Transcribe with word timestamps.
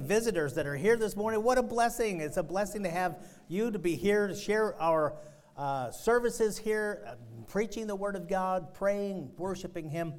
visitors 0.00 0.54
that 0.54 0.66
are 0.66 0.76
here 0.76 0.96
this 0.96 1.16
morning. 1.16 1.42
What 1.42 1.58
a 1.58 1.62
blessing! 1.62 2.20
It's 2.20 2.36
a 2.36 2.42
blessing 2.42 2.82
to 2.82 2.90
have 2.90 3.22
you 3.48 3.70
to 3.70 3.78
be 3.78 3.96
here 3.96 4.28
to 4.28 4.34
share 4.34 4.80
our 4.80 5.16
uh, 5.56 5.90
services 5.90 6.56
here, 6.56 7.04
uh, 7.06 7.14
preaching 7.46 7.86
the 7.86 7.96
Word 7.96 8.16
of 8.16 8.28
God, 8.28 8.74
praying, 8.74 9.30
worshiping 9.36 9.90
Him, 9.90 10.14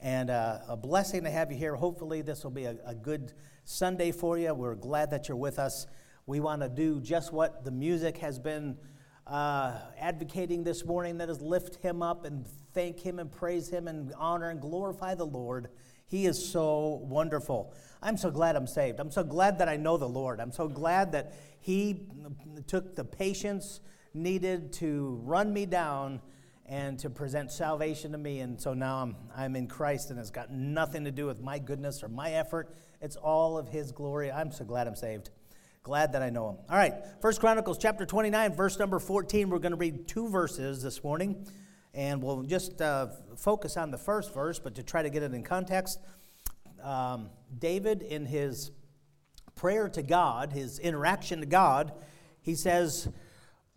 and 0.00 0.30
uh, 0.30 0.58
a 0.68 0.76
blessing 0.76 1.24
to 1.24 1.30
have 1.30 1.50
you 1.50 1.58
here. 1.58 1.74
Hopefully, 1.74 2.22
this 2.22 2.44
will 2.44 2.50
be 2.50 2.64
a, 2.64 2.76
a 2.86 2.94
good 2.94 3.32
Sunday 3.64 4.12
for 4.12 4.38
you. 4.38 4.54
We're 4.54 4.74
glad 4.74 5.10
that 5.10 5.28
you're 5.28 5.36
with 5.36 5.58
us. 5.58 5.86
We 6.26 6.40
want 6.40 6.62
to 6.62 6.68
do 6.68 7.00
just 7.00 7.32
what 7.32 7.64
the 7.64 7.70
music 7.70 8.18
has 8.18 8.38
been 8.38 8.76
uh, 9.26 9.78
advocating 9.98 10.64
this 10.64 10.84
morning 10.84 11.18
that 11.18 11.28
is 11.28 11.40
lift 11.40 11.76
Him 11.82 12.02
up 12.02 12.24
and 12.24 12.46
thank 12.72 13.00
Him 13.00 13.18
and 13.18 13.32
praise 13.32 13.68
Him 13.68 13.88
and 13.88 14.12
honor 14.18 14.50
and 14.50 14.60
glorify 14.60 15.14
the 15.14 15.26
Lord. 15.26 15.68
He 16.06 16.26
is 16.26 16.50
so 16.50 17.00
wonderful. 17.02 17.74
I'm 18.04 18.18
so 18.18 18.30
glad 18.30 18.54
I'm 18.54 18.66
saved. 18.66 19.00
I'm 19.00 19.10
so 19.10 19.24
glad 19.24 19.58
that 19.58 19.68
I 19.68 19.76
know 19.78 19.96
the 19.96 20.08
Lord. 20.08 20.38
I'm 20.38 20.52
so 20.52 20.68
glad 20.68 21.12
that 21.12 21.32
He 21.60 22.06
took 22.66 22.94
the 22.94 23.04
patience 23.04 23.80
needed 24.12 24.74
to 24.74 25.18
run 25.24 25.52
me 25.52 25.64
down 25.64 26.20
and 26.66 26.98
to 26.98 27.08
present 27.08 27.50
salvation 27.50 28.12
to 28.12 28.18
me. 28.18 28.40
And 28.40 28.60
so 28.60 28.74
now 28.74 28.98
I'm, 28.98 29.16
I'm 29.34 29.56
in 29.56 29.66
Christ, 29.66 30.10
and 30.10 30.20
it's 30.20 30.30
got 30.30 30.52
nothing 30.52 31.04
to 31.04 31.10
do 31.10 31.24
with 31.24 31.40
my 31.40 31.58
goodness 31.58 32.02
or 32.02 32.08
my 32.08 32.32
effort. 32.32 32.74
It's 33.00 33.16
all 33.16 33.56
of 33.56 33.68
His 33.68 33.90
glory. 33.90 34.30
I'm 34.30 34.52
so 34.52 34.66
glad 34.66 34.86
I'm 34.86 34.96
saved. 34.96 35.30
Glad 35.82 36.12
that 36.12 36.22
I 36.22 36.28
know 36.28 36.50
Him. 36.50 36.56
All 36.68 36.76
right, 36.76 36.94
First 37.22 37.40
Chronicles 37.40 37.78
chapter 37.78 38.04
29, 38.04 38.54
verse 38.54 38.78
number 38.78 38.98
14. 38.98 39.48
We're 39.48 39.58
going 39.58 39.72
to 39.72 39.78
read 39.78 40.06
two 40.06 40.28
verses 40.28 40.82
this 40.82 41.02
morning, 41.02 41.46
and 41.94 42.22
we'll 42.22 42.42
just 42.42 42.82
uh, 42.82 43.08
focus 43.38 43.78
on 43.78 43.90
the 43.90 43.98
first 43.98 44.34
verse, 44.34 44.58
but 44.58 44.74
to 44.74 44.82
try 44.82 45.02
to 45.02 45.08
get 45.08 45.22
it 45.22 45.32
in 45.32 45.42
context 45.42 45.98
um, 46.84 47.30
David, 47.58 48.02
in 48.02 48.26
his 48.26 48.70
prayer 49.54 49.88
to 49.88 50.02
God, 50.02 50.52
his 50.52 50.78
interaction 50.78 51.40
to 51.40 51.46
God, 51.46 51.92
he 52.42 52.54
says, 52.54 53.08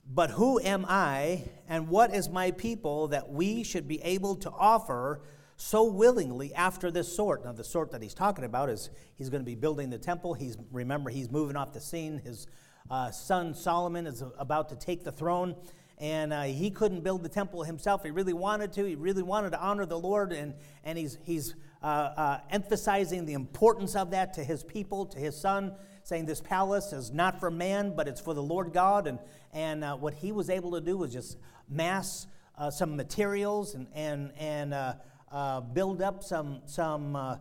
But 0.05 0.31
who 0.31 0.59
am 0.59 0.85
I, 0.87 1.45
and 1.69 1.87
what 1.87 2.13
is 2.13 2.29
my 2.29 2.51
people 2.51 3.07
that 3.09 3.29
we 3.29 3.63
should 3.63 3.87
be 3.87 4.01
able 4.01 4.35
to 4.37 4.51
offer 4.51 5.21
so 5.55 5.85
willingly 5.85 6.53
after 6.53 6.91
this 6.91 7.13
sort? 7.15 7.45
Now, 7.45 7.53
the 7.53 7.63
sort 7.63 7.91
that 7.91 8.01
he's 8.01 8.13
talking 8.13 8.43
about 8.43 8.69
is 8.69 8.89
he's 9.15 9.29
going 9.29 9.41
to 9.41 9.45
be 9.45 9.55
building 9.55 9.89
the 9.89 9.97
temple. 9.97 10.33
He's 10.33 10.57
remember 10.71 11.09
he's 11.09 11.31
moving 11.31 11.55
off 11.55 11.71
the 11.71 11.81
scene. 11.81 12.19
His 12.19 12.47
uh, 12.91 13.11
son 13.11 13.53
Solomon 13.53 14.05
is 14.05 14.23
about 14.37 14.69
to 14.69 14.75
take 14.75 15.05
the 15.05 15.11
throne, 15.11 15.55
and 15.97 16.33
uh, 16.33 16.43
he 16.43 16.71
couldn't 16.71 17.01
build 17.01 17.23
the 17.23 17.29
temple 17.29 17.63
himself. 17.63 18.03
He 18.03 18.11
really 18.11 18.33
wanted 18.33 18.73
to. 18.73 18.83
He 18.83 18.95
really 18.95 19.23
wanted 19.23 19.51
to 19.51 19.61
honor 19.61 19.85
the 19.85 19.99
Lord, 19.99 20.33
and 20.33 20.53
and 20.83 20.97
he's 20.97 21.17
he's 21.23 21.55
uh, 21.83 21.85
uh, 21.85 22.39
emphasizing 22.49 23.25
the 23.25 23.33
importance 23.33 23.95
of 23.95 24.11
that 24.11 24.33
to 24.33 24.43
his 24.43 24.63
people, 24.63 25.05
to 25.05 25.19
his 25.19 25.39
son, 25.39 25.73
saying 26.03 26.25
this 26.25 26.41
palace 26.41 26.93
is 26.93 27.11
not 27.11 27.39
for 27.39 27.51
man, 27.51 27.93
but 27.95 28.07
it's 28.07 28.21
for 28.21 28.33
the 28.33 28.41
Lord 28.41 28.73
God. 28.73 29.07
And, 29.07 29.19
and 29.53 29.83
uh, 29.83 29.95
what 29.95 30.13
he 30.13 30.31
was 30.31 30.49
able 30.49 30.71
to 30.71 30.81
do 30.81 30.97
was 30.97 31.13
just 31.13 31.37
mass 31.69 32.27
uh, 32.57 32.71
some 32.71 32.95
materials 32.95 33.75
and, 33.75 33.87
and, 33.93 34.31
and 34.39 34.73
uh, 34.73 34.93
uh, 35.31 35.61
build 35.61 36.01
up 36.01 36.23
some, 36.23 36.61
some 36.65 37.39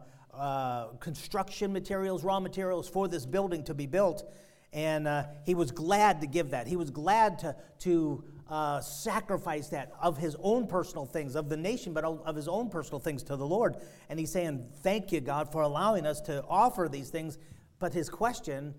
construction 1.00 1.72
materials, 1.72 2.22
raw 2.22 2.38
materials 2.38 2.88
for 2.88 3.08
this 3.08 3.24
building 3.24 3.64
to 3.64 3.72
be 3.72 3.86
built. 3.86 4.30
And 4.72 5.08
he 5.44 5.54
was 5.54 5.70
glad 5.70 6.20
to 6.20 6.26
give 6.26 6.50
that. 6.50 6.66
He 6.66 6.76
was 6.76 6.90
glad 6.90 7.38
to, 7.38 7.56
to 7.80 8.22
uh, 8.48 8.80
sacrifice 8.80 9.68
that 9.68 9.92
of 10.00 10.18
his 10.18 10.36
own 10.40 10.66
personal 10.66 11.04
things, 11.04 11.34
of 11.34 11.48
the 11.48 11.56
nation, 11.56 11.92
but 11.92 12.04
of 12.04 12.36
his 12.36 12.48
own 12.48 12.68
personal 12.68 13.00
things 13.00 13.22
to 13.24 13.36
the 13.36 13.46
Lord. 13.46 13.76
And 14.08 14.18
he's 14.18 14.30
saying, 14.30 14.68
Thank 14.82 15.12
you, 15.12 15.20
God, 15.20 15.50
for 15.50 15.62
allowing 15.62 16.06
us 16.06 16.20
to 16.22 16.44
offer 16.48 16.88
these 16.90 17.10
things. 17.10 17.38
But 17.78 17.92
his 17.92 18.08
question 18.08 18.74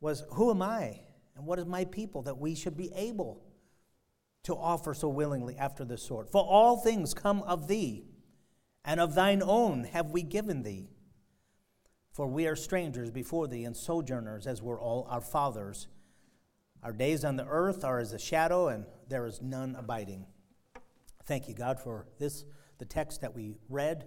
was, 0.00 0.24
Who 0.32 0.50
am 0.50 0.62
I? 0.62 1.00
And 1.36 1.44
what 1.44 1.58
is 1.58 1.66
my 1.66 1.84
people 1.84 2.22
that 2.22 2.38
we 2.38 2.54
should 2.54 2.76
be 2.76 2.90
able 2.94 3.42
to 4.44 4.54
offer 4.54 4.94
so 4.94 5.08
willingly 5.08 5.56
after 5.56 5.84
this 5.84 6.02
sort? 6.02 6.30
For 6.30 6.42
all 6.42 6.78
things 6.78 7.12
come 7.12 7.42
of 7.42 7.68
thee, 7.68 8.04
and 8.84 9.00
of 9.00 9.14
thine 9.14 9.42
own 9.42 9.84
have 9.84 10.12
we 10.12 10.22
given 10.22 10.62
thee. 10.62 10.88
For 12.12 12.26
we 12.26 12.46
are 12.46 12.56
strangers 12.56 13.10
before 13.10 13.48
thee 13.48 13.64
and 13.64 13.76
sojourners, 13.76 14.46
as 14.46 14.62
were 14.62 14.80
all 14.80 15.06
our 15.10 15.20
fathers. 15.20 15.88
Our 16.86 16.92
days 16.92 17.24
on 17.24 17.34
the 17.34 17.44
earth 17.44 17.82
are 17.82 17.98
as 17.98 18.12
a 18.12 18.18
shadow, 18.18 18.68
and 18.68 18.84
there 19.08 19.26
is 19.26 19.42
none 19.42 19.74
abiding. 19.74 20.24
Thank 21.24 21.48
you, 21.48 21.54
God, 21.54 21.80
for 21.80 22.06
this, 22.20 22.44
the 22.78 22.84
text 22.84 23.22
that 23.22 23.34
we 23.34 23.56
read. 23.68 24.06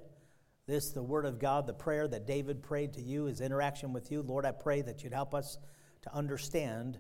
This, 0.66 0.92
the 0.92 1.04
word 1.04 1.26
of 1.26 1.40
God, 1.40 1.68
the 1.68 1.74
prayer 1.74 2.08
that 2.08 2.26
David 2.26 2.64
prayed 2.64 2.94
to 2.94 3.02
you, 3.02 3.26
his 3.26 3.42
interaction 3.42 3.92
with 3.92 4.14
you. 4.14 4.22
Lord, 4.22 4.46
I 4.46 4.54
pray 4.54 4.82
that 4.82 5.04
you'd 5.04 5.14
help 5.14 5.36
us 5.36 5.58
to 6.04 6.16
understand, 6.16 7.00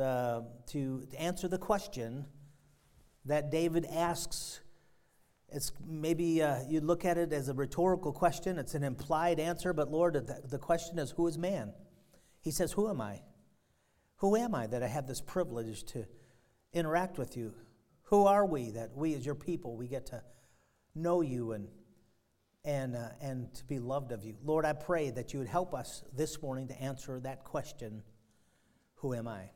uh, 0.00 0.40
to, 0.68 1.04
to 1.10 1.20
answer 1.20 1.46
the 1.46 1.58
question 1.58 2.24
that 3.26 3.50
David 3.50 3.84
asks. 3.84 4.62
It's 5.50 5.72
maybe 5.86 6.40
uh, 6.40 6.62
you 6.66 6.80
look 6.80 7.04
at 7.04 7.18
it 7.18 7.34
as 7.34 7.50
a 7.50 7.54
rhetorical 7.54 8.14
question, 8.14 8.58
it's 8.58 8.74
an 8.74 8.82
implied 8.82 9.40
answer, 9.40 9.74
but 9.74 9.90
Lord, 9.90 10.14
the, 10.14 10.40
the 10.48 10.58
question 10.58 10.98
is, 10.98 11.10
Who 11.10 11.26
is 11.26 11.36
man? 11.36 11.74
He 12.40 12.50
says, 12.50 12.72
Who 12.72 12.88
am 12.88 13.02
I? 13.02 13.20
Who 14.18 14.34
am 14.36 14.54
I 14.54 14.66
that 14.66 14.82
I 14.82 14.88
have 14.88 15.06
this 15.06 15.20
privilege 15.20 15.84
to 15.84 16.04
interact 16.72 17.18
with 17.18 17.36
you? 17.36 17.54
Who 18.04 18.26
are 18.26 18.44
we 18.44 18.70
that 18.72 18.96
we, 18.96 19.14
as 19.14 19.24
your 19.24 19.34
people, 19.34 19.76
we 19.76 19.86
get 19.86 20.06
to 20.06 20.22
know 20.94 21.20
you 21.20 21.52
and, 21.52 21.68
and, 22.64 22.96
uh, 22.96 23.10
and 23.20 23.52
to 23.54 23.64
be 23.64 23.78
loved 23.78 24.10
of 24.10 24.24
you? 24.24 24.34
Lord, 24.42 24.64
I 24.64 24.72
pray 24.72 25.10
that 25.10 25.32
you 25.32 25.38
would 25.38 25.48
help 25.48 25.72
us 25.72 26.02
this 26.16 26.42
morning 26.42 26.66
to 26.68 26.80
answer 26.80 27.20
that 27.20 27.44
question 27.44 28.02
Who 28.96 29.14
am 29.14 29.28
I? 29.28 29.50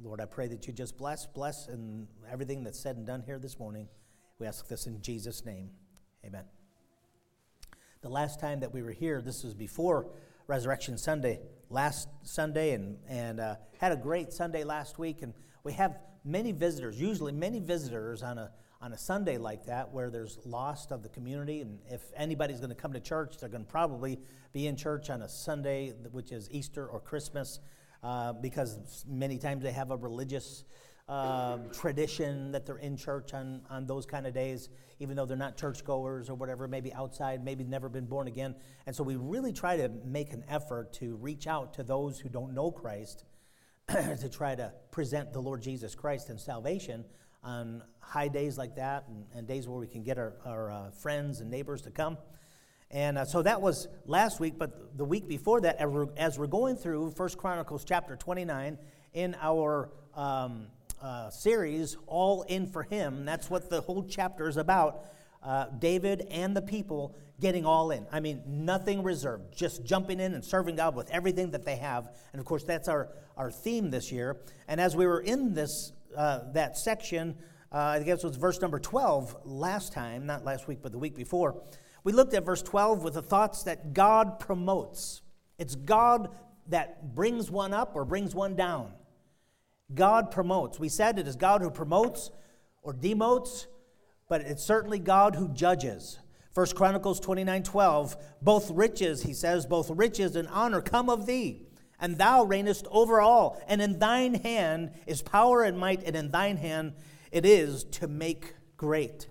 Lord, 0.00 0.20
I 0.20 0.26
pray 0.26 0.46
that 0.48 0.66
you 0.66 0.72
just 0.72 0.96
bless, 0.96 1.26
bless, 1.26 1.66
and 1.68 2.06
everything 2.30 2.64
that's 2.64 2.80
said 2.80 2.96
and 2.96 3.06
done 3.06 3.22
here 3.26 3.38
this 3.38 3.58
morning. 3.58 3.88
We 4.38 4.46
ask 4.46 4.66
this 4.68 4.86
in 4.86 5.02
Jesus' 5.02 5.44
name. 5.44 5.70
Amen. 6.24 6.44
The 8.00 8.08
last 8.08 8.40
time 8.40 8.60
that 8.60 8.72
we 8.72 8.82
were 8.82 8.92
here, 8.92 9.20
this 9.20 9.42
was 9.42 9.54
before 9.54 10.08
Resurrection 10.46 10.96
Sunday 10.96 11.40
last 11.70 12.08
Sunday 12.22 12.72
and, 12.72 12.98
and 13.08 13.40
uh, 13.40 13.56
had 13.78 13.92
a 13.92 13.96
great 13.96 14.32
Sunday 14.32 14.64
last 14.64 14.98
week. 14.98 15.22
And 15.22 15.34
we 15.64 15.72
have 15.74 15.98
many 16.24 16.52
visitors, 16.52 17.00
usually 17.00 17.32
many 17.32 17.60
visitors 17.60 18.22
on 18.22 18.38
a, 18.38 18.50
on 18.80 18.92
a 18.92 18.98
Sunday 18.98 19.38
like 19.38 19.66
that 19.66 19.92
where 19.92 20.10
there's 20.10 20.38
lost 20.44 20.92
of 20.92 21.02
the 21.02 21.08
community. 21.08 21.60
And 21.60 21.78
if 21.88 22.02
anybody's 22.16 22.58
going 22.58 22.70
to 22.70 22.76
come 22.76 22.92
to 22.92 23.00
church, 23.00 23.38
they're 23.38 23.48
going 23.48 23.64
to 23.64 23.70
probably 23.70 24.18
be 24.52 24.66
in 24.66 24.76
church 24.76 25.10
on 25.10 25.22
a 25.22 25.28
Sunday, 25.28 25.94
which 26.12 26.32
is 26.32 26.48
Easter 26.50 26.86
or 26.86 27.00
Christmas, 27.00 27.60
uh, 28.02 28.32
because 28.32 29.04
many 29.08 29.38
times 29.38 29.62
they 29.62 29.72
have 29.72 29.90
a 29.90 29.96
religious 29.96 30.64
um, 31.08 31.70
tradition 31.72 32.52
that 32.52 32.66
they're 32.66 32.78
in 32.78 32.96
church 32.96 33.32
on, 33.32 33.62
on 33.70 33.86
those 33.86 34.04
kind 34.04 34.26
of 34.26 34.34
days, 34.34 34.68
even 35.00 35.16
though 35.16 35.24
they're 35.24 35.36
not 35.36 35.56
churchgoers 35.56 36.28
or 36.28 36.34
whatever, 36.34 36.68
maybe 36.68 36.92
outside, 36.92 37.42
maybe 37.42 37.64
never 37.64 37.88
been 37.88 38.04
born 38.04 38.28
again. 38.28 38.54
And 38.86 38.94
so 38.94 39.02
we 39.02 39.16
really 39.16 39.52
try 39.52 39.76
to 39.76 39.88
make 40.04 40.32
an 40.32 40.44
effort 40.48 40.92
to 40.94 41.16
reach 41.16 41.46
out 41.46 41.72
to 41.74 41.82
those 41.82 42.18
who 42.18 42.28
don't 42.28 42.52
know 42.52 42.70
Christ 42.70 43.24
to 43.88 44.28
try 44.28 44.54
to 44.54 44.72
present 44.90 45.32
the 45.32 45.40
Lord 45.40 45.62
Jesus 45.62 45.94
Christ 45.94 46.28
and 46.28 46.38
salvation 46.38 47.04
on 47.42 47.82
high 48.00 48.28
days 48.28 48.58
like 48.58 48.76
that 48.76 49.04
and, 49.08 49.24
and 49.34 49.46
days 49.46 49.66
where 49.66 49.78
we 49.78 49.86
can 49.86 50.02
get 50.02 50.18
our, 50.18 50.34
our 50.44 50.70
uh, 50.70 50.90
friends 50.90 51.40
and 51.40 51.50
neighbors 51.50 51.80
to 51.82 51.90
come. 51.90 52.18
And 52.90 53.18
uh, 53.18 53.24
so 53.24 53.42
that 53.42 53.62
was 53.62 53.88
last 54.06 54.40
week, 54.40 54.54
but 54.58 54.96
the 54.96 55.04
week 55.04 55.28
before 55.28 55.60
that, 55.62 55.78
as 56.16 56.38
we're 56.38 56.46
going 56.46 56.76
through 56.76 57.12
First 57.12 57.38
Chronicles 57.38 57.84
chapter 57.84 58.16
29 58.16 58.78
in 59.12 59.36
our 59.40 59.90
um, 60.14 60.68
uh, 61.02 61.30
series, 61.30 61.96
All 62.06 62.42
In 62.42 62.66
for 62.66 62.82
Him. 62.82 63.24
That's 63.24 63.50
what 63.50 63.70
the 63.70 63.80
whole 63.80 64.04
chapter 64.04 64.48
is 64.48 64.56
about. 64.56 65.06
Uh, 65.42 65.66
David 65.78 66.26
and 66.30 66.56
the 66.56 66.62
people 66.62 67.16
getting 67.40 67.64
all 67.64 67.92
in. 67.92 68.06
I 68.10 68.20
mean, 68.20 68.42
nothing 68.46 69.02
reserved, 69.02 69.56
just 69.56 69.84
jumping 69.84 70.18
in 70.18 70.34
and 70.34 70.44
serving 70.44 70.76
God 70.76 70.96
with 70.96 71.08
everything 71.10 71.52
that 71.52 71.64
they 71.64 71.76
have. 71.76 72.16
And 72.32 72.40
of 72.40 72.46
course, 72.46 72.64
that's 72.64 72.88
our, 72.88 73.08
our 73.36 73.50
theme 73.50 73.90
this 73.90 74.10
year. 74.10 74.38
And 74.66 74.80
as 74.80 74.96
we 74.96 75.06
were 75.06 75.20
in 75.20 75.54
this 75.54 75.92
uh, 76.16 76.50
that 76.52 76.76
section, 76.76 77.36
uh, 77.72 77.76
I 77.76 78.02
guess 78.02 78.24
it 78.24 78.26
was 78.26 78.36
verse 78.36 78.60
number 78.60 78.78
12 78.78 79.36
last 79.44 79.92
time, 79.92 80.26
not 80.26 80.44
last 80.44 80.66
week, 80.66 80.78
but 80.82 80.90
the 80.90 80.98
week 80.98 81.14
before, 81.14 81.62
we 82.02 82.12
looked 82.12 82.34
at 82.34 82.44
verse 82.44 82.62
12 82.62 83.02
with 83.04 83.14
the 83.14 83.22
thoughts 83.22 83.64
that 83.64 83.92
God 83.92 84.40
promotes. 84.40 85.22
It's 85.58 85.74
God 85.74 86.30
that 86.68 87.14
brings 87.14 87.50
one 87.50 87.74
up 87.74 87.94
or 87.94 88.04
brings 88.04 88.34
one 88.34 88.54
down. 88.54 88.92
God 89.94 90.30
promotes. 90.30 90.78
We 90.78 90.88
said 90.88 91.18
it 91.18 91.26
is 91.26 91.36
God 91.36 91.62
who 91.62 91.70
promotes 91.70 92.30
or 92.82 92.92
demotes, 92.92 93.66
but 94.28 94.42
it's 94.42 94.62
certainly 94.62 94.98
God 94.98 95.34
who 95.34 95.48
judges. 95.48 96.18
1 96.54 96.66
Chronicles 96.74 97.20
29 97.20 97.62
12, 97.62 98.16
both 98.42 98.70
riches, 98.70 99.22
he 99.22 99.32
says, 99.32 99.64
both 99.64 99.90
riches 99.90 100.36
and 100.36 100.48
honor 100.48 100.80
come 100.80 101.08
of 101.08 101.26
thee, 101.26 101.68
and 102.00 102.18
thou 102.18 102.44
reignest 102.44 102.86
over 102.90 103.20
all. 103.20 103.62
And 103.68 103.80
in 103.80 103.98
thine 103.98 104.34
hand 104.34 104.92
is 105.06 105.22
power 105.22 105.62
and 105.62 105.78
might, 105.78 106.02
and 106.04 106.16
in 106.16 106.30
thine 106.30 106.56
hand 106.56 106.94
it 107.30 107.46
is 107.46 107.84
to 107.84 108.08
make 108.08 108.54
great. 108.76 109.28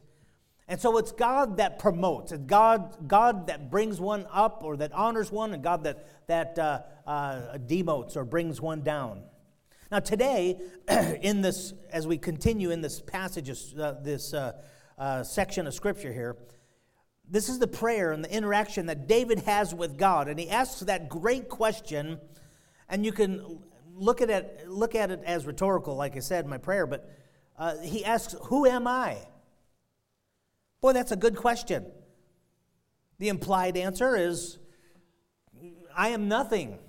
And 0.69 0.79
so 0.79 0.97
it's 0.97 1.11
God 1.11 1.57
that 1.57 1.79
promotes, 1.79 2.31
God, 2.31 3.07
God 3.07 3.47
that 3.47 3.71
brings 3.71 3.99
one 3.99 4.25
up 4.31 4.63
or 4.63 4.77
that 4.77 4.91
honors 4.93 5.31
one, 5.31 5.53
and 5.53 5.63
God 5.63 5.83
that, 5.83 6.27
that 6.27 6.59
uh, 6.59 6.81
uh, 7.05 7.57
demotes 7.57 8.17
or 8.17 8.25
brings 8.25 8.59
one 8.59 8.81
down. 8.81 9.23
Now, 9.89 9.99
today, 9.99 10.59
in 11.21 11.41
this, 11.41 11.73
as 11.91 12.05
we 12.05 12.17
continue 12.17 12.71
in 12.71 12.81
this 12.81 12.99
passage, 12.99 13.49
uh, 13.79 13.93
this 14.01 14.33
uh, 14.33 14.53
uh, 14.97 15.23
section 15.23 15.65
of 15.65 15.73
scripture 15.73 16.11
here, 16.11 16.35
this 17.29 17.47
is 17.47 17.59
the 17.59 17.67
prayer 17.67 18.11
and 18.11 18.23
the 18.23 18.33
interaction 18.33 18.85
that 18.87 19.07
David 19.07 19.39
has 19.39 19.73
with 19.73 19.97
God. 19.97 20.27
And 20.27 20.39
he 20.39 20.49
asks 20.49 20.81
that 20.81 21.07
great 21.07 21.47
question, 21.47 22.19
and 22.89 23.05
you 23.05 23.11
can 23.11 23.59
look 23.93 24.21
at 24.21 24.29
it, 24.29 24.67
look 24.67 24.93
at 24.93 25.09
it 25.09 25.21
as 25.25 25.45
rhetorical, 25.45 25.95
like 25.95 26.17
I 26.17 26.19
said 26.19 26.43
in 26.43 26.49
my 26.49 26.57
prayer, 26.57 26.85
but 26.85 27.09
uh, 27.57 27.77
he 27.77 28.03
asks, 28.03 28.35
Who 28.43 28.65
am 28.65 28.87
I? 28.87 29.17
Boy, 30.81 30.93
that's 30.93 31.11
a 31.11 31.17
good 31.17 31.35
question. 31.35 31.85
The 33.19 33.29
implied 33.29 33.77
answer 33.77 34.15
is 34.15 34.59
I 35.95 36.09
am 36.09 36.27
nothing. 36.27 36.79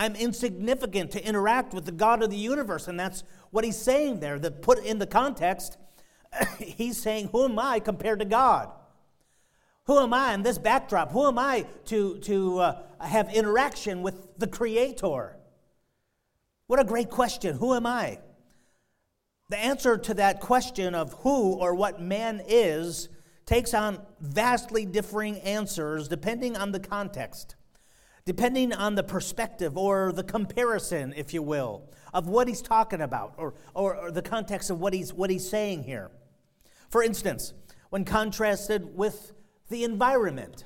I'm 0.00 0.16
insignificant 0.16 1.10
to 1.10 1.22
interact 1.22 1.74
with 1.74 1.84
the 1.84 1.92
God 1.92 2.22
of 2.22 2.30
the 2.30 2.36
universe. 2.36 2.88
And 2.88 2.98
that's 2.98 3.22
what 3.50 3.64
he's 3.64 3.76
saying 3.76 4.20
there. 4.20 4.38
That 4.38 4.62
put 4.62 4.82
in 4.82 4.98
the 4.98 5.06
context, 5.06 5.76
he's 6.58 7.00
saying, 7.00 7.28
Who 7.32 7.44
am 7.44 7.58
I 7.58 7.80
compared 7.80 8.20
to 8.20 8.24
God? 8.24 8.70
Who 9.84 9.98
am 9.98 10.14
I 10.14 10.32
in 10.32 10.42
this 10.42 10.56
backdrop? 10.56 11.12
Who 11.12 11.26
am 11.26 11.38
I 11.38 11.66
to, 11.86 12.18
to 12.20 12.58
uh, 12.60 12.82
have 13.02 13.30
interaction 13.34 14.00
with 14.00 14.38
the 14.38 14.46
Creator? 14.46 15.36
What 16.66 16.80
a 16.80 16.84
great 16.84 17.10
question. 17.10 17.58
Who 17.58 17.74
am 17.74 17.84
I? 17.84 18.20
The 19.50 19.58
answer 19.58 19.98
to 19.98 20.14
that 20.14 20.40
question 20.40 20.94
of 20.94 21.12
who 21.24 21.52
or 21.54 21.74
what 21.74 22.00
man 22.00 22.40
is 22.48 23.10
takes 23.44 23.74
on 23.74 24.00
vastly 24.20 24.86
differing 24.86 25.40
answers 25.40 26.08
depending 26.08 26.56
on 26.56 26.72
the 26.72 26.80
context, 26.80 27.56
depending 28.30 28.72
on 28.72 28.94
the 28.94 29.02
perspective 29.02 29.76
or 29.76 30.12
the 30.12 30.22
comparison, 30.22 31.12
if 31.16 31.34
you 31.34 31.42
will, 31.42 31.90
of 32.14 32.28
what 32.28 32.46
he's 32.46 32.62
talking 32.62 33.00
about 33.00 33.34
or, 33.36 33.54
or, 33.74 33.96
or 33.96 34.12
the 34.12 34.22
context 34.22 34.70
of 34.70 34.78
what 34.78 34.92
he's, 34.92 35.12
what 35.12 35.30
he's 35.30 35.50
saying 35.50 35.82
here. 35.82 36.12
For 36.90 37.02
instance, 37.02 37.54
when 37.88 38.04
contrasted 38.04 38.96
with 38.96 39.32
the 39.68 39.82
environment, 39.82 40.64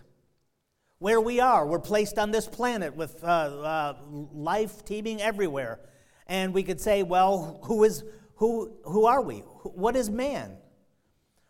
where 0.99 1.19
we 1.19 1.41
are, 1.41 1.67
we're 1.67 1.79
placed 1.79 2.19
on 2.19 2.33
this 2.33 2.47
planet 2.47 2.95
with 2.95 3.25
uh, 3.25 3.27
uh, 3.27 3.97
life 4.35 4.85
teeming 4.85 5.23
everywhere. 5.23 5.81
And 6.27 6.53
we 6.53 6.65
could 6.65 6.83
say, 6.83 7.03
well, 7.03 7.61
who, 7.65 7.85
is, 7.85 8.05
who, 8.35 8.75
who 8.85 9.07
are 9.07 9.23
we? 9.23 9.39
What 9.39 9.97
is 9.97 10.11
man? 10.11 10.59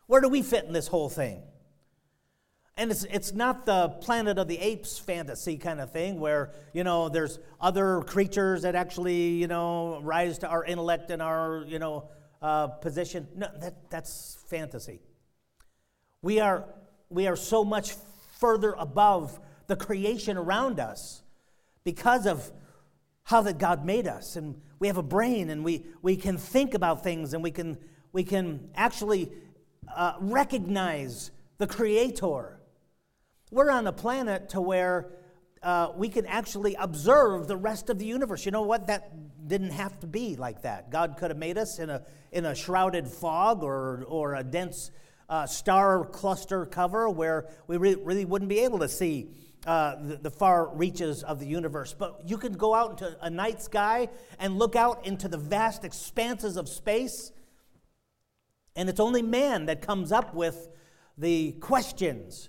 Where 0.06 0.20
do 0.20 0.28
we 0.28 0.43
fit 0.43 0.64
in 0.64 0.72
this 0.72 0.87
whole 0.87 1.08
thing? 1.08 1.43
And 2.76 2.91
it's, 2.91 3.05
it's 3.05 3.32
not 3.32 3.67
the 3.67 3.88
planet 3.88 4.37
of 4.37 4.49
the 4.49 4.59
apes 4.59 4.99
fantasy 4.99 5.56
kind 5.56 5.81
of 5.81 5.93
thing 5.93 6.19
where, 6.19 6.50
you 6.73 6.82
know, 6.82 7.09
there's 7.09 7.38
other 7.61 8.03
creatures 8.03 8.62
that 8.62 8.75
actually, 8.75 9.35
you 9.35 9.47
know, 9.47 10.00
rise 10.03 10.38
to 10.38 10.49
our 10.49 10.65
intellect 10.65 11.11
and 11.11 11.23
our, 11.23 11.65
you 11.69 11.79
know, 11.79 12.09
uh, 12.43 12.67
position. 12.67 13.29
No, 13.37 13.49
that, 13.61 13.91
that's 13.91 14.38
fantasy. 14.49 15.00
We 16.21 16.41
are, 16.41 16.65
we 17.11 17.29
are 17.29 17.37
so 17.37 17.65
much 17.65 17.94
further 18.38 18.73
above 18.73 19.38
the 19.69 19.76
creation 19.76 20.37
around 20.37 20.81
us 20.81 21.23
because 21.85 22.26
of 22.26 22.50
how 23.23 23.41
that 23.43 23.59
God 23.59 23.85
made 23.85 24.09
us. 24.09 24.35
And 24.35 24.61
we 24.81 24.88
have 24.88 24.97
a 24.97 25.03
brain 25.03 25.49
and 25.49 25.65
we, 25.65 25.85
we 26.03 26.17
can 26.17 26.38
think 26.38 26.75
about 26.75 27.05
things 27.05 27.35
and 27.35 27.43
we 27.43 27.53
can, 27.53 27.79
we 28.12 28.25
can 28.25 28.69
actually 28.75 29.31
uh, 29.94 30.15
recognize 30.19 31.31
the 31.59 31.67
Creator. 31.67 32.59
We're 33.55 33.71
on 33.71 33.87
a 33.87 33.93
planet 33.93 34.49
to 34.49 34.61
where 34.61 35.12
uh, 35.62 35.93
we 35.95 36.09
can 36.09 36.27
actually 36.27 36.75
observe 36.75 37.47
the 37.47 37.56
rest 37.56 37.89
of 37.89 38.01
the 38.01 38.05
universe. 38.05 38.45
You 38.45 38.51
know 38.51 38.62
what? 38.62 38.89
That 38.89 39.12
didn't 39.47 39.71
have 39.71 40.01
to 40.01 40.09
be 40.09 40.35
like 40.35 40.62
that. 40.62 40.91
God 40.91 41.17
could 41.17 41.31
have 41.31 41.39
made 41.39 41.56
us 41.56 41.79
in 41.79 41.89
a, 41.89 42.03
in 42.33 42.47
a 42.47 42.55
shrouded 42.56 43.06
fog 43.06 43.62
or, 43.62 44.05
or 44.09 44.35
a 44.35 44.43
dense 44.43 44.91
uh, 45.29 45.47
star 45.47 46.05
cluster 46.05 46.67
cover 46.67 47.09
where 47.09 47.47
we 47.69 47.77
re- 47.77 47.95
really 47.95 48.25
wouldn't 48.25 48.49
be 48.49 48.59
able 48.59 48.81
to 48.81 48.89
see 48.89 49.31
uh, 49.69 50.03
the, 50.03 50.17
the, 50.17 50.31
far 50.33 50.75
reaches 50.75 51.23
of 51.23 51.39
the 51.39 51.47
universe. 51.47 51.95
But 51.97 52.29
you 52.29 52.39
can 52.39 52.55
go 52.55 52.75
out 52.75 52.91
into 52.91 53.17
a 53.25 53.31
night 53.31 53.62
sky 53.62 54.09
and 54.41 54.59
look 54.59 54.75
out 54.75 55.07
into 55.07 55.29
the 55.29 55.39
vast 55.39 55.85
expanses 55.85 56.57
of 56.57 56.69
space 56.69 57.31
and 58.75 58.89
it's 58.89 58.99
only 58.99 59.23
man 59.23 59.67
that 59.67 59.81
comes 59.81 60.11
up 60.11 60.35
with 60.35 60.71
the 61.17 61.53
questions. 61.53 62.49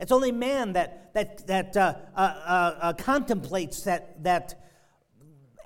It's 0.00 0.12
only 0.12 0.32
man 0.32 0.72
that, 0.72 1.12
that, 1.14 1.46
that 1.46 1.76
uh, 1.76 1.94
uh, 2.16 2.20
uh, 2.20 2.78
uh, 2.80 2.92
contemplates 2.94 3.82
that, 3.82 4.22
that 4.24 4.60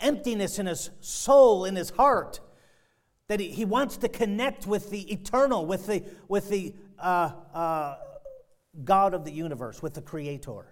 emptiness 0.00 0.58
in 0.58 0.66
his 0.66 0.90
soul, 1.00 1.64
in 1.64 1.76
his 1.76 1.90
heart, 1.90 2.40
that 3.28 3.40
he, 3.40 3.48
he 3.48 3.64
wants 3.64 3.96
to 3.98 4.08
connect 4.08 4.66
with 4.66 4.90
the 4.90 5.10
eternal, 5.12 5.64
with 5.64 5.86
the, 5.86 6.04
with 6.28 6.48
the 6.48 6.74
uh, 6.98 7.32
uh, 7.54 7.96
God 8.84 9.14
of 9.14 9.24
the 9.24 9.32
universe, 9.32 9.82
with 9.82 9.94
the 9.94 10.02
Creator. 10.02 10.66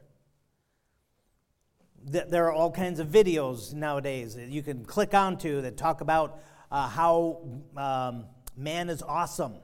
There 2.04 2.46
are 2.46 2.52
all 2.52 2.72
kinds 2.72 2.98
of 2.98 3.06
videos 3.06 3.72
nowadays 3.72 4.34
that 4.34 4.48
you 4.48 4.62
can 4.62 4.84
click 4.84 5.14
onto 5.14 5.60
that 5.62 5.76
talk 5.76 6.00
about 6.00 6.40
how. 6.70 7.42
Um, 7.76 8.26
Man 8.56 8.88
is 8.90 9.02
Awesome. 9.02 9.54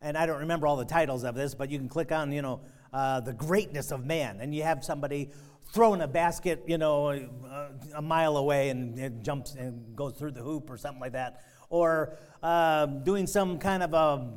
And 0.00 0.18
I 0.18 0.26
don't 0.26 0.40
remember 0.40 0.66
all 0.66 0.76
the 0.76 0.84
titles 0.84 1.24
of 1.24 1.34
this, 1.34 1.54
but 1.54 1.70
you 1.70 1.78
can 1.78 1.88
click 1.88 2.12
on, 2.12 2.30
you 2.30 2.42
know, 2.42 2.60
uh, 2.94 3.18
the 3.18 3.32
greatness 3.32 3.90
of 3.90 4.06
man. 4.06 4.38
And 4.40 4.54
you 4.54 4.62
have 4.62 4.84
somebody 4.84 5.30
throwing 5.72 6.00
a 6.00 6.06
basket, 6.06 6.62
you 6.66 6.78
know, 6.78 7.08
uh, 7.08 7.68
a 7.96 8.00
mile 8.00 8.36
away 8.36 8.68
and 8.68 8.96
it 8.96 9.22
jumps 9.22 9.56
and 9.56 9.96
goes 9.96 10.14
through 10.14 10.30
the 10.30 10.40
hoop 10.40 10.70
or 10.70 10.76
something 10.76 11.00
like 11.00 11.12
that. 11.12 11.42
Or 11.70 12.16
uh, 12.40 12.86
doing 12.86 13.26
some 13.26 13.58
kind 13.58 13.82
of 13.82 13.94
a 13.94 14.30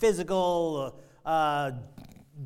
physical 0.00 0.98
uh, 1.26 1.72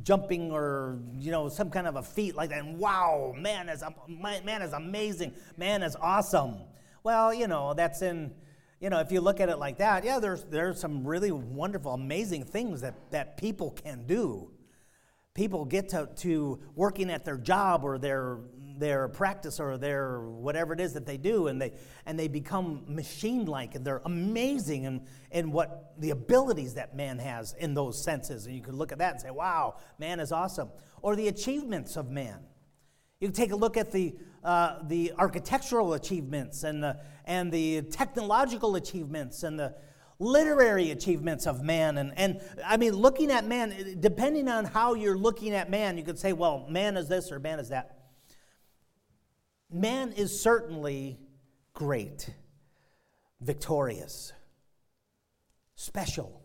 jumping 0.03 0.50
or, 0.50 0.99
you 1.20 1.31
know, 1.31 1.49
some 1.49 1.70
kind 1.70 1.87
of 1.87 1.94
a 1.94 2.03
feat 2.03 2.35
like 2.35 2.50
that. 2.50 2.59
And 2.59 2.76
wow, 2.76 3.32
man 3.38 3.69
is, 3.69 3.85
man 4.09 4.62
is 4.62 4.73
amazing. 4.73 5.32
Man 5.56 5.85
is 5.85 5.94
awesome. 5.94 6.56
Well, 7.05 7.32
you 7.32 7.47
know, 7.47 7.73
that's 7.73 8.03
in 8.03 8.32
you 8.81 8.91
know, 8.91 8.99
if 8.99 9.12
you 9.12 9.20
look 9.20 9.38
at 9.38 9.49
it 9.49 9.61
like 9.61 9.79
that, 9.79 10.05
yeah, 10.05 10.19
there's, 10.19 10.43
there's 10.43 10.81
some 10.81 11.06
really 11.06 11.31
wonderful, 11.31 11.93
amazing 11.93 12.43
things 12.43 12.81
that, 12.81 12.94
that 13.12 13.37
people 13.37 13.70
can 13.70 14.09
do. 14.09 14.50
People 15.34 15.64
get 15.64 15.88
to, 15.90 16.11
to 16.17 16.61
working 16.75 17.11
at 17.11 17.25
their 17.25 17.38
job 17.38 17.84
or 17.84 17.96
their, 17.99 18.40
their 18.76 19.08
practice 19.08 19.58
or 19.58 19.79
their 19.79 20.20
whatever 20.20 20.75
it 20.75 20.81
is 20.81 20.93
that 20.93 21.06
they 21.06 21.17
do, 21.17 21.46
and 21.46 21.61
they, 21.61 21.73
and 22.04 22.18
they 22.18 22.28
become 22.28 22.85
machine 22.87 23.47
like, 23.47 23.75
and 23.75 23.83
they're 23.85 24.02
amazing 24.04 24.85
in, 24.85 25.06
in 25.30 25.50
what 25.50 25.95
the 25.99 26.11
abilities 26.11 26.75
that 26.75 26.95
man 26.95 27.18
has 27.18 27.54
in 27.54 27.73
those 27.73 28.02
senses. 28.02 28.45
And 28.45 28.54
you 28.54 28.61
can 28.61 28.76
look 28.76 28.92
at 28.92 28.99
that 28.99 29.12
and 29.12 29.21
say, 29.23 29.30
wow, 29.30 29.76
man 29.99 30.21
is 30.21 30.33
awesome. 30.33 30.68
Or 31.00 31.16
the 31.16 31.28
achievements 31.28 31.97
of 31.97 32.11
man. 32.11 32.40
You 33.18 33.28
can 33.28 33.35
take 33.35 33.52
a 33.52 33.56
look 33.56 33.76
at 33.76 33.90
the, 33.90 34.14
uh, 34.45 34.80
the 34.83 35.12
architectural 35.16 35.95
achievements 35.95 36.64
and 36.64 36.83
the, 36.83 36.99
and 37.25 37.50
the 37.50 37.83
technological 37.83 38.75
achievements 38.76 39.45
and 39.45 39.59
the 39.59 39.76
literary 40.19 40.90
achievements 40.90 41.47
of 41.47 41.62
man. 41.62 41.99
And, 41.99 42.12
and 42.16 42.40
I 42.64 42.76
mean, 42.76 42.95
looking 42.95 43.31
at 43.31 43.47
man, 43.47 43.99
depending 44.00 44.49
on 44.49 44.64
how 44.64 44.95
you're 44.95 45.19
looking 45.19 45.52
at 45.54 45.71
man, 45.71 45.99
you 45.99 46.04
could 46.04 46.19
say, 46.19 46.33
well, 46.33 46.66
man 46.69 46.97
is 46.97 47.09
this 47.09 47.33
or 47.33 47.38
man 47.38 47.59
is 47.59 47.69
that. 47.71 47.99
Man 49.71 50.12
is 50.12 50.38
certainly 50.40 51.19
great, 51.73 52.31
victorious, 53.40 54.33
special, 55.75 56.42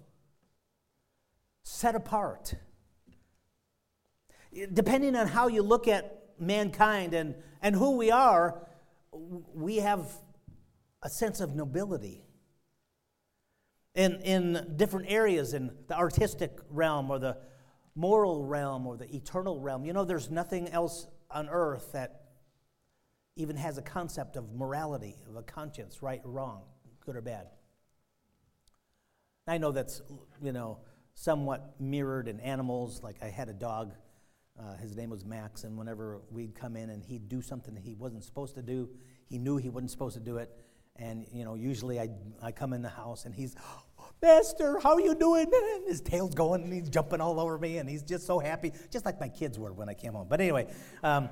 set 1.63 1.95
apart. 1.95 2.55
Depending 4.73 5.15
on 5.15 5.27
how 5.27 5.47
you 5.47 5.61
look 5.61 5.87
at 5.87 6.29
mankind 6.39 7.13
and, 7.13 7.35
and 7.61 7.75
who 7.75 7.97
we 7.97 8.09
are, 8.11 8.65
we 9.11 9.77
have 9.77 10.07
a 11.03 11.09
sense 11.09 11.41
of 11.41 11.55
nobility. 11.55 12.26
In, 13.97 14.21
in 14.21 14.75
different 14.77 15.07
areas, 15.09 15.53
in 15.53 15.71
the 15.87 15.97
artistic 15.97 16.57
realm 16.69 17.11
or 17.11 17.19
the 17.19 17.37
moral 17.95 18.45
realm 18.45 18.87
or 18.87 18.95
the 18.95 19.13
eternal 19.13 19.59
realm, 19.59 19.83
you 19.83 19.91
know, 19.91 20.05
there's 20.05 20.29
nothing 20.29 20.69
else 20.69 21.07
on 21.29 21.49
earth 21.49 21.91
that 21.91 22.21
even 23.35 23.57
has 23.57 23.77
a 23.77 23.81
concept 23.81 24.37
of 24.37 24.53
morality, 24.53 25.15
of 25.27 25.35
a 25.35 25.43
conscience, 25.43 26.01
right 26.01 26.21
or 26.23 26.31
wrong, 26.31 26.61
good 27.05 27.17
or 27.17 27.21
bad. 27.21 27.47
I 29.47 29.57
know 29.57 29.71
that's, 29.71 30.01
you 30.41 30.53
know, 30.53 30.79
somewhat 31.13 31.75
mirrored 31.79 32.29
in 32.29 32.39
animals. 32.39 33.01
Like 33.03 33.17
I 33.21 33.29
had 33.29 33.49
a 33.49 33.53
dog 33.53 33.93
uh, 34.59 34.75
his 34.77 34.95
name 34.95 35.09
was 35.09 35.23
Max, 35.23 35.63
and 35.63 35.77
whenever 35.77 36.19
we'd 36.31 36.55
come 36.55 36.75
in 36.75 36.89
and 36.89 37.03
he'd 37.03 37.29
do 37.29 37.41
something 37.41 37.75
that 37.75 37.83
he 37.83 37.93
wasn't 37.93 38.23
supposed 38.23 38.55
to 38.55 38.63
do, 38.63 38.89
he 39.29 39.37
knew 39.37 39.57
he 39.57 39.69
wasn't 39.69 39.91
supposed 39.91 40.15
to 40.15 40.23
do 40.23 40.37
it. 40.37 40.49
And 40.95 41.27
you 41.31 41.43
know, 41.43 41.53
usually 41.53 41.99
I 41.99 42.09
I 42.41 42.51
come 42.51 42.73
in 42.73 42.81
the 42.81 42.89
house 42.89 43.25
and 43.25 43.35
he's, 43.35 43.55
Master, 44.21 44.79
how 44.79 44.97
you 44.97 45.13
doing? 45.13 45.45
And 45.53 45.87
his 45.87 46.01
tail's 46.01 46.33
going 46.33 46.63
and 46.63 46.73
he's 46.73 46.89
jumping 46.89 47.21
all 47.21 47.39
over 47.39 47.57
me 47.57 47.77
and 47.77 47.87
he's 47.87 48.01
just 48.01 48.25
so 48.25 48.39
happy, 48.39 48.73
just 48.91 49.05
like 49.05 49.19
my 49.19 49.29
kids 49.29 49.59
were 49.59 49.71
when 49.73 49.89
I 49.89 49.93
came 49.93 50.13
home. 50.13 50.27
But 50.27 50.41
anyway, 50.41 50.67
um, 51.03 51.29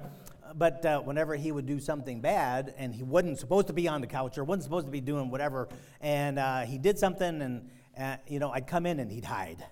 but 0.53 0.85
uh, 0.85 1.01
whenever 1.01 1.35
he 1.35 1.51
would 1.51 1.65
do 1.65 1.79
something 1.79 2.21
bad 2.21 2.75
and 2.77 2.93
he 2.93 3.01
wasn't 3.01 3.39
supposed 3.39 3.67
to 3.67 3.73
be 3.73 3.87
on 3.87 4.01
the 4.01 4.07
couch 4.07 4.37
or 4.37 4.43
wasn't 4.43 4.63
supposed 4.63 4.85
to 4.85 4.91
be 4.91 5.01
doing 5.01 5.31
whatever, 5.31 5.67
and 5.99 6.37
uh, 6.37 6.61
he 6.61 6.77
did 6.77 6.99
something 6.99 7.41
and, 7.41 7.69
uh, 7.99 8.17
you 8.27 8.39
know, 8.39 8.51
I'd 8.51 8.67
come 8.67 8.85
in 8.85 8.99
and 8.99 9.11
he'd 9.11 9.25
hide. 9.25 9.65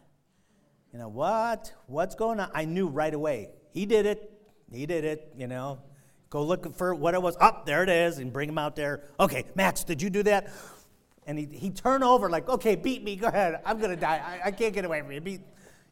You 0.91 0.99
know, 0.99 1.09
what? 1.09 1.71
What's 1.87 2.15
going 2.15 2.39
on? 2.39 2.49
I 2.53 2.65
knew 2.65 2.87
right 2.87 3.13
away. 3.13 3.49
He 3.71 3.85
did 3.85 4.05
it. 4.05 4.31
He 4.71 4.85
did 4.85 5.05
it, 5.05 5.33
you 5.37 5.47
know. 5.47 5.79
Go 6.29 6.43
look 6.43 6.75
for 6.75 6.95
what 6.95 7.13
it 7.13 7.21
was. 7.21 7.35
Up 7.39 7.59
oh, 7.59 7.63
there 7.65 7.83
it 7.83 7.89
is, 7.89 8.17
and 8.17 8.33
bring 8.33 8.49
him 8.49 8.57
out 8.57 8.75
there. 8.75 9.03
Okay, 9.19 9.45
Max, 9.53 9.83
did 9.83 10.01
you 10.01 10.09
do 10.09 10.23
that? 10.23 10.51
And 11.25 11.39
he 11.39 11.45
he 11.45 11.69
turned 11.69 12.03
over 12.03 12.29
like, 12.29 12.49
okay, 12.49 12.75
beat 12.75 13.03
me. 13.03 13.15
Go 13.15 13.27
ahead. 13.27 13.61
I'm 13.65 13.79
gonna 13.79 13.95
die. 13.95 14.21
I, 14.43 14.47
I 14.47 14.51
can't 14.51 14.73
get 14.73 14.85
away 14.85 15.01
from 15.01 15.11
you. 15.11 15.21
Beat, 15.21 15.41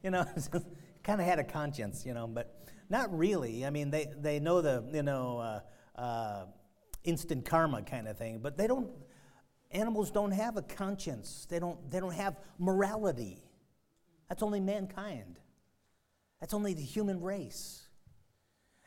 you 0.03 0.11
know. 0.11 0.25
kind 1.03 1.19
of 1.19 1.25
had 1.25 1.39
a 1.39 1.43
conscience, 1.43 2.05
you 2.05 2.13
know, 2.13 2.27
but 2.27 2.69
not 2.89 3.15
really. 3.17 3.65
I 3.65 3.69
mean, 3.69 3.89
they 3.89 4.07
they 4.19 4.39
know 4.39 4.61
the 4.61 4.83
you 4.93 5.03
know 5.03 5.39
uh, 5.39 5.99
uh, 5.99 6.45
instant 7.03 7.45
karma 7.45 7.81
kind 7.81 8.07
of 8.07 8.17
thing, 8.17 8.39
but 8.39 8.57
they 8.57 8.67
don't. 8.67 8.89
Animals 9.71 10.11
don't 10.11 10.31
have 10.31 10.57
a 10.57 10.61
conscience. 10.61 11.47
They 11.49 11.59
don't. 11.59 11.89
They 11.89 11.99
don't 11.99 12.13
have 12.13 12.35
morality. 12.59 13.43
That's 14.27 14.43
only 14.43 14.59
mankind. 14.59 15.39
That's 16.39 16.53
only 16.53 16.73
the 16.73 16.81
human 16.81 17.21
race. 17.21 17.87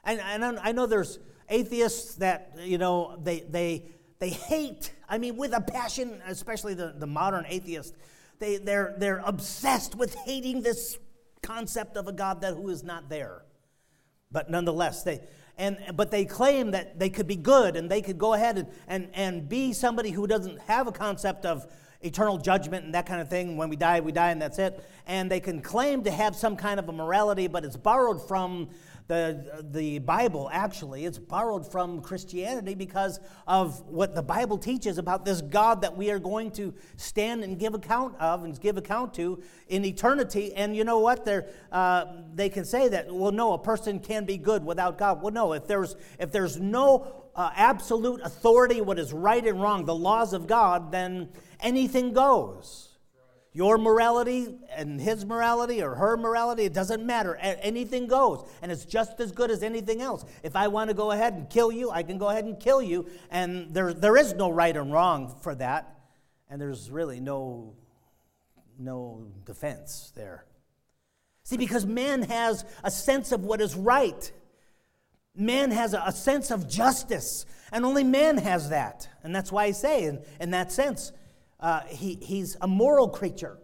And, 0.05 0.21
and 0.21 0.59
I 0.59 0.73
know 0.73 0.87
there's 0.87 1.19
atheists 1.49 2.17
that, 2.17 2.53
you 2.59 2.79
know, 2.79 3.19
they, 3.23 3.41
they, 3.41 3.87
they 4.19 4.31
hate, 4.31 4.93
I 5.09 5.19
mean, 5.19 5.37
with 5.37 5.53
a 5.53 5.61
passion, 5.61 6.21
especially 6.27 6.75
the, 6.75 6.95
the 6.97 7.07
modern 7.07 7.45
atheist, 7.49 7.95
they, 8.39 8.57
they're, 8.57 8.95
they're 8.99 9.23
obsessed 9.25 9.95
with 9.95 10.15
hating 10.15 10.63
this 10.63 10.99
concept 11.43 11.97
of 11.97 12.09
a 12.09 12.13
God 12.13 12.41
that 12.41 12.55
who 12.55 12.69
is 12.71 12.83
not 12.83 13.09
there. 13.09 13.43
But 14.31 14.51
nonetheless, 14.51 15.03
they, 15.03 15.21
and, 15.57 15.79
but 15.95 16.11
they 16.11 16.25
claim 16.25 16.73
that 16.73 16.99
they 16.99 17.11
could 17.11 17.27
be 17.27 17.37
good 17.37 17.77
and 17.77 17.91
they 17.91 18.03
could 18.03 18.19
go 18.19 18.35
ahead 18.35 18.59
and, 18.59 18.69
and, 18.89 19.09
and 19.15 19.49
be 19.49 19.73
somebody 19.73 20.11
who 20.11 20.27
doesn't 20.27 20.59
have 20.63 20.89
a 20.89 20.93
concept 20.93 21.47
of 21.47 21.67
eternal 22.01 22.39
judgment 22.39 22.85
and 22.85 22.95
that 22.95 23.07
kind 23.07 23.21
of 23.21 23.29
thing. 23.29 23.57
When 23.57 23.69
we 23.69 23.77
die, 23.77 24.01
we 24.01 24.13
die, 24.13 24.31
and 24.31 24.43
that's 24.43 24.59
it. 24.59 24.85
And 25.07 25.31
they 25.31 25.41
can 25.41 25.61
claim 25.63 26.03
to 26.05 26.11
have 26.11 26.35
some 26.37 26.57
kind 26.57 26.79
of 26.79 26.89
a 26.89 26.93
morality, 26.93 27.47
but 27.47 27.65
it's 27.65 27.77
borrowed 27.77 28.27
from 28.27 28.71
the, 29.07 29.63
the 29.71 29.99
Bible, 29.99 30.49
actually, 30.51 31.05
it's 31.05 31.19
borrowed 31.19 31.71
from 31.71 32.01
Christianity 32.01 32.75
because 32.75 33.21
of 33.47 33.87
what 33.87 34.15
the 34.15 34.23
Bible 34.23 34.57
teaches 34.57 34.97
about 34.97 35.27
this 35.27 35.43
God 35.43 35.83
that 35.83 35.95
we 35.95 36.11
are 36.11 36.19
going 36.19 36.51
to 36.53 36.73
stand 36.97 37.45
and 37.45 37.59
give 37.59 37.75
account 37.75 38.17
of 38.19 38.45
and 38.45 38.59
give 38.59 38.79
account 38.79 39.13
to 39.15 39.43
in 39.69 39.85
eternity. 39.85 40.55
And 40.55 40.75
you 40.75 40.85
know 40.85 41.01
what? 41.01 41.27
They're, 41.27 41.51
uh, 41.71 42.07
they 42.35 42.49
can 42.49 42.65
say 42.65 42.89
that, 42.89 43.15
well, 43.15 43.33
no, 43.33 43.53
a 43.53 43.59
person 43.59 44.01
can 44.01 44.25
be 44.25 44.39
good 44.39 44.65
without 44.65 44.97
God. 44.97 45.21
Well, 45.21 45.33
no, 45.33 45.53
if 45.53 45.67
there's, 45.67 45.97
if 46.19 46.33
there's 46.33 46.59
no 46.59 47.25
uh, 47.37 47.51
absolute 47.55 48.23
authority, 48.25 48.81
what 48.81 48.99
is 48.99 49.13
right 49.13 49.47
and 49.47 49.61
wrong, 49.61 49.85
the 49.85 49.95
laws 49.95 50.33
of 50.33 50.47
God, 50.47 50.91
then 50.91 51.29
anything 51.61 52.15
goes. 52.15 52.94
Your 53.57 53.79
morality 53.79 54.49
and 54.75 55.01
his 55.01 55.25
morality 55.25 55.81
or 55.81 55.95
her 55.95 56.17
morality, 56.17 56.65
it 56.65 56.73
doesn't 56.73 57.07
matter. 57.07 57.37
Anything 57.37 58.09
goes. 58.09 58.45
And 58.61 58.73
it's 58.73 58.85
just 58.85 59.21
as 59.21 59.31
good 59.31 59.49
as 59.49 59.63
anything 59.63 60.03
else. 60.03 60.25
If 60.43 60.57
I 60.57 60.67
want 60.67 60.91
to 60.91 60.95
go 60.95 61.13
ahead 61.13 61.35
and 61.35 61.49
kill 61.49 61.71
you, 61.71 61.89
I 61.89 62.03
can 62.03 62.19
go 62.19 62.29
ahead 62.29 62.45
and 62.45 62.59
kill 62.59 62.83
you. 62.83 63.07
And 63.31 63.73
there, 63.73 63.95
there 63.95 64.17
is 64.17 64.35
no 64.35 64.51
right 64.51 64.77
and 64.77 64.93
wrong 64.93 65.37
for 65.41 65.55
that. 65.55 65.97
And 66.51 66.61
there's 66.61 66.91
really 66.91 67.21
no, 67.21 67.77
no 68.77 69.29
defense 69.47 70.13
there. 70.17 70.47
See, 71.45 71.57
because 71.57 71.87
man 71.87 72.23
has 72.23 72.65
a 72.83 72.91
sense 72.91 73.31
of 73.31 73.45
what 73.45 73.61
is 73.61 73.77
right. 73.77 74.33
Man 75.37 75.71
has 75.71 75.95
a, 75.95 76.11
sense 76.11 76.51
of 76.51 76.69
justice, 76.69 77.45
and 77.71 77.85
only 77.85 78.03
man 78.03 78.39
has 78.39 78.71
that. 78.71 79.09
And 79.23 79.35
that's 79.35 79.53
why 79.53 79.65
I 79.65 79.73
say, 79.73 80.05
in, 80.05 80.23
in 80.41 80.51
that 80.53 80.73
sense, 80.73 81.13
uh, 81.61 81.81
he, 81.83 82.19
he's 82.21 82.57
a 82.61 82.69
moral 82.69 83.09
creature. 83.09 83.59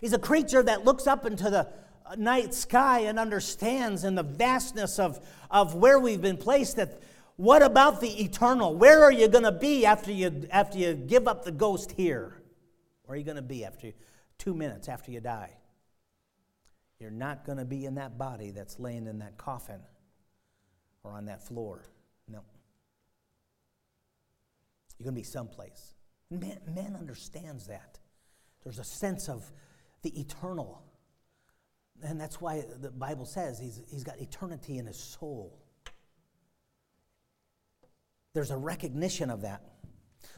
He's 0.00 0.12
a 0.12 0.18
creature 0.18 0.62
that 0.62 0.84
looks 0.84 1.06
up 1.06 1.26
into 1.26 1.50
the 1.50 1.68
night 2.16 2.54
sky 2.54 3.00
and 3.00 3.18
understands 3.18 4.04
in 4.04 4.14
the 4.14 4.22
vastness 4.22 4.98
of, 4.98 5.24
of 5.50 5.74
where 5.74 5.98
we've 5.98 6.20
been 6.20 6.36
placed 6.36 6.76
that 6.76 7.00
what 7.36 7.62
about 7.62 8.00
the 8.00 8.22
eternal? 8.22 8.74
Where 8.74 9.02
are 9.02 9.12
you 9.12 9.26
going 9.28 9.44
to 9.44 9.52
be 9.52 9.86
after 9.86 10.12
you, 10.12 10.46
after 10.50 10.78
you 10.78 10.94
give 10.94 11.26
up 11.26 11.44
the 11.44 11.52
ghost 11.52 11.92
here? 11.92 12.40
Where 13.04 13.14
are 13.14 13.18
you 13.18 13.24
going 13.24 13.36
to 13.36 13.42
be 13.42 13.64
after 13.64 13.92
two 14.38 14.54
minutes 14.54 14.88
after 14.88 15.10
you 15.10 15.20
die? 15.20 15.56
You're 17.00 17.10
not 17.10 17.44
going 17.44 17.58
to 17.58 17.64
be 17.64 17.84
in 17.84 17.96
that 17.96 18.16
body 18.16 18.50
that's 18.50 18.78
laying 18.78 19.06
in 19.06 19.18
that 19.20 19.38
coffin 19.38 19.80
or 21.02 21.12
on 21.12 21.24
that 21.24 21.42
floor. 21.42 21.82
No. 22.28 22.40
You're 24.98 25.06
going 25.06 25.14
to 25.14 25.20
be 25.20 25.24
someplace. 25.24 25.91
Man, 26.40 26.58
man 26.66 26.96
understands 26.98 27.66
that. 27.66 27.98
There's 28.64 28.78
a 28.78 28.84
sense 28.84 29.28
of 29.28 29.50
the 30.02 30.18
eternal. 30.18 30.82
And 32.02 32.20
that's 32.20 32.40
why 32.40 32.64
the 32.80 32.90
Bible 32.90 33.26
says 33.26 33.58
he's, 33.58 33.80
he's 33.90 34.02
got 34.02 34.18
eternity 34.18 34.78
in 34.78 34.86
his 34.86 34.96
soul. 34.96 35.58
There's 38.34 38.50
a 38.50 38.56
recognition 38.56 39.30
of 39.30 39.42
that. 39.42 39.62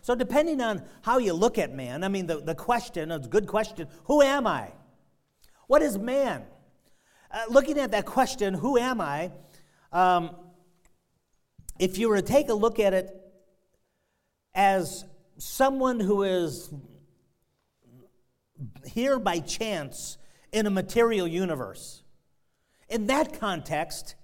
So, 0.03 0.15
depending 0.15 0.61
on 0.61 0.83
how 1.03 1.19
you 1.19 1.33
look 1.33 1.59
at 1.59 1.73
man, 1.73 2.03
I 2.03 2.09
mean, 2.09 2.27
the, 2.27 2.41
the 2.41 2.55
question, 2.55 3.11
it's 3.11 3.27
a 3.27 3.31
good 3.31 3.47
question 3.47 3.87
who 4.05 4.21
am 4.21 4.47
I? 4.47 4.73
What 5.67 5.81
is 5.81 5.99
man? 5.99 6.43
Uh, 7.31 7.45
looking 7.49 7.79
at 7.79 7.93
that 7.93 8.05
question, 8.05 8.53
who 8.55 8.77
am 8.77 9.01
I? 9.01 9.33
Um, 9.93 10.37
if 11.79 11.99
you 11.99 12.09
were 12.09 12.17
to 12.17 12.23
take 12.23 12.49
a 12.49 12.55
look 12.55 12.79
at 12.79 12.95
it 12.95 13.11
as 14.55 15.05
someone 15.39 16.01
who 16.01 16.23
is 16.23 16.73
here 18.87 19.19
by 19.19 19.41
chance 19.41 20.19
in 20.53 20.67
a 20.67 20.71
material 20.71 21.27
universe. 21.27 22.03
In 22.89 23.07
that 23.07 23.41
context, 23.41 24.15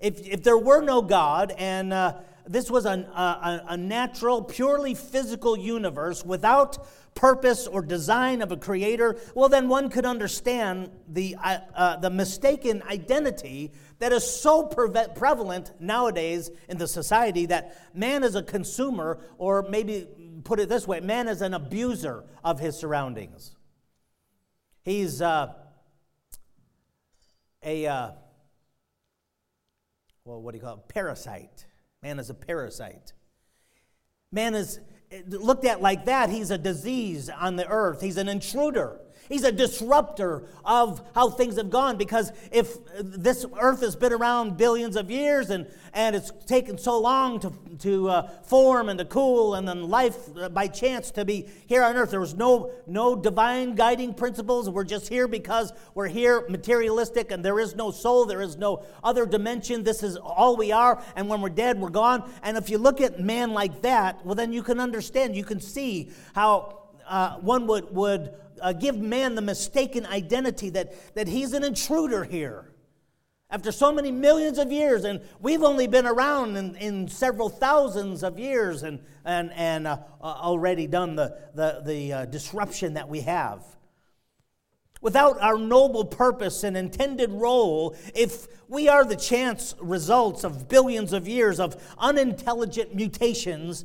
if, 0.00 0.26
if 0.26 0.42
there 0.42 0.58
were 0.58 0.82
no 0.82 1.02
God 1.02 1.52
and 1.56 1.92
uh, 1.92 2.14
this 2.46 2.70
was 2.70 2.86
a, 2.86 2.90
a, 2.90 3.64
a, 3.70 3.76
natural, 3.76 4.42
purely 4.42 4.94
physical 4.94 5.56
universe 5.56 6.24
without 6.24 6.86
purpose 7.14 7.66
or 7.66 7.82
design 7.82 8.42
of 8.42 8.52
a 8.52 8.56
creator, 8.56 9.16
well, 9.34 9.48
then 9.48 9.68
one 9.68 9.88
could 9.88 10.04
understand 10.04 10.90
the, 11.08 11.36
uh, 11.42 11.58
uh, 11.74 11.96
the 11.96 12.10
mistaken 12.10 12.82
identity 12.88 13.72
that 13.98 14.12
is 14.12 14.28
so 14.28 14.64
prevalent 14.64 15.72
nowadays 15.80 16.50
in 16.68 16.76
the 16.76 16.86
society 16.86 17.46
that 17.46 17.76
man 17.94 18.22
is 18.22 18.34
a 18.34 18.42
consumer, 18.42 19.18
or 19.38 19.66
maybe 19.68 20.06
put 20.46 20.60
it 20.60 20.68
this 20.68 20.86
way 20.86 21.00
man 21.00 21.28
is 21.28 21.42
an 21.42 21.52
abuser 21.52 22.24
of 22.44 22.60
his 22.60 22.78
surroundings. 22.78 23.56
He's 24.84 25.20
uh, 25.20 25.52
a, 27.64 27.86
uh, 27.86 28.10
well, 30.24 30.40
what 30.40 30.52
do 30.52 30.58
you 30.58 30.64
call 30.64 30.74
it? 30.74 30.88
Parasite. 30.88 31.66
Man 32.02 32.20
is 32.20 32.30
a 32.30 32.34
parasite. 32.34 33.12
Man 34.30 34.54
is 34.54 34.78
looked 35.28 35.64
at 35.64 35.82
like 35.82 36.04
that, 36.04 36.30
he's 36.30 36.50
a 36.50 36.58
disease 36.58 37.28
on 37.28 37.56
the 37.56 37.66
earth, 37.66 38.00
he's 38.00 38.16
an 38.16 38.28
intruder. 38.28 39.00
He's 39.28 39.44
a 39.44 39.52
disruptor 39.52 40.44
of 40.64 41.02
how 41.14 41.30
things 41.30 41.56
have 41.56 41.70
gone 41.70 41.96
because 41.96 42.32
if 42.52 42.76
this 43.00 43.44
earth 43.58 43.80
has 43.80 43.96
been 43.96 44.12
around 44.12 44.56
billions 44.56 44.96
of 44.96 45.10
years 45.10 45.50
and, 45.50 45.66
and 45.92 46.14
it's 46.14 46.30
taken 46.46 46.78
so 46.78 47.00
long 47.00 47.40
to, 47.40 47.52
to 47.80 48.08
uh, 48.08 48.28
form 48.44 48.88
and 48.88 48.98
to 48.98 49.04
cool 49.04 49.54
and 49.54 49.66
then 49.66 49.88
life 49.88 50.16
uh, 50.36 50.48
by 50.48 50.68
chance 50.68 51.10
to 51.12 51.24
be 51.24 51.48
here 51.66 51.82
on 51.82 51.96
earth, 51.96 52.10
there 52.10 52.20
was 52.20 52.34
no, 52.34 52.70
no 52.86 53.16
divine 53.16 53.74
guiding 53.74 54.14
principles. 54.14 54.70
We're 54.70 54.84
just 54.84 55.08
here 55.08 55.26
because 55.26 55.72
we're 55.94 56.08
here 56.08 56.46
materialistic 56.48 57.32
and 57.32 57.44
there 57.44 57.58
is 57.58 57.74
no 57.74 57.90
soul, 57.90 58.26
there 58.26 58.42
is 58.42 58.56
no 58.56 58.84
other 59.02 59.26
dimension. 59.26 59.82
This 59.82 60.02
is 60.02 60.16
all 60.16 60.56
we 60.56 60.72
are. 60.72 61.02
And 61.16 61.28
when 61.28 61.40
we're 61.40 61.48
dead, 61.48 61.80
we're 61.80 61.90
gone. 61.90 62.30
And 62.42 62.56
if 62.56 62.70
you 62.70 62.78
look 62.78 63.00
at 63.00 63.20
man 63.20 63.52
like 63.52 63.82
that, 63.82 64.24
well, 64.24 64.34
then 64.34 64.52
you 64.52 64.62
can 64.62 64.78
understand, 64.78 65.36
you 65.36 65.44
can 65.44 65.60
see 65.60 66.10
how 66.34 66.82
uh, 67.08 67.36
one 67.36 67.66
would, 67.66 67.94
would 67.94 68.34
uh, 68.60 68.72
give 68.72 68.96
man 68.96 69.34
the 69.34 69.42
mistaken 69.42 70.06
identity 70.06 70.70
that, 70.70 71.14
that 71.14 71.28
he's 71.28 71.52
an 71.52 71.64
intruder 71.64 72.24
here. 72.24 72.72
After 73.48 73.70
so 73.70 73.92
many 73.92 74.10
millions 74.10 74.58
of 74.58 74.72
years, 74.72 75.04
and 75.04 75.20
we've 75.40 75.62
only 75.62 75.86
been 75.86 76.06
around 76.06 76.56
in, 76.56 76.74
in 76.76 77.08
several 77.08 77.48
thousands 77.48 78.24
of 78.24 78.40
years 78.40 78.82
and, 78.82 79.00
and, 79.24 79.52
and 79.54 79.86
uh, 79.86 79.98
uh, 80.20 80.24
already 80.24 80.88
done 80.88 81.14
the, 81.14 81.38
the, 81.54 81.82
the 81.84 82.12
uh, 82.12 82.24
disruption 82.24 82.94
that 82.94 83.08
we 83.08 83.20
have. 83.20 83.62
Without 85.00 85.40
our 85.40 85.58
noble 85.58 86.04
purpose 86.04 86.64
and 86.64 86.76
intended 86.76 87.30
role, 87.30 87.94
if 88.16 88.48
we 88.68 88.88
are 88.88 89.04
the 89.04 89.14
chance 89.14 89.76
results 89.80 90.42
of 90.42 90.68
billions 90.68 91.12
of 91.12 91.28
years 91.28 91.60
of 91.60 91.80
unintelligent 91.98 92.96
mutations, 92.96 93.84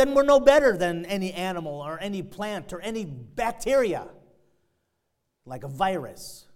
then 0.00 0.14
we're 0.14 0.22
no 0.22 0.40
better 0.40 0.78
than 0.78 1.04
any 1.04 1.30
animal 1.34 1.74
or 1.74 2.00
any 2.00 2.22
plant 2.22 2.72
or 2.72 2.80
any 2.80 3.04
bacteria. 3.04 4.08
Like 5.44 5.62
a 5.62 5.68
virus. 5.68 6.46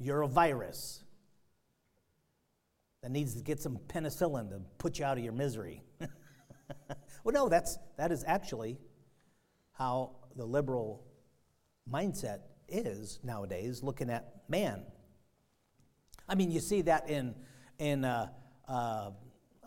You're 0.00 0.22
a 0.22 0.26
virus 0.26 1.04
that 3.02 3.12
needs 3.12 3.34
to 3.34 3.42
get 3.42 3.60
some 3.60 3.78
penicillin 3.86 4.50
to 4.50 4.60
put 4.78 4.98
you 4.98 5.04
out 5.04 5.16
of 5.16 5.22
your 5.22 5.32
misery. 5.32 5.84
well, 7.22 7.32
no, 7.32 7.48
that's, 7.48 7.78
that 7.98 8.10
is 8.10 8.24
actually 8.26 8.78
how 9.72 10.16
the 10.34 10.44
liberal 10.44 11.06
mindset 11.88 12.40
is 12.68 13.20
nowadays, 13.22 13.80
looking 13.80 14.10
at 14.10 14.42
man. 14.48 14.82
I 16.28 16.34
mean, 16.34 16.50
you 16.50 16.58
see 16.58 16.82
that 16.82 17.08
in, 17.08 17.36
in 17.78 18.04
uh, 18.04 18.30
uh, 18.66 19.10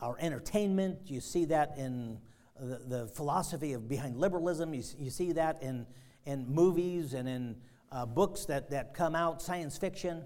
our 0.02 0.18
entertainment, 0.20 1.00
you 1.06 1.22
see 1.22 1.46
that 1.46 1.78
in 1.78 2.20
the, 2.60 2.82
the 2.88 3.08
philosophy 3.08 3.74
of 3.74 3.88
behind 3.88 4.18
liberalism. 4.18 4.74
You, 4.74 4.84
you 4.98 5.10
see 5.10 5.34
that 5.34 5.62
in, 5.62 5.86
in 6.26 6.48
movies 6.48 7.14
and 7.14 7.28
in 7.28 7.56
uh, 7.92 8.06
books 8.06 8.46
that, 8.46 8.70
that 8.72 8.94
come 8.94 9.16
out, 9.16 9.42
science 9.42 9.78
fiction. 9.78 10.24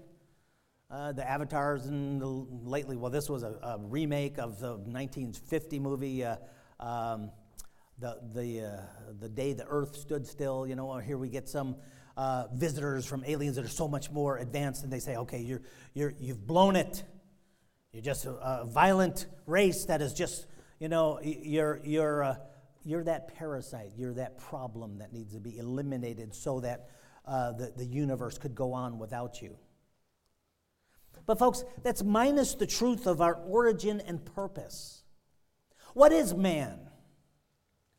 Uh, 0.90 1.10
the 1.12 1.28
avatars 1.28 1.86
and 1.86 2.20
the, 2.20 2.26
lately, 2.26 2.96
well, 2.96 3.10
this 3.10 3.30
was 3.30 3.42
a, 3.42 3.58
a, 3.62 3.78
remake 3.80 4.38
of 4.38 4.60
the 4.60 4.72
1950 4.72 5.78
movie, 5.78 6.22
uh, 6.22 6.36
um, 6.80 7.30
the, 7.98 8.18
the, 8.34 8.60
uh, 8.60 8.80
the 9.18 9.28
Day 9.28 9.54
the 9.54 9.64
Earth 9.66 9.96
Stood 9.96 10.26
Still. 10.26 10.66
You 10.66 10.76
know, 10.76 10.98
here 10.98 11.16
we 11.16 11.30
get 11.30 11.48
some 11.48 11.76
uh, 12.14 12.48
visitors 12.52 13.06
from 13.06 13.24
aliens 13.24 13.56
that 13.56 13.64
are 13.64 13.68
so 13.68 13.88
much 13.88 14.10
more 14.10 14.36
advanced, 14.36 14.84
and 14.84 14.92
they 14.92 14.98
say, 14.98 15.16
okay, 15.16 15.38
you're, 15.38 15.62
you're, 15.94 16.12
you've 16.18 16.46
blown 16.46 16.76
it. 16.76 17.02
You're 17.94 18.02
just 18.02 18.26
a, 18.26 18.32
a 18.32 18.66
violent 18.66 19.26
race 19.46 19.86
that 19.86 20.02
is 20.02 20.12
just 20.12 20.46
you 20.82 20.88
know, 20.88 21.20
you're, 21.22 21.80
you're, 21.84 22.24
uh, 22.24 22.34
you're 22.84 23.04
that 23.04 23.36
parasite, 23.36 23.92
you're 23.96 24.14
that 24.14 24.36
problem 24.36 24.98
that 24.98 25.12
needs 25.12 25.32
to 25.32 25.38
be 25.38 25.56
eliminated 25.56 26.34
so 26.34 26.58
that 26.58 26.88
uh, 27.24 27.52
the, 27.52 27.72
the 27.76 27.84
universe 27.84 28.36
could 28.36 28.56
go 28.56 28.72
on 28.72 28.98
without 28.98 29.40
you. 29.40 29.56
But, 31.24 31.38
folks, 31.38 31.62
that's 31.84 32.02
minus 32.02 32.56
the 32.56 32.66
truth 32.66 33.06
of 33.06 33.20
our 33.20 33.34
origin 33.34 34.02
and 34.04 34.24
purpose. 34.24 35.04
What 35.94 36.10
is 36.10 36.34
man? 36.34 36.80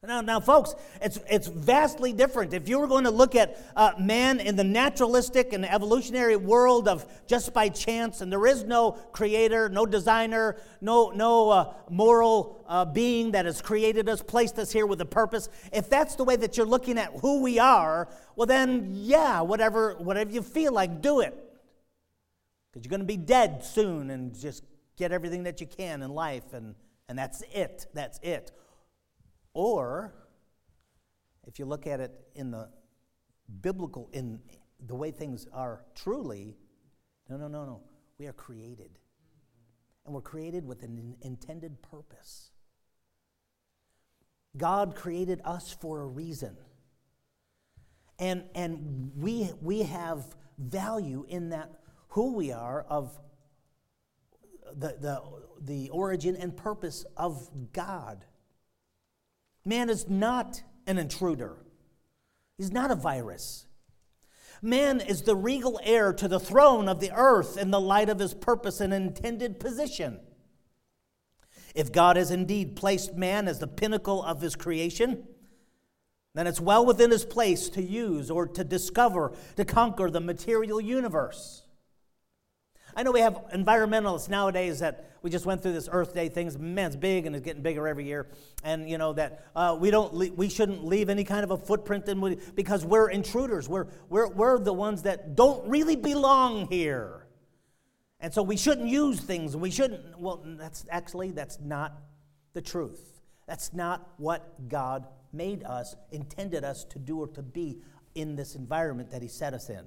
Now, 0.06 0.20
now, 0.20 0.42
folks, 0.42 0.76
it's, 1.02 1.18
it's 1.30 1.48
vastly 1.48 2.12
different. 2.12 2.54
If 2.54 2.68
you 2.68 2.78
were 2.78 2.88
going 2.88 3.06
to 3.06 3.12
look 3.12 3.36
at 3.36 3.58
uh, 3.74 3.94
man 3.98 4.42
in 4.42 4.58
the 4.58 4.64
naturalistic 4.66 5.54
and 5.54 5.66
evolutionary 5.66 6.36
world 6.36 6.90
of 6.90 7.06
just 7.26 7.54
by 7.54 7.70
chance, 7.70 8.20
and 8.20 8.30
there 8.30 8.46
is 8.46 8.66
no 8.66 8.92
creator, 9.14 9.70
no 9.70 9.86
designer, 9.86 10.58
no, 10.82 11.12
no 11.12 11.50
uh, 11.50 11.74
moral 11.90 12.66
uh, 12.68 12.84
being 12.84 13.32
that 13.32 13.46
has 13.46 13.62
created 13.62 14.10
us, 14.10 14.22
placed 14.22 14.60
us 14.60 14.74
here 14.74 14.86
with 14.86 15.00
a 15.00 15.06
purpose, 15.06 15.48
if 15.72 15.90
that's 15.90 16.16
the 16.16 16.26
way 16.26 16.36
that 16.36 16.58
you're 16.58 16.66
looking 16.66 16.98
at 16.98 17.14
who 17.22 17.42
we 17.42 17.58
are, 17.58 18.10
well, 18.36 18.46
then, 18.46 18.90
yeah, 18.92 19.40
whatever, 19.40 19.96
whatever 20.00 20.32
you 20.32 20.42
feel 20.42 20.74
like, 20.74 21.02
do 21.02 21.22
it. 21.22 21.34
Because 22.74 22.84
you're 22.84 22.90
going 22.90 23.00
to 23.00 23.06
be 23.06 23.16
dead 23.16 23.64
soon 23.64 24.10
and 24.10 24.38
just 24.38 24.66
get 24.98 25.14
everything 25.14 25.44
that 25.44 25.62
you 25.62 25.68
can 25.68 26.02
in 26.02 26.12
life, 26.12 26.52
and, 26.52 26.76
and 27.08 27.18
that's 27.18 27.42
it. 27.54 27.86
That's 27.94 28.20
it. 28.22 28.52
Or, 29.54 30.14
if 31.48 31.60
you 31.60 31.66
look 31.66 31.88
at 31.88 32.00
it 32.00 32.12
in 32.36 32.52
the 32.52 32.70
biblical, 33.62 34.10
in 34.14 34.40
the 34.86 34.96
way 34.96 35.12
things 35.12 35.48
are 35.54 35.86
truly, 35.96 36.58
no, 37.30 37.38
no, 37.38 37.48
no, 37.48 37.66
no. 37.66 37.82
We 38.18 38.28
are 38.28 38.34
created. 38.34 39.00
And 40.06 40.14
we're 40.14 40.22
created 40.22 40.66
with 40.66 40.84
an 40.84 41.16
intended 41.22 41.82
purpose. 41.82 42.52
God 44.56 44.96
created 44.96 45.42
us 45.44 45.76
for 45.80 46.02
a 46.02 46.06
reason. 46.06 46.58
And, 48.20 48.44
and 48.54 49.12
we, 49.16 49.50
we 49.62 49.84
have 49.84 50.24
value 50.58 51.26
in 51.28 51.50
that 51.50 51.72
who 52.10 52.34
we 52.34 52.52
are 52.52 52.86
of 52.88 53.18
the, 54.76 54.96
the, 55.00 55.22
the 55.62 55.90
origin 55.90 56.36
and 56.36 56.56
purpose 56.56 57.06
of 57.18 57.50
God. 57.74 58.26
Man 59.66 59.90
is 59.90 60.10
not 60.10 60.62
an 60.86 60.98
intruder, 60.98 61.58
he's 62.58 62.72
not 62.72 62.92
a 62.92 62.96
virus. 62.96 63.66
Man 64.62 65.02
is 65.02 65.24
the 65.24 65.36
regal 65.36 65.78
heir 65.84 66.14
to 66.14 66.28
the 66.30 66.40
throne 66.40 66.88
of 66.88 67.02
the 67.02 67.12
earth 67.14 67.58
in 67.58 67.70
the 67.70 67.82
light 67.82 68.08
of 68.08 68.20
his 68.20 68.34
purpose 68.34 68.80
and 68.80 68.94
intended 68.94 69.60
position. 69.60 70.22
If 71.76 71.92
God 71.92 72.16
has 72.16 72.32
indeed 72.32 72.78
placed 72.78 73.14
man 73.16 73.50
as 73.50 73.60
the 73.60 73.68
pinnacle 73.68 74.24
of 74.24 74.40
his 74.40 74.56
creation, 74.56 75.28
then 76.34 76.48
it's 76.48 76.62
well 76.62 76.86
within 76.86 77.12
his 77.12 77.26
place 77.26 77.68
to 77.70 77.82
use 77.82 78.32
or 78.32 78.48
to 78.48 78.64
discover, 78.64 79.34
to 79.58 79.66
conquer 79.66 80.10
the 80.10 80.22
material 80.22 80.80
universe. 80.80 81.63
I 82.96 83.04
know 83.04 83.12
we 83.12 83.22
have 83.22 83.36
environmentalists 83.54 84.30
nowadays 84.30 84.80
that 84.80 85.10
we 85.22 85.30
just 85.30 85.46
went 85.46 85.62
through 85.62 85.74
this 85.74 85.90
Earth 85.92 86.14
Day 86.14 86.30
thing. 86.30 86.48
It's 86.48 86.96
big 86.96 87.26
and 87.26 87.36
it's 87.36 87.44
getting 87.44 87.64
bigger 87.64 87.88
every 87.88 88.06
year. 88.06 88.28
And 88.64 88.90
you 88.90 88.98
know 88.98 89.14
that 89.14 89.48
uh, 89.56 89.78
we 89.80 89.90
don't, 89.90 90.14
le- 90.14 90.32
we 90.34 90.50
shouldn't 90.50 90.86
leave 90.86 91.10
any 91.10 91.24
kind 91.24 91.44
of 91.44 91.52
a 91.52 91.58
footprint 91.58 92.08
in 92.08 92.40
because 92.56 92.86
we're 92.86 93.10
intruders. 93.10 93.70
We're, 93.70 93.88
we're, 94.10 94.28
we're 94.28 94.60
the 94.60 94.74
ones 94.74 95.04
that 95.04 95.36
don't 95.36 95.68
really 95.68 95.96
belong 95.96 96.68
here. 96.68 97.26
And 98.20 98.34
so 98.34 98.44
we 98.44 98.58
shouldn't 98.58 98.88
use 98.88 99.20
things. 99.20 99.56
We 99.58 99.72
shouldn't. 99.72 100.20
Well, 100.20 100.42
that's 100.46 100.86
actually 100.90 101.32
that's 101.32 101.60
not 101.60 102.02
the 102.54 102.62
truth. 102.62 103.22
That's 103.48 103.74
not 103.74 104.10
what 104.18 104.70
God 104.70 105.08
made 105.34 105.64
us, 105.64 105.96
intended 106.12 106.64
us 106.64 106.86
to 106.86 107.00
do 107.00 107.20
or 107.20 107.28
to 107.30 107.42
be 107.42 107.80
in 108.16 108.36
this 108.36 108.56
environment 108.56 109.12
that 109.12 109.22
He 109.22 109.28
set 109.28 109.54
us 109.54 109.70
in. 109.70 109.86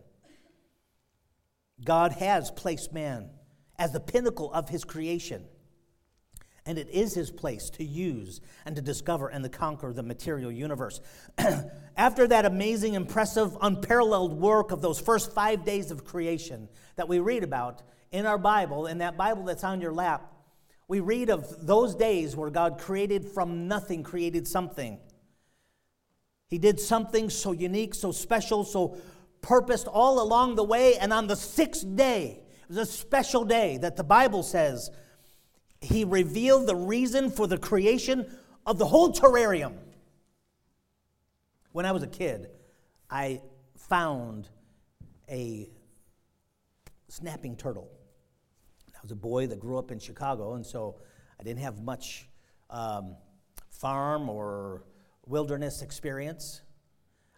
God 1.85 2.13
has 2.13 2.51
placed 2.51 2.93
man 2.93 3.31
as 3.79 3.93
the 3.93 4.01
pinnacle 4.01 4.53
of 4.53 4.69
his 4.69 4.85
creation. 4.85 5.45
And 6.65 6.79
it 6.79 6.89
is 6.91 7.15
his 7.15 7.31
place 7.31 7.71
to 7.71 7.85
use 7.85 8.41
and 8.65 8.75
to 8.75 8.83
discover 8.83 9.29
and 9.29 9.45
to 9.45 9.51
conquer 9.51 9.93
the 9.93 10.03
material 10.03 10.51
universe. 10.51 11.01
After 11.97 12.27
that 12.27 12.45
amazing, 12.45 12.95
impressive, 12.95 13.57
unparalleled 13.63 14.41
work 14.41 14.73
of 14.73 14.83
those 14.83 14.99
first 14.99 15.33
five 15.33 15.65
days 15.65 15.93
of 15.93 16.05
creation 16.05 16.69
that 16.97 17.09
we 17.09 17.21
read 17.21 17.45
about 17.45 17.83
in 18.11 18.27
our 18.27 18.39
Bible, 18.39 18.87
in 18.87 18.99
that 18.99 19.17
Bible 19.17 19.45
that's 19.45 19.63
on 19.63 19.81
your 19.81 19.93
lap, 19.93 20.33
we 20.89 21.01
read 21.01 21.31
of 21.31 21.67
those 21.67 21.95
days 21.95 22.35
where 22.35 22.51
God 22.51 22.79
created 22.79 23.25
from 23.25 23.69
nothing, 23.69 24.03
created 24.03 24.49
something. 24.49 24.99
He 26.49 26.59
did 26.59 26.79
something 26.81 27.29
so 27.31 27.53
unique, 27.53 27.95
so 27.95 28.13
special, 28.13 28.65
so 28.65 28.97
purposed 29.47 29.87
all 29.87 30.21
along 30.21 30.57
the 30.57 30.65
way. 30.65 30.97
And 30.97 31.13
on 31.13 31.29
the 31.29 31.37
sixth 31.37 31.87
day, 31.95 32.41
it 32.63 32.69
was 32.69 32.79
a 32.79 32.87
special 32.87 33.45
day 33.45 33.79
that 33.79 33.97
the 33.97 34.03
Bible 34.03 34.43
says 34.43 34.91
he 35.81 36.05
revealed 36.05 36.67
the 36.67 36.75
reason 36.75 37.31
for 37.31 37.47
the 37.47 37.57
creation 37.57 38.27
of 38.67 38.79
the 38.79 38.87
whole 38.87 39.13
terrarium. 39.13 39.75
When 41.71 41.87
I 41.87 41.93
was 41.93 42.03
a 42.03 42.09
kid, 42.09 42.49
I 43.09 43.41
found 43.77 44.49
a 45.31 45.69
snapping 47.09 47.55
turtle. 47.55 47.89
I 48.97 48.99
was 49.03 49.13
a 49.13 49.17
boy 49.17 49.47
that 49.47 49.61
grew 49.61 49.79
up 49.79 49.93
in 49.93 50.01
Chicago, 50.01 50.55
and 50.55 50.67
so 50.67 50.97
I 51.39 51.45
didn't 51.45 51.61
have 51.61 51.81
much 51.81 52.29
um, 52.69 53.15
farm 53.71 54.29
or 54.29 54.83
wilderness 55.25 55.83
experience. 55.83 56.63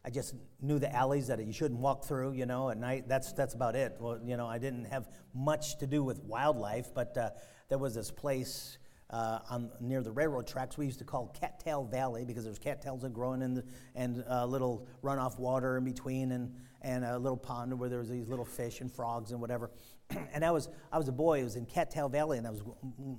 I 0.04 0.10
just 0.10 0.34
knew 0.60 0.78
the 0.78 0.94
alleys 0.94 1.26
that 1.26 1.44
you 1.44 1.52
shouldn't 1.52 1.80
walk 1.80 2.04
through, 2.04 2.32
you 2.32 2.46
know, 2.46 2.70
at 2.70 2.78
night. 2.78 3.08
That's, 3.08 3.32
that's 3.32 3.54
about 3.54 3.74
it. 3.74 3.96
Well, 3.98 4.18
you 4.24 4.36
know, 4.36 4.46
I 4.46 4.58
didn't 4.58 4.84
have 4.86 5.08
much 5.34 5.78
to 5.78 5.86
do 5.86 6.02
with 6.02 6.22
wildlife, 6.24 6.94
but 6.94 7.16
uh, 7.16 7.30
there 7.68 7.78
was 7.78 7.94
this 7.94 8.10
place 8.10 8.78
uh, 9.10 9.38
on, 9.50 9.70
near 9.80 10.02
the 10.02 10.10
railroad 10.10 10.46
tracks 10.46 10.76
we 10.76 10.86
used 10.86 10.98
to 10.98 11.04
call 11.04 11.28
Cattail 11.38 11.84
Valley 11.84 12.24
because 12.24 12.44
there 12.44 12.50
was 12.50 12.58
cattails 12.58 13.02
that 13.02 13.12
growing 13.12 13.42
in 13.42 13.54
the, 13.54 13.64
and 13.94 14.24
uh, 14.30 14.44
little 14.44 14.86
runoff 15.02 15.38
water 15.38 15.78
in 15.78 15.84
between 15.84 16.32
and, 16.32 16.54
and 16.82 17.04
a 17.04 17.18
little 17.18 17.36
pond 17.36 17.76
where 17.78 17.88
there 17.88 17.98
was 17.98 18.10
these 18.10 18.28
little 18.28 18.44
fish 18.44 18.80
and 18.80 18.92
frogs 18.92 19.32
and 19.32 19.40
whatever. 19.40 19.70
and 20.32 20.44
I 20.44 20.50
was, 20.50 20.68
I 20.92 20.98
was 20.98 21.08
a 21.08 21.12
boy. 21.12 21.40
I 21.40 21.44
was 21.44 21.56
in 21.56 21.66
Cattail 21.66 22.08
Valley 22.08 22.38
and 22.38 22.46
I 22.46 22.50
was 22.50 22.62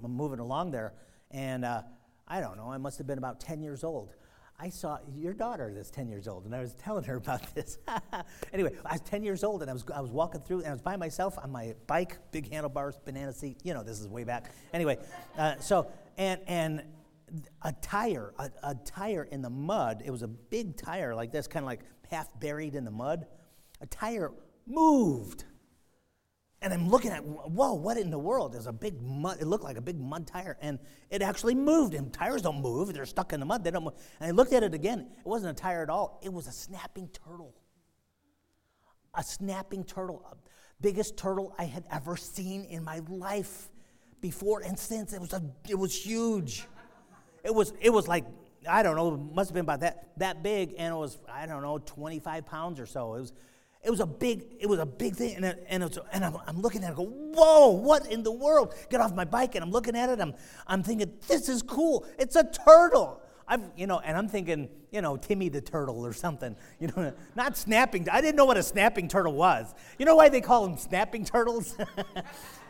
moving 0.01 0.39
along 0.39 0.71
there. 0.71 0.93
And 1.31 1.65
uh, 1.65 1.81
I 2.27 2.39
don't 2.39 2.57
know, 2.57 2.71
I 2.71 2.77
must 2.77 2.97
have 2.99 3.07
been 3.07 3.17
about 3.17 3.39
10 3.39 3.61
years 3.61 3.83
old. 3.83 4.13
I 4.61 4.69
saw 4.69 4.97
your 5.15 5.33
daughter 5.33 5.71
that's 5.73 5.89
10 5.89 6.09
years 6.09 6.27
old, 6.27 6.45
and 6.45 6.53
I 6.53 6.59
was 6.59 6.73
telling 6.73 7.05
her 7.05 7.15
about 7.15 7.55
this. 7.55 7.77
anyway, 8.53 8.73
I 8.85 8.93
was 8.93 9.01
10 9.01 9.23
years 9.23 9.43
old, 9.43 9.61
and 9.61 9.71
I 9.71 9.73
was, 9.73 9.85
I 9.93 10.01
was 10.01 10.11
walking 10.11 10.41
through, 10.41 10.59
and 10.59 10.67
I 10.67 10.71
was 10.71 10.81
by 10.81 10.97
myself 10.97 11.37
on 11.41 11.51
my 11.51 11.75
bike, 11.87 12.17
big 12.31 12.51
handlebars, 12.51 12.99
banana 13.05 13.31
seat. 13.31 13.57
You 13.63 13.73
know, 13.73 13.83
this 13.83 13.99
is 13.99 14.07
way 14.07 14.25
back. 14.25 14.51
Anyway, 14.73 14.97
uh, 15.37 15.55
so, 15.59 15.87
and, 16.17 16.41
and 16.47 16.83
a 17.61 17.71
tire, 17.81 18.33
a, 18.37 18.49
a 18.63 18.75
tire 18.75 19.23
in 19.23 19.41
the 19.41 19.49
mud, 19.49 20.01
it 20.05 20.11
was 20.11 20.23
a 20.23 20.27
big 20.27 20.75
tire 20.75 21.15
like 21.15 21.31
this, 21.31 21.47
kind 21.47 21.63
of 21.63 21.67
like 21.67 21.81
half 22.09 22.27
buried 22.39 22.75
in 22.75 22.83
the 22.83 22.91
mud. 22.91 23.27
A 23.81 23.85
tire 23.85 24.31
moved. 24.67 25.45
And 26.61 26.73
I'm 26.73 26.89
looking 26.89 27.11
at, 27.11 27.23
whoa, 27.23 27.73
what 27.73 27.97
in 27.97 28.09
the 28.09 28.19
world? 28.19 28.51
There's 28.51 28.67
a 28.67 28.73
big 28.73 29.01
mud, 29.01 29.37
it 29.39 29.45
looked 29.45 29.63
like 29.63 29.77
a 29.77 29.81
big 29.81 29.97
mud 29.97 30.27
tire, 30.27 30.57
and 30.61 30.77
it 31.09 31.21
actually 31.21 31.55
moved. 31.55 31.93
And 31.93 32.11
tires 32.11 32.41
don't 32.41 32.61
move, 32.61 32.93
they're 32.93 33.05
stuck 33.05 33.31
in 33.31 33.39
the 33.39 33.45
mud, 33.45 33.63
they 33.63 33.71
don't 33.71 33.85
move. 33.85 33.93
And 34.19 34.27
I 34.27 34.31
looked 34.31 34.51
at 34.51 34.63
it 34.63 34.73
again, 34.73 35.07
it 35.17 35.25
wasn't 35.25 35.57
a 35.57 35.61
tire 35.61 35.83
at 35.83 35.89
all, 35.89 36.19
it 36.21 36.33
was 36.33 36.47
a 36.47 36.51
snapping 36.51 37.07
turtle. 37.09 37.55
A 39.15 39.23
snapping 39.23 39.85
turtle, 39.85 40.23
a 40.29 40.35
biggest 40.81 41.17
turtle 41.17 41.55
I 41.57 41.63
had 41.63 41.85
ever 41.89 42.17
seen 42.17 42.65
in 42.65 42.83
my 42.83 43.01
life 43.07 43.69
before 44.21 44.61
and 44.61 44.77
since. 44.77 45.13
It 45.13 45.21
was, 45.21 45.31
a, 45.33 45.41
it 45.67 45.75
was 45.75 45.95
huge. 45.95 46.67
It 47.43 47.55
was, 47.55 47.73
it 47.79 47.89
was 47.89 48.07
like, 48.07 48.25
I 48.67 48.83
don't 48.83 48.97
know, 48.97 49.11
must 49.11 49.49
have 49.49 49.53
been 49.53 49.63
about 49.63 49.79
that, 49.79 50.09
that 50.17 50.43
big, 50.43 50.75
and 50.77 50.93
it 50.93 50.97
was, 50.97 51.17
I 51.31 51.45
don't 51.45 51.61
know, 51.61 51.77
25 51.77 52.45
pounds 52.45 52.79
or 52.81 52.85
so. 52.85 53.15
It 53.15 53.21
was, 53.21 53.33
it 53.83 53.89
was 53.89 54.01
a 54.01 54.05
big, 54.05 54.45
it 54.59 54.67
was 54.67 54.79
a 54.79 54.85
big 54.85 55.15
thing, 55.15 55.35
and, 55.35 55.45
it, 55.45 55.65
and, 55.69 55.83
was, 55.83 55.97
and 56.11 56.25
I'm, 56.25 56.35
I'm, 56.45 56.61
looking 56.61 56.83
at 56.83 56.91
it, 56.91 56.95
go, 56.97 57.05
whoa, 57.05 57.69
what 57.69 58.11
in 58.11 58.23
the 58.23 58.31
world? 58.31 58.73
Get 58.89 58.99
off 58.99 59.15
my 59.15 59.23
bike, 59.23 59.55
and 59.55 59.63
I'm 59.63 59.71
looking 59.71 59.95
at 59.95 60.09
it, 60.09 60.19
I'm, 60.19 60.33
I'm 60.67 60.83
thinking, 60.83 61.13
this 61.27 61.47
is 61.47 61.61
cool. 61.61 62.05
It's 62.17 62.35
a 62.35 62.43
turtle. 62.43 63.21
I've, 63.47 63.63
you 63.75 63.87
know, 63.87 63.99
and 63.99 64.17
I'm 64.17 64.27
thinking, 64.27 64.69
you 64.91 65.01
know, 65.01 65.17
Timmy 65.17 65.49
the 65.49 65.61
turtle 65.61 66.05
or 66.05 66.13
something. 66.13 66.55
You 66.79 66.87
know, 66.95 67.13
not 67.35 67.57
snapping. 67.57 68.07
I 68.09 68.21
didn't 68.21 68.35
know 68.35 68.45
what 68.45 68.57
a 68.57 68.63
snapping 68.63 69.07
turtle 69.07 69.33
was. 69.33 69.73
You 69.97 70.05
know 70.05 70.15
why 70.15 70.29
they 70.29 70.39
call 70.39 70.67
them 70.67 70.77
snapping 70.77 71.25
turtles? 71.25 71.75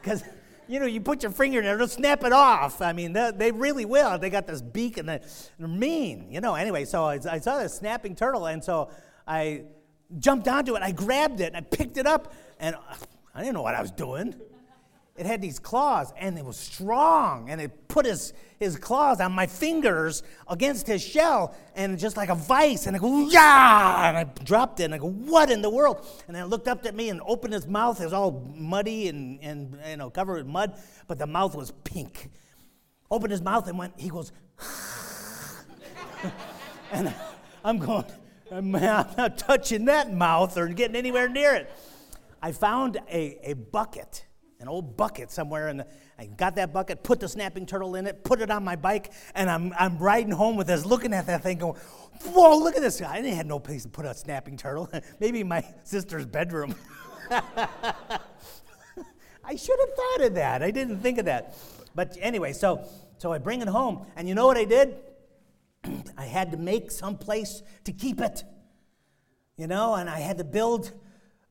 Because 0.02 0.24
you 0.70 0.80
know, 0.80 0.86
you 0.86 1.02
put 1.02 1.24
your 1.24 1.32
finger 1.32 1.60
in 1.60 1.66
there, 1.66 1.76
they'll 1.76 1.88
snap 1.88 2.24
it 2.24 2.32
off. 2.32 2.80
I 2.82 2.94
mean, 2.94 3.12
they, 3.12 3.32
they 3.36 3.52
really 3.52 3.86
will. 3.86 4.20
They 4.20 4.30
got 4.30 4.46
this 4.46 4.62
beak 4.62 4.98
and 4.98 5.10
they're 5.10 5.22
mean, 5.58 6.28
you 6.30 6.42
know. 6.42 6.54
Anyway, 6.54 6.86
so 6.86 7.06
I, 7.06 7.20
I 7.30 7.40
saw 7.40 7.58
this 7.58 7.74
snapping 7.74 8.16
turtle, 8.16 8.46
and 8.46 8.64
so 8.64 8.90
I 9.28 9.64
jumped 10.18 10.48
onto 10.48 10.76
it. 10.76 10.82
I 10.82 10.92
grabbed 10.92 11.42
it, 11.42 11.54
and 11.54 11.58
I 11.58 11.62
picked 11.62 11.98
it 11.98 12.08
up, 12.08 12.34
and 12.60 12.76
uh, 12.76 12.80
I 13.36 13.42
didn't 13.42 13.54
know 13.54 13.62
what 13.62 13.76
I 13.76 13.82
was 13.82 13.92
doing. 13.92 14.36
It 15.16 15.26
had 15.26 15.42
these 15.42 15.60
claws, 15.60 16.14
and 16.18 16.38
it 16.38 16.46
was 16.46 16.56
strong, 16.56 17.50
and 17.50 17.60
it 17.60 17.90
put 17.90 18.06
his, 18.06 18.32
his 18.58 18.78
claws 18.78 19.20
on 19.20 19.34
my 19.34 19.48
fingers 19.48 20.24
against 20.48 20.88
his 20.88 21.04
shell, 21.04 21.54
and 21.76 22.00
just 22.00 22.16
like 22.16 22.30
a 22.30 22.36
vice, 22.36 22.88
and 22.88 22.96
I 22.96 23.00
go, 23.00 23.28
yeah, 23.28 24.08
and 24.08 24.18
I 24.18 24.24
dropped 24.24 24.80
it, 24.80 24.86
and 24.86 24.96
I 24.96 24.98
go, 24.98 25.10
what 25.10 25.52
in 25.52 25.62
the 25.62 25.70
world? 25.70 26.08
And 26.28 26.36
then 26.36 26.44
it 26.44 26.48
looked 26.48 26.70
up 26.70 26.86
at 26.86 26.96
me 26.96 27.10
and 27.10 27.20
opened 27.26 27.54
his 27.54 27.68
mouth. 27.68 28.00
It 28.00 28.06
was 28.06 28.14
all 28.14 28.50
muddy 28.56 29.10
and, 29.10 29.40
and 29.42 29.78
you 29.90 29.98
know, 29.98 30.10
covered 30.10 30.38
with 30.38 30.48
mud, 30.48 30.80
but 31.08 31.20
the 31.20 31.28
mouth 31.28 31.54
was 31.54 31.72
pink. 31.84 32.30
Opened 33.12 33.32
his 33.32 33.42
mouth 33.42 33.68
and 33.68 33.78
went, 33.78 34.00
he 34.00 34.08
goes, 34.08 34.32
and 36.94 37.14
I'm 37.66 37.78
going, 37.78 38.06
I'm 38.52 38.72
not 38.72 39.38
touching 39.38 39.86
that 39.86 40.12
mouth 40.12 40.58
or 40.58 40.68
getting 40.68 40.96
anywhere 40.96 41.30
near 41.30 41.54
it. 41.54 41.72
I 42.42 42.52
found 42.52 42.98
a, 43.10 43.38
a 43.44 43.54
bucket, 43.54 44.26
an 44.60 44.68
old 44.68 44.98
bucket 44.98 45.30
somewhere, 45.30 45.68
and 45.68 45.86
I 46.18 46.26
got 46.26 46.56
that 46.56 46.74
bucket, 46.74 47.04
put 47.04 47.20
the 47.20 47.28
snapping 47.28 47.66
turtle 47.66 47.96
in 47.96 48.08
it, 48.08 48.24
put 48.24 48.42
it 48.42 48.50
on 48.50 48.64
my 48.64 48.76
bike, 48.76 49.12
and 49.36 49.50
I'm, 49.50 49.74
I'm 49.78 49.98
riding 50.00 50.32
home 50.32 50.56
with 50.56 50.68
this, 50.68 50.86
looking 50.86 51.14
at 51.14 51.28
that 51.28 51.44
thing, 51.44 51.60
going, 51.60 51.80
Whoa, 52.24 52.58
look 52.58 52.76
at 52.76 52.82
this. 52.82 53.00
Guy. 53.00 53.12
I 53.12 53.22
didn't 53.22 53.38
have 53.38 53.46
no 53.46 53.60
place 53.60 53.84
to 53.84 53.90
put 53.90 54.06
a 54.06 54.14
snapping 54.14 54.58
turtle. 54.58 54.90
Maybe 55.20 55.44
my 55.44 55.64
sister's 55.84 56.26
bedroom. 56.26 56.76
I 57.32 58.20
should 59.56 59.80
have 59.80 59.96
thought 59.96 60.28
of 60.28 60.36
that. 60.36 60.62
I 60.62 60.72
didn't 60.72 61.00
think 61.00 61.18
of 61.18 61.26
that. 61.26 61.56
But 61.96 62.18
anyway, 62.20 62.54
so, 62.54 62.88
so 63.18 63.32
I 63.32 63.38
bring 63.38 63.62
it 63.62 63.68
home, 63.68 64.06
and 64.16 64.28
you 64.28 64.36
know 64.36 64.48
what 64.48 64.58
I 64.58 64.66
did? 64.66 64.98
I 66.18 66.26
had 66.26 66.52
to 66.52 66.58
make 66.58 66.92
some 66.92 67.18
place 67.18 67.62
to 67.86 67.92
keep 67.92 68.20
it, 68.20 68.44
you 69.58 69.68
know, 69.68 69.96
and 69.96 70.10
I 70.10 70.20
had 70.20 70.38
to 70.38 70.44
build 70.44 70.92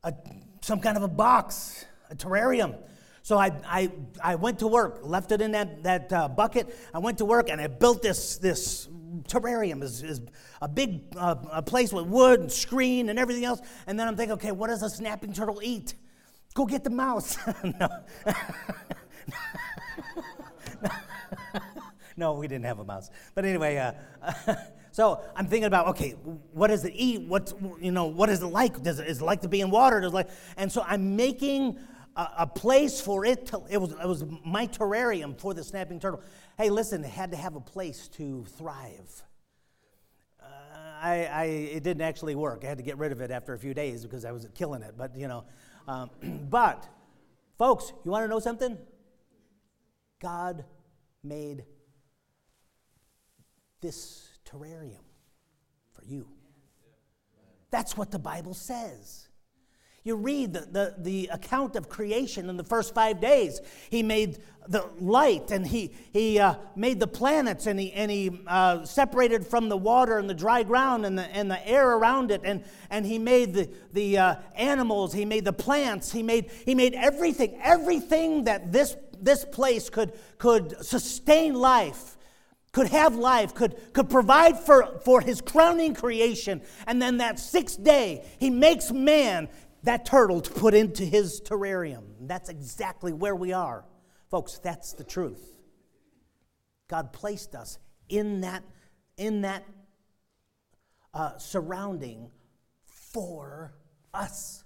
a, 0.03 0.13
some 0.61 0.79
kind 0.79 0.97
of 0.97 1.03
a 1.03 1.07
box, 1.07 1.85
a 2.09 2.15
terrarium. 2.15 2.77
So 3.23 3.37
I, 3.37 3.51
I, 3.67 3.91
I 4.23 4.35
went 4.35 4.59
to 4.59 4.67
work, 4.67 5.01
left 5.03 5.31
it 5.31 5.41
in 5.41 5.51
that, 5.51 5.83
that 5.83 6.13
uh, 6.13 6.27
bucket. 6.27 6.75
I 6.93 6.99
went 6.99 7.17
to 7.19 7.25
work 7.25 7.49
and 7.49 7.59
I 7.59 7.67
built 7.67 8.01
this, 8.01 8.37
this 8.37 8.87
terrarium, 9.27 9.83
is, 9.83 10.01
is 10.01 10.21
a 10.61 10.67
big 10.67 11.01
uh, 11.15 11.35
a 11.51 11.61
place 11.61 11.93
with 11.93 12.05
wood 12.05 12.39
and 12.39 12.51
screen 12.51 13.09
and 13.09 13.19
everything 13.19 13.45
else. 13.45 13.61
And 13.87 13.99
then 13.99 14.07
I'm 14.07 14.15
thinking, 14.15 14.33
okay, 14.33 14.51
what 14.51 14.67
does 14.67 14.83
a 14.83 14.89
snapping 14.89 15.33
turtle 15.33 15.59
eat? 15.61 15.95
Go 16.53 16.65
get 16.65 16.83
the 16.83 16.89
mouse. 16.89 17.37
no, 17.63 17.89
we 22.33 22.47
didn't 22.47 22.65
have 22.65 22.79
a 22.79 22.85
mouse. 22.85 23.09
But 23.35 23.45
anyway, 23.45 23.77
uh, 23.77 24.55
so 24.91 25.21
I'm 25.35 25.47
thinking 25.47 25.65
about 25.65 25.87
okay, 25.87 26.11
what 26.51 26.67
does 26.67 26.85
it 26.85 26.93
eat? 26.95 27.21
What 27.21 27.53
you 27.81 27.91
know, 27.91 28.05
what 28.05 28.29
is 28.29 28.41
it 28.41 28.47
like? 28.47 28.81
Does 28.83 28.99
it, 28.99 29.07
is 29.07 29.21
it 29.21 29.25
like 29.25 29.41
to 29.41 29.47
be 29.47 29.61
in 29.61 29.69
water? 29.69 29.99
Does 29.99 30.13
like? 30.13 30.29
And 30.57 30.71
so 30.71 30.83
I'm 30.85 31.15
making 31.15 31.79
a, 32.15 32.27
a 32.39 32.47
place 32.47 32.99
for 33.01 33.25
it 33.25 33.47
to. 33.47 33.61
It 33.69 33.77
was 33.77 33.91
it 33.91 34.07
was 34.07 34.25
my 34.45 34.67
terrarium 34.67 35.39
for 35.39 35.53
the 35.53 35.63
snapping 35.63 35.99
turtle. 35.99 36.21
Hey, 36.57 36.69
listen, 36.69 37.03
it 37.03 37.09
had 37.09 37.31
to 37.31 37.37
have 37.37 37.55
a 37.55 37.61
place 37.61 38.07
to 38.09 38.45
thrive. 38.57 39.23
Uh, 40.41 40.45
I, 41.01 41.25
I, 41.25 41.43
it 41.45 41.83
didn't 41.83 42.01
actually 42.01 42.35
work. 42.35 42.63
I 42.65 42.67
had 42.67 42.77
to 42.77 42.83
get 42.83 42.97
rid 42.97 43.11
of 43.11 43.21
it 43.21 43.31
after 43.31 43.53
a 43.53 43.57
few 43.57 43.73
days 43.73 44.03
because 44.03 44.25
I 44.25 44.31
was 44.31 44.47
killing 44.53 44.81
it. 44.81 44.95
But 44.97 45.15
you 45.15 45.27
know, 45.27 45.45
um, 45.87 46.09
but 46.49 46.87
folks, 47.57 47.93
you 48.03 48.11
want 48.11 48.23
to 48.23 48.27
know 48.27 48.39
something? 48.39 48.77
God 50.21 50.65
made 51.23 51.63
this 53.81 54.27
terrarium 54.45 55.03
for 55.93 56.03
you. 56.05 56.27
That's 57.71 57.95
what 57.95 58.11
the 58.11 58.19
Bible 58.19 58.53
says. 58.53 59.29
You 60.03 60.15
read 60.15 60.53
the, 60.53 60.61
the, 60.61 60.95
the, 60.97 61.29
account 61.31 61.75
of 61.75 61.89
creation 61.89 62.49
in 62.49 62.55
the 62.55 62.63
first 62.63 62.95
five 62.95 63.19
days. 63.19 63.59
He 63.89 64.01
made 64.01 64.39
the 64.67 64.89
light 64.99 65.51
and 65.51 65.67
he, 65.67 65.93
he 66.13 66.39
uh, 66.39 66.55
made 66.75 67.01
the 67.01 67.07
planets 67.07 67.67
and 67.67 67.77
he, 67.77 67.91
and 67.91 68.09
he 68.09 68.41
uh, 68.47 68.85
separated 68.85 69.45
from 69.45 69.67
the 69.67 69.75
water 69.75 70.17
and 70.17 70.29
the 70.29 70.33
dry 70.33 70.63
ground 70.63 71.05
and 71.05 71.17
the, 71.17 71.23
and 71.35 71.51
the 71.51 71.67
air 71.67 71.91
around 71.97 72.31
it. 72.31 72.41
And, 72.45 72.63
and 72.89 73.05
he 73.05 73.19
made 73.19 73.53
the, 73.53 73.69
the 73.91 74.17
uh, 74.17 74.35
animals, 74.55 75.13
he 75.13 75.25
made 75.25 75.43
the 75.43 75.53
plants, 75.53 76.11
he 76.11 76.23
made, 76.23 76.49
he 76.65 76.75
made 76.75 76.93
everything, 76.93 77.59
everything 77.61 78.45
that 78.45 78.71
this, 78.71 78.95
this 79.21 79.43
place 79.43 79.89
could, 79.89 80.13
could 80.37 80.83
sustain 80.83 81.53
life 81.53 82.15
could 82.79 82.87
have 82.87 83.13
life, 83.13 83.53
could, 83.53 83.75
could 83.91 84.09
provide 84.09 84.57
for, 84.57 85.01
for 85.03 85.19
his 85.19 85.41
crowning 85.41 85.93
creation. 85.93 86.61
And 86.87 87.01
then 87.01 87.17
that 87.17 87.37
sixth 87.37 87.83
day, 87.83 88.25
he 88.39 88.49
makes 88.49 88.89
man, 88.89 89.49
that 89.83 90.05
turtle, 90.05 90.39
to 90.39 90.49
put 90.49 90.73
into 90.73 91.03
his 91.03 91.41
terrarium. 91.41 92.03
That's 92.21 92.47
exactly 92.47 93.11
where 93.11 93.35
we 93.35 93.51
are. 93.51 93.83
Folks, 94.31 94.59
that's 94.59 94.93
the 94.93 95.03
truth. 95.03 95.57
God 96.87 97.11
placed 97.11 97.53
us 97.53 97.79
in 98.07 98.41
that, 98.41 98.63
in 99.17 99.41
that 99.41 99.65
uh, 101.13 101.37
surrounding 101.37 102.31
for 102.85 103.73
us. 104.13 104.63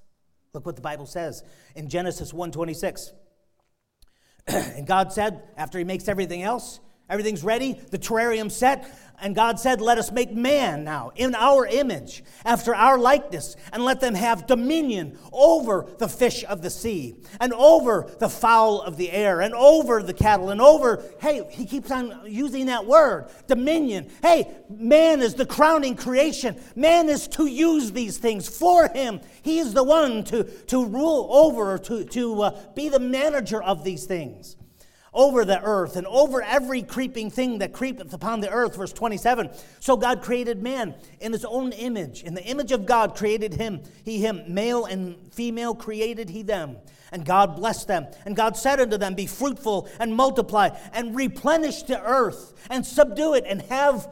Look 0.54 0.68
what 0.68 0.76
the 0.76 0.84
Bible 0.84 1.08
says 1.08 1.44
in 1.74 1.90
Genesis 1.90 2.32
1:26. 2.32 3.12
and 4.48 4.86
God 4.86 5.12
said, 5.12 5.42
after 5.58 5.80
he 5.80 5.84
makes 5.84 6.08
everything 6.08 6.44
else, 6.44 6.80
Everything's 7.10 7.44
ready, 7.44 7.74
the 7.92 8.00
terrarium 8.00 8.50
set, 8.50 8.90
and 9.22 9.36
God 9.36 9.60
said, 9.60 9.82
Let 9.82 9.98
us 9.98 10.12
make 10.12 10.34
man 10.34 10.84
now 10.84 11.12
in 11.16 11.36
our 11.36 11.66
image, 11.66 12.24
after 12.46 12.74
our 12.74 12.98
likeness, 12.98 13.56
and 13.72 13.84
let 13.84 14.00
them 14.00 14.16
have 14.16 14.48
dominion 14.48 15.18
over 15.32 15.88
the 15.98 16.08
fish 16.08 16.44
of 16.46 16.62
the 16.62 16.70
sea, 16.70 17.16
and 17.40 17.54
over 17.54 18.10
the 18.20 18.30
fowl 18.30 18.82
of 18.82 18.98
the 18.98 19.12
air, 19.12 19.42
and 19.42 19.54
over 19.54 20.02
the 20.02 20.14
cattle, 20.14 20.50
and 20.50 20.62
over, 20.62 21.04
hey, 21.20 21.46
he 21.52 21.66
keeps 21.66 21.92
on 21.92 22.22
using 22.26 22.68
that 22.68 22.86
word, 22.86 23.30
dominion. 23.48 24.10
Hey, 24.22 24.50
man 24.70 25.22
is 25.22 25.36
the 25.36 25.46
crowning 25.46 25.96
creation. 25.96 26.60
Man 26.76 27.10
is 27.10 27.28
to 27.30 27.48
use 27.48 27.92
these 27.92 28.18
things 28.18 28.48
for 28.48 28.88
him. 28.88 29.22
He 29.42 29.60
is 29.60 29.74
the 29.74 29.84
one 29.84 30.24
to, 30.26 30.44
to 30.44 30.86
rule 30.86 31.30
over, 31.32 31.78
to, 31.80 32.06
to 32.06 32.42
uh, 32.42 32.60
be 32.76 32.90
the 32.90 33.00
manager 33.00 33.62
of 33.62 33.84
these 33.84 34.06
things 34.06 34.56
over 35.14 35.46
the 35.46 35.62
earth 35.62 35.96
and 35.96 36.08
over 36.08 36.42
every 36.42 36.82
creeping 36.82 37.30
thing 37.30 37.60
that 37.60 37.74
creepeth 37.74 38.14
upon 38.14 38.40
the 38.40 38.50
earth. 38.50 38.76
Verse 38.76 38.94
27. 38.94 39.50
So 39.80 39.96
God 39.96 40.22
created 40.22 40.62
man 40.62 40.96
in 41.20 41.32
his 41.32 41.46
own 41.46 41.72
image. 41.72 42.24
In 42.24 42.34
the 42.34 42.44
image 42.44 42.72
of 42.72 42.86
God 42.86 43.16
created 43.16 43.54
him, 43.54 43.82
he, 44.04 44.20
him, 44.20 44.44
male 44.48 44.86
and 44.86 45.16
female 45.32 45.76
created 45.76 46.30
he 46.30 46.42
them. 46.42 46.78
And 47.12 47.26
God 47.26 47.56
blessed 47.56 47.88
them. 47.88 48.08
And 48.26 48.36
God 48.36 48.58
said 48.58 48.80
unto 48.80 48.98
them, 48.98 49.14
Be 49.14 49.28
fruitful 49.28 49.88
and 50.00 50.16
multiply 50.16 50.70
and 50.94 51.16
replenish 51.16 51.84
the 51.84 52.02
earth 52.02 52.54
and 52.72 52.84
subdue 52.84 53.36
it 53.36 53.44
and 53.48 53.62
have, 53.64 54.10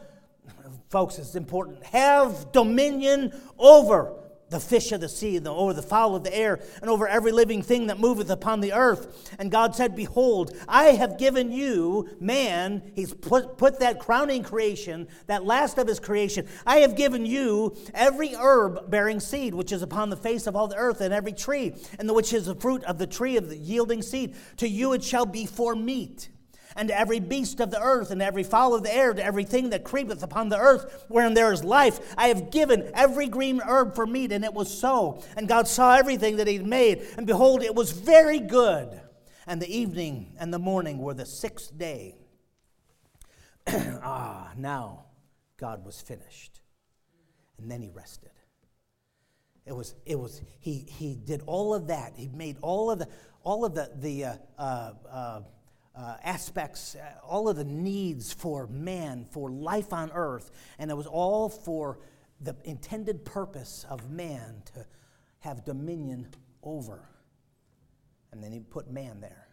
folks, 0.89 1.17
it's 1.17 1.33
important, 1.33 1.83
have 1.85 2.51
dominion 2.51 3.33
over 3.57 4.13
the 4.51 4.59
fish 4.59 4.91
of 4.91 5.01
the 5.01 5.09
sea, 5.09 5.37
and 5.37 5.47
over 5.47 5.73
the 5.73 5.81
fowl 5.81 6.15
of 6.15 6.23
the 6.23 6.35
air, 6.35 6.59
and 6.81 6.89
over 6.89 7.07
every 7.07 7.31
living 7.31 7.63
thing 7.63 7.87
that 7.87 7.99
moveth 7.99 8.29
upon 8.29 8.61
the 8.61 8.73
earth. 8.73 9.33
And 9.39 9.49
God 9.49 9.75
said, 9.75 9.95
Behold, 9.95 10.55
I 10.67 10.83
have 10.85 11.17
given 11.17 11.51
you, 11.51 12.09
man, 12.19 12.91
he's 12.93 13.13
put, 13.13 13.57
put 13.57 13.79
that 13.79 13.99
crowning 13.99 14.43
creation, 14.43 15.07
that 15.27 15.45
last 15.45 15.77
of 15.77 15.87
his 15.87 15.99
creation, 15.99 16.47
I 16.67 16.77
have 16.77 16.95
given 16.95 17.25
you 17.25 17.75
every 17.93 18.35
herb 18.35 18.91
bearing 18.91 19.19
seed, 19.19 19.55
which 19.55 19.71
is 19.71 19.81
upon 19.81 20.09
the 20.09 20.17
face 20.17 20.45
of 20.45 20.55
all 20.55 20.67
the 20.67 20.75
earth, 20.75 21.01
and 21.01 21.13
every 21.13 21.33
tree, 21.33 21.73
and 21.97 22.07
the 22.07 22.13
which 22.13 22.33
is 22.33 22.45
the 22.45 22.55
fruit 22.55 22.83
of 22.83 22.97
the 22.97 23.07
tree 23.07 23.37
of 23.37 23.49
the 23.49 23.57
yielding 23.57 24.01
seed. 24.01 24.35
To 24.57 24.67
you 24.67 24.93
it 24.93 25.03
shall 25.03 25.25
be 25.25 25.45
for 25.45 25.75
meat 25.75 26.29
and 26.75 26.89
to 26.89 26.97
every 26.97 27.19
beast 27.19 27.59
of 27.59 27.71
the 27.71 27.81
earth, 27.81 28.11
and 28.11 28.21
every 28.21 28.43
fowl 28.43 28.73
of 28.73 28.83
the 28.83 28.93
air, 28.93 29.13
to 29.13 29.23
everything 29.23 29.69
that 29.71 29.83
creepeth 29.83 30.23
upon 30.23 30.49
the 30.49 30.57
earth, 30.57 31.05
wherein 31.07 31.33
there 31.33 31.51
is 31.51 31.63
life. 31.63 32.13
I 32.17 32.27
have 32.27 32.51
given 32.51 32.89
every 32.93 33.27
green 33.27 33.61
herb 33.61 33.95
for 33.95 34.05
meat, 34.05 34.31
and 34.31 34.43
it 34.43 34.53
was 34.53 34.75
so. 34.75 35.23
And 35.35 35.47
God 35.47 35.67
saw 35.67 35.95
everything 35.95 36.37
that 36.37 36.47
He 36.47 36.55
had 36.57 36.67
made, 36.67 37.05
and 37.17 37.27
behold, 37.27 37.63
it 37.63 37.75
was 37.75 37.91
very 37.91 38.39
good. 38.39 38.99
And 39.47 39.61
the 39.61 39.75
evening 39.75 40.33
and 40.39 40.53
the 40.53 40.59
morning 40.59 40.99
were 40.99 41.13
the 41.13 41.25
sixth 41.25 41.77
day. 41.77 42.15
ah, 43.67 44.51
now 44.57 45.05
God 45.57 45.85
was 45.85 45.99
finished. 45.99 46.61
And 47.57 47.69
then 47.69 47.81
He 47.81 47.89
rested. 47.89 48.31
It 49.65 49.75
was, 49.75 49.95
it 50.05 50.19
was, 50.19 50.41
he, 50.59 50.85
he 50.87 51.15
did 51.15 51.43
all 51.45 51.73
of 51.73 51.87
that. 51.87 52.13
He 52.15 52.27
made 52.27 52.57
all 52.61 52.89
of 52.89 52.99
the, 52.99 53.07
all 53.43 53.63
of 53.63 53.75
the, 53.75 53.91
the 53.95 54.25
uh, 54.25 54.93
uh, 55.07 55.41
uh, 56.01 56.17
aspects, 56.23 56.95
uh, 56.95 57.25
all 57.25 57.47
of 57.47 57.55
the 57.55 57.63
needs 57.63 58.33
for 58.33 58.67
man, 58.67 59.25
for 59.29 59.51
life 59.51 59.93
on 59.93 60.11
earth, 60.13 60.51
and 60.79 60.89
it 60.89 60.97
was 60.97 61.05
all 61.05 61.47
for 61.47 61.99
the 62.39 62.55
intended 62.63 63.23
purpose 63.23 63.85
of 63.89 64.09
man 64.09 64.63
to 64.73 64.85
have 65.39 65.63
dominion 65.63 66.27
over. 66.63 67.07
And 68.31 68.43
then 68.43 68.51
he 68.51 68.59
put 68.59 68.89
man 68.89 69.21
there. 69.21 69.47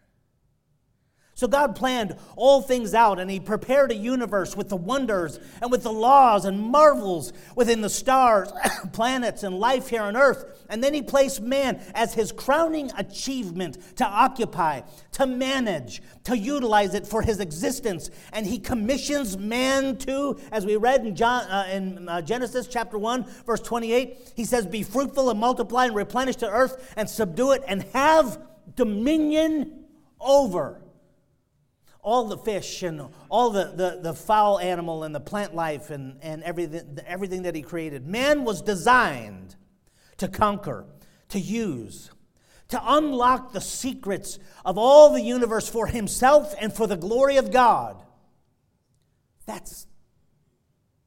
So 1.39 1.47
God 1.47 1.73
planned 1.73 2.17
all 2.35 2.61
things 2.61 2.93
out 2.93 3.17
and 3.17 3.31
He 3.31 3.39
prepared 3.39 3.93
a 3.93 3.95
universe 3.95 4.57
with 4.57 4.67
the 4.67 4.75
wonders 4.75 5.39
and 5.61 5.71
with 5.71 5.83
the 5.83 5.91
laws 5.91 6.43
and 6.43 6.59
marvels 6.59 7.31
within 7.55 7.79
the 7.79 7.89
stars, 7.89 8.51
planets, 8.91 9.43
and 9.43 9.57
life 9.57 9.87
here 9.87 10.01
on 10.01 10.17
earth. 10.17 10.65
And 10.69 10.83
then 10.83 10.93
He 10.93 11.01
placed 11.01 11.39
man 11.39 11.81
as 11.95 12.13
His 12.13 12.33
crowning 12.33 12.91
achievement 12.97 13.77
to 13.95 14.05
occupy, 14.05 14.81
to 15.13 15.25
manage, 15.25 16.01
to 16.25 16.37
utilize 16.37 16.93
it 16.93 17.07
for 17.07 17.21
His 17.21 17.39
existence. 17.39 18.09
And 18.33 18.45
He 18.45 18.59
commissions 18.59 19.37
man 19.37 19.95
to, 19.99 20.37
as 20.51 20.65
we 20.65 20.75
read 20.75 21.05
in, 21.05 21.15
John, 21.15 21.43
uh, 21.43 21.69
in 21.71 22.09
uh, 22.09 22.21
Genesis 22.21 22.67
chapter 22.67 22.97
1, 22.97 23.23
verse 23.45 23.61
28, 23.61 24.33
He 24.35 24.43
says, 24.43 24.65
Be 24.67 24.83
fruitful 24.83 25.29
and 25.29 25.39
multiply 25.39 25.85
and 25.85 25.95
replenish 25.95 26.35
the 26.35 26.49
earth 26.49 26.93
and 26.97 27.09
subdue 27.09 27.53
it 27.53 27.63
and 27.65 27.83
have 27.93 28.41
dominion 28.75 29.85
over 30.19 30.81
all 32.09 32.25
the 32.25 32.37
fish 32.37 32.81
and 32.81 33.07
all 33.29 33.51
the, 33.51 33.65
the, 33.65 33.99
the 34.01 34.13
foul 34.13 34.57
animal 34.59 35.03
and 35.03 35.13
the 35.13 35.19
plant 35.19 35.53
life 35.53 35.91
and, 35.91 36.17
and 36.23 36.43
everything, 36.43 36.99
everything 37.05 37.43
that 37.43 37.53
he 37.53 37.61
created. 37.61 38.07
Man 38.07 38.43
was 38.43 38.63
designed 38.63 39.55
to 40.17 40.27
conquer, 40.27 40.85
to 41.29 41.39
use, 41.39 42.09
to 42.69 42.81
unlock 42.83 43.53
the 43.53 43.61
secrets 43.61 44.39
of 44.65 44.75
all 44.77 45.13
the 45.13 45.21
universe 45.21 45.69
for 45.69 45.85
himself 45.85 46.55
and 46.59 46.73
for 46.73 46.87
the 46.87 46.97
glory 46.97 47.37
of 47.37 47.51
God. 47.51 48.03
That's 49.45 49.85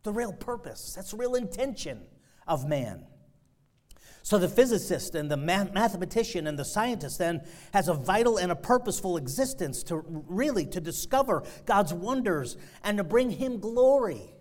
the 0.04 0.12
real 0.12 0.32
purpose, 0.32 0.94
that's 0.94 1.10
the 1.10 1.16
real 1.16 1.34
intention 1.34 2.02
of 2.46 2.68
man. 2.68 3.06
So 4.22 4.38
the 4.38 4.48
physicist 4.48 5.16
and 5.16 5.30
the 5.30 5.36
mathematician 5.36 6.46
and 6.46 6.58
the 6.58 6.64
scientist 6.64 7.18
then 7.18 7.42
has 7.72 7.88
a 7.88 7.94
vital 7.94 8.38
and 8.38 8.52
a 8.52 8.56
purposeful 8.56 9.16
existence 9.16 9.82
to 9.84 10.04
really 10.06 10.64
to 10.66 10.80
discover 10.80 11.42
God's 11.66 11.92
wonders 11.92 12.56
and 12.84 12.98
to 12.98 13.04
bring 13.04 13.30
him 13.30 13.58
glory. 13.58 14.32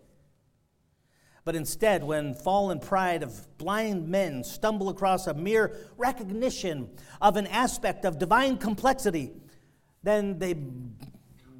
But 1.43 1.55
instead, 1.55 2.03
when 2.03 2.35
fallen 2.35 2.79
pride 2.79 3.23
of 3.23 3.57
blind 3.57 4.07
men 4.07 4.43
stumble 4.43 4.89
across 4.89 5.25
a 5.25 5.33
mere 5.33 5.75
recognition 5.97 6.89
of 7.19 7.35
an 7.35 7.47
aspect 7.47 8.05
of 8.05 8.19
divine 8.19 8.57
complexity, 8.57 9.31
then 10.03 10.37
they 10.37 10.55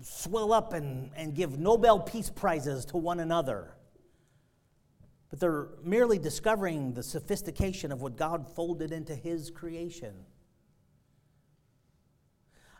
swell 0.04 0.54
up 0.54 0.74
and, 0.74 1.10
and 1.16 1.34
give 1.34 1.58
Nobel 1.58 2.00
Peace 2.00 2.30
Prizes 2.30 2.86
to 2.86 2.98
one 2.98 3.20
another 3.20 3.74
but 5.32 5.40
they're 5.40 5.70
merely 5.82 6.20
discovering 6.20 6.94
the 6.94 7.02
sophistication 7.02 7.92
of 7.92 8.02
what 8.02 8.18
God 8.18 8.46
folded 8.54 8.92
into 8.92 9.16
His 9.16 9.50
creation. 9.50 10.14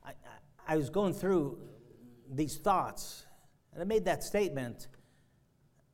I, 0.06 0.10
I, 0.10 0.74
I 0.74 0.78
was 0.78 0.90
going 0.90 1.14
through 1.14 1.58
these 2.30 2.58
thoughts, 2.58 3.26
and 3.74 3.82
I 3.82 3.86
made 3.86 4.06
that 4.06 4.22
statement, 4.22 4.90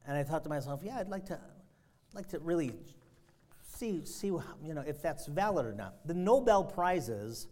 and 0.08 0.18
I 0.18 0.24
thought 0.24 0.44
to 0.44 0.50
myself, 0.50 0.82
yeah, 0.84 0.98
I'd 0.98 1.10
like 1.10 1.28
to, 1.28 1.40
like 2.14 2.28
to 2.30 2.40
really 2.40 2.74
see, 3.76 4.04
see 4.04 4.28
you 4.28 4.74
know, 4.74 4.84
if 4.86 5.00
that's 5.00 5.28
valid 5.28 5.68
or 5.68 5.74
not. 5.74 6.08
The 6.08 6.16
Nobel 6.16 6.64
Prizes 6.64 7.48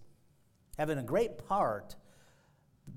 have, 0.79 0.89
in 0.89 0.97
a 0.97 1.03
great 1.03 1.47
part, 1.47 1.95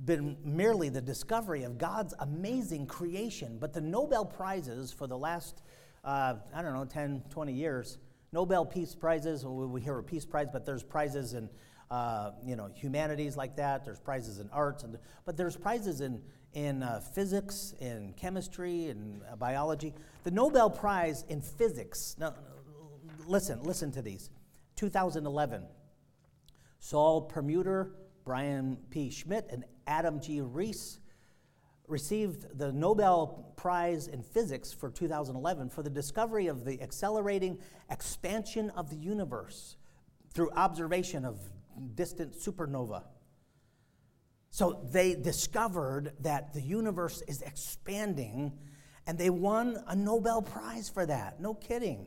been 0.05 0.38
merely 0.42 0.88
the 0.88 1.01
discovery 1.03 1.64
of 1.64 1.77
God's 1.77 2.14
amazing 2.18 2.87
creation, 2.87 3.59
but 3.59 3.75
the 3.75 3.81
Nobel 3.81 4.25
Prizes 4.25 4.90
for 4.90 5.07
the 5.07 5.18
last 5.18 5.62
uh, 6.05 6.35
I 6.55 6.63
don't 6.63 6.75
know, 6.75 6.85
10, 6.85 7.25
20 7.31 7.53
years. 7.53 7.99
Nobel 8.33 8.65
Peace 8.65 8.95
Prizes, 8.95 9.45
we 9.45 9.81
hear 9.81 9.99
a 9.99 10.03
Peace 10.03 10.25
Prize, 10.25 10.49
but 10.53 10.67
there's 10.67 10.83
prizes 10.83 11.35
in, 11.35 11.49
uh, 11.91 12.33
you 12.45 12.57
know, 12.57 12.71
humanities 12.75 13.37
like 13.37 13.57
that. 13.57 13.85
There's 13.85 14.01
prizes 14.01 14.39
in 14.39 14.51
arts, 14.51 14.85
and, 14.85 14.99
but 15.25 15.37
there's 15.37 15.57
prizes 15.57 16.03
in, 16.03 16.21
in 16.53 16.83
uh, 16.83 17.01
physics, 17.01 17.75
in 17.81 18.13
chemistry, 18.17 18.89
and 18.89 19.23
uh, 19.31 19.37
biology. 19.37 19.95
The 20.25 20.31
Nobel 20.31 20.69
Prize 20.69 21.25
in 21.29 21.41
physics, 21.41 22.17
now, 22.19 22.35
listen, 23.27 23.63
listen 23.63 23.91
to 23.93 24.03
these. 24.03 24.31
2011, 24.77 25.65
Saul 26.81 27.23
Perlmutter, 27.23 27.93
Brian 28.25 28.77
P. 28.91 29.11
Schmidt, 29.11 29.47
and 29.51 29.65
Adam 29.87 30.21
G. 30.21 30.41
Riess 30.41 30.99
received 31.88 32.59
the 32.59 32.72
Nobel 32.72 33.53
Prize 33.57 34.09
in 34.09 34.22
Physics 34.22 34.72
for 34.72 34.90
2011 34.90 35.70
for 35.70 35.83
the 35.83 35.90
discovery 35.90 36.46
of 36.46 36.64
the 36.64 36.81
accelerating 36.83 37.59
expansion 37.90 38.70
of 38.70 38.90
the 38.90 38.96
universe 38.96 39.77
through 40.33 40.51
observation 40.53 41.24
of 41.24 41.38
distant 41.94 42.35
supernova. 42.35 43.03
So 44.51 44.81
they 44.90 45.14
discovered 45.14 46.12
that 46.20 46.53
the 46.53 46.61
universe 46.61 47.22
is 47.29 47.42
expanding, 47.42 48.53
and 49.07 49.18
they 49.18 49.31
won 49.31 49.83
a 49.87 49.94
Nobel 49.94 50.42
Prize 50.42 50.88
for 50.88 51.05
that. 51.07 51.40
No 51.40 51.55
kidding. 51.55 52.07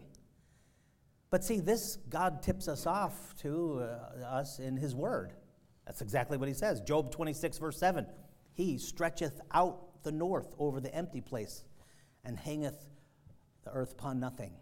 But 1.29 1.43
see, 1.43 1.59
this 1.59 1.97
God 2.09 2.41
tips 2.41 2.67
us 2.67 2.85
off 2.85 3.35
to 3.37 3.81
uh, 3.81 4.25
us 4.25 4.59
in 4.59 4.75
His 4.75 4.93
Word. 4.93 5.33
That's 5.85 6.01
exactly 6.01 6.37
what 6.37 6.47
He 6.47 6.53
says. 6.53 6.81
Job 6.81 7.11
26, 7.11 7.57
verse 7.57 7.77
7. 7.77 8.05
He 8.53 8.77
stretcheth 8.77 9.39
out 9.51 10.03
the 10.03 10.11
north 10.11 10.53
over 10.59 10.79
the 10.79 10.93
empty 10.93 11.21
place 11.21 11.63
and 12.23 12.37
hangeth 12.37 12.89
the 13.63 13.71
earth 13.71 13.93
upon 13.93 14.19
nothing. 14.19 14.53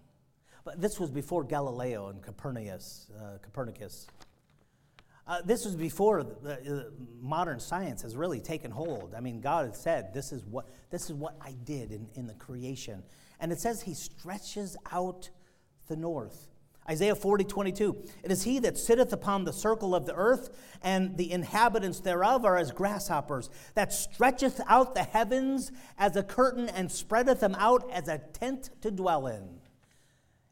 But 0.63 0.81
this 0.81 0.99
was 0.99 1.09
before 1.09 1.43
Galileo 1.43 2.09
and 2.09 2.21
Copernicus. 2.21 3.09
Uh, 3.17 3.37
Copernicus. 3.41 4.07
Uh, 5.25 5.41
this 5.43 5.63
was 5.63 5.75
before 5.75 6.23
the, 6.23 6.91
modern 7.21 7.59
science 7.59 8.01
has 8.01 8.15
really 8.15 8.39
taken 8.39 8.71
hold. 8.71 9.13
I 9.15 9.19
mean, 9.19 9.41
God 9.41 9.75
said, 9.75 10.11
"This 10.13 10.31
is 10.31 10.43
what 10.45 10.67
this 10.89 11.03
is 11.03 11.13
what 11.13 11.35
I 11.39 11.55
did 11.63 11.91
in, 11.91 12.09
in 12.15 12.25
the 12.25 12.33
creation," 12.33 13.03
and 13.39 13.51
it 13.51 13.59
says 13.59 13.81
He 13.81 13.93
stretches 13.93 14.75
out 14.91 15.29
the 15.87 15.95
north. 15.95 16.47
Isaiah 16.87 17.15
40, 17.15 17.43
22. 17.43 17.97
It 18.23 18.31
is 18.31 18.43
he 18.43 18.59
that 18.59 18.77
sitteth 18.77 19.13
upon 19.13 19.43
the 19.43 19.53
circle 19.53 19.93
of 19.93 20.05
the 20.05 20.15
earth, 20.15 20.49
and 20.81 21.17
the 21.17 21.31
inhabitants 21.31 21.99
thereof 21.99 22.45
are 22.45 22.57
as 22.57 22.71
grasshoppers, 22.71 23.49
that 23.75 23.93
stretcheth 23.93 24.59
out 24.67 24.95
the 24.95 25.03
heavens 25.03 25.71
as 25.97 26.15
a 26.15 26.23
curtain, 26.23 26.67
and 26.69 26.91
spreadeth 26.91 27.41
them 27.41 27.55
out 27.55 27.89
as 27.91 28.07
a 28.07 28.17
tent 28.17 28.71
to 28.81 28.89
dwell 28.89 29.27
in. 29.27 29.59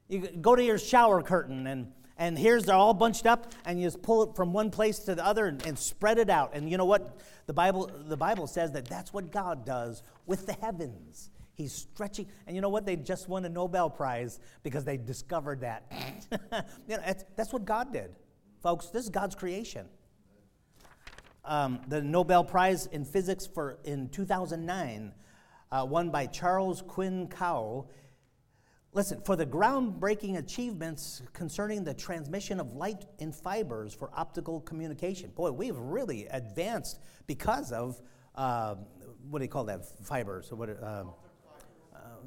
You 0.10 0.28
go 0.42 0.56
to 0.56 0.64
your 0.64 0.78
shower 0.78 1.22
curtain, 1.24 1.66
and, 1.68 1.92
and 2.18 2.38
here's 2.38 2.66
they're 2.66 2.76
all 2.76 2.94
bunched 2.94 3.26
up, 3.26 3.52
and 3.66 3.80
you 3.80 3.88
just 3.88 4.02
pull 4.02 4.24
it 4.24 4.36
from 4.36 4.54
one 4.54 4.70
place 4.70 5.00
to 5.00 5.16
the 5.16 5.26
other 5.26 5.48
and, 5.48 5.66
and 5.66 5.78
spread 5.78 6.18
it 6.18 6.30
out. 6.30 6.52
And 6.54 6.70
you 6.70 6.78
know 6.78 6.86
what? 6.86 7.18
The 7.48 7.54
Bible, 7.54 7.90
the 8.08 8.18
Bible 8.18 8.48
says 8.48 8.72
that 8.74 8.86
that's 8.86 9.12
what 9.12 9.32
God 9.32 9.66
does 9.66 10.04
with 10.26 10.46
the 10.46 10.54
heavens. 10.54 11.32
He's 11.58 11.74
stretching. 11.74 12.28
And 12.46 12.56
you 12.56 12.62
know 12.62 12.70
what? 12.70 12.86
They 12.86 12.96
just 12.96 13.28
won 13.28 13.44
a 13.44 13.50
Nobel 13.50 13.90
Prize 13.90 14.40
because 14.62 14.86
they 14.86 14.96
discovered 14.96 15.62
that. 15.62 15.92
you 16.88 16.98
know, 16.98 17.14
that's 17.36 17.52
what 17.52 17.66
God 17.66 17.92
did. 17.92 18.16
Folks, 18.62 18.88
this 18.88 19.06
is 19.06 19.10
God's 19.10 19.34
creation. 19.34 19.88
Um, 21.44 21.80
the 21.88 22.00
Nobel 22.00 22.44
Prize 22.44 22.86
in 22.88 23.04
Physics 23.06 23.48
for 23.48 23.80
in 23.86 24.10
2009, 24.10 25.12
uh, 25.72 25.86
won 25.90 26.12
by 26.12 26.28
Charles 26.28 26.84
Kuen 26.94 27.28
Kao. 27.28 27.88
Listen, 28.94 29.22
for 29.22 29.36
the 29.36 29.46
groundbreaking 29.46 30.38
achievements 30.38 31.24
concerning 31.34 31.84
the 31.84 31.94
transmission 31.94 32.60
of 32.60 32.74
light 32.76 33.06
in 33.18 33.32
fibers 33.32 33.96
for 33.96 34.12
optical 34.14 34.62
communication. 34.62 35.32
Boy, 35.32 35.52
we've 35.52 35.78
really 35.78 36.28
advanced 36.28 37.00
because 37.26 37.72
of, 37.72 38.00
uh, 38.36 38.76
what 39.30 39.40
do 39.40 39.46
you 39.46 39.50
call 39.50 39.66
that, 39.66 39.86
fibers? 40.06 40.52
What, 40.52 40.70
uh, 40.70 41.06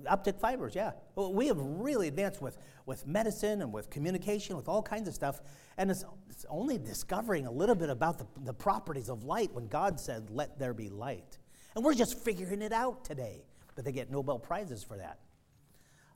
optic 0.08 0.38
fibers, 0.38 0.74
yeah. 0.74 0.92
We 1.16 1.46
have 1.48 1.58
really 1.58 2.08
advanced 2.08 2.40
with, 2.40 2.58
with 2.86 3.06
medicine 3.06 3.62
and 3.62 3.72
with 3.72 3.90
communication, 3.90 4.56
with 4.56 4.68
all 4.68 4.82
kinds 4.82 5.08
of 5.08 5.14
stuff. 5.14 5.40
And 5.78 5.90
it's, 5.90 6.04
it's 6.28 6.46
only 6.48 6.78
discovering 6.78 7.46
a 7.46 7.50
little 7.50 7.74
bit 7.74 7.90
about 7.90 8.18
the, 8.18 8.26
the 8.44 8.54
properties 8.54 9.08
of 9.08 9.24
light 9.24 9.52
when 9.52 9.66
God 9.66 9.98
said, 10.00 10.30
let 10.30 10.58
there 10.58 10.74
be 10.74 10.88
light. 10.88 11.38
And 11.74 11.84
we're 11.84 11.94
just 11.94 12.18
figuring 12.18 12.62
it 12.62 12.72
out 12.72 13.04
today. 13.04 13.44
But 13.74 13.84
they 13.84 13.92
get 13.92 14.10
Nobel 14.10 14.38
Prizes 14.38 14.82
for 14.82 14.96
that. 14.96 15.18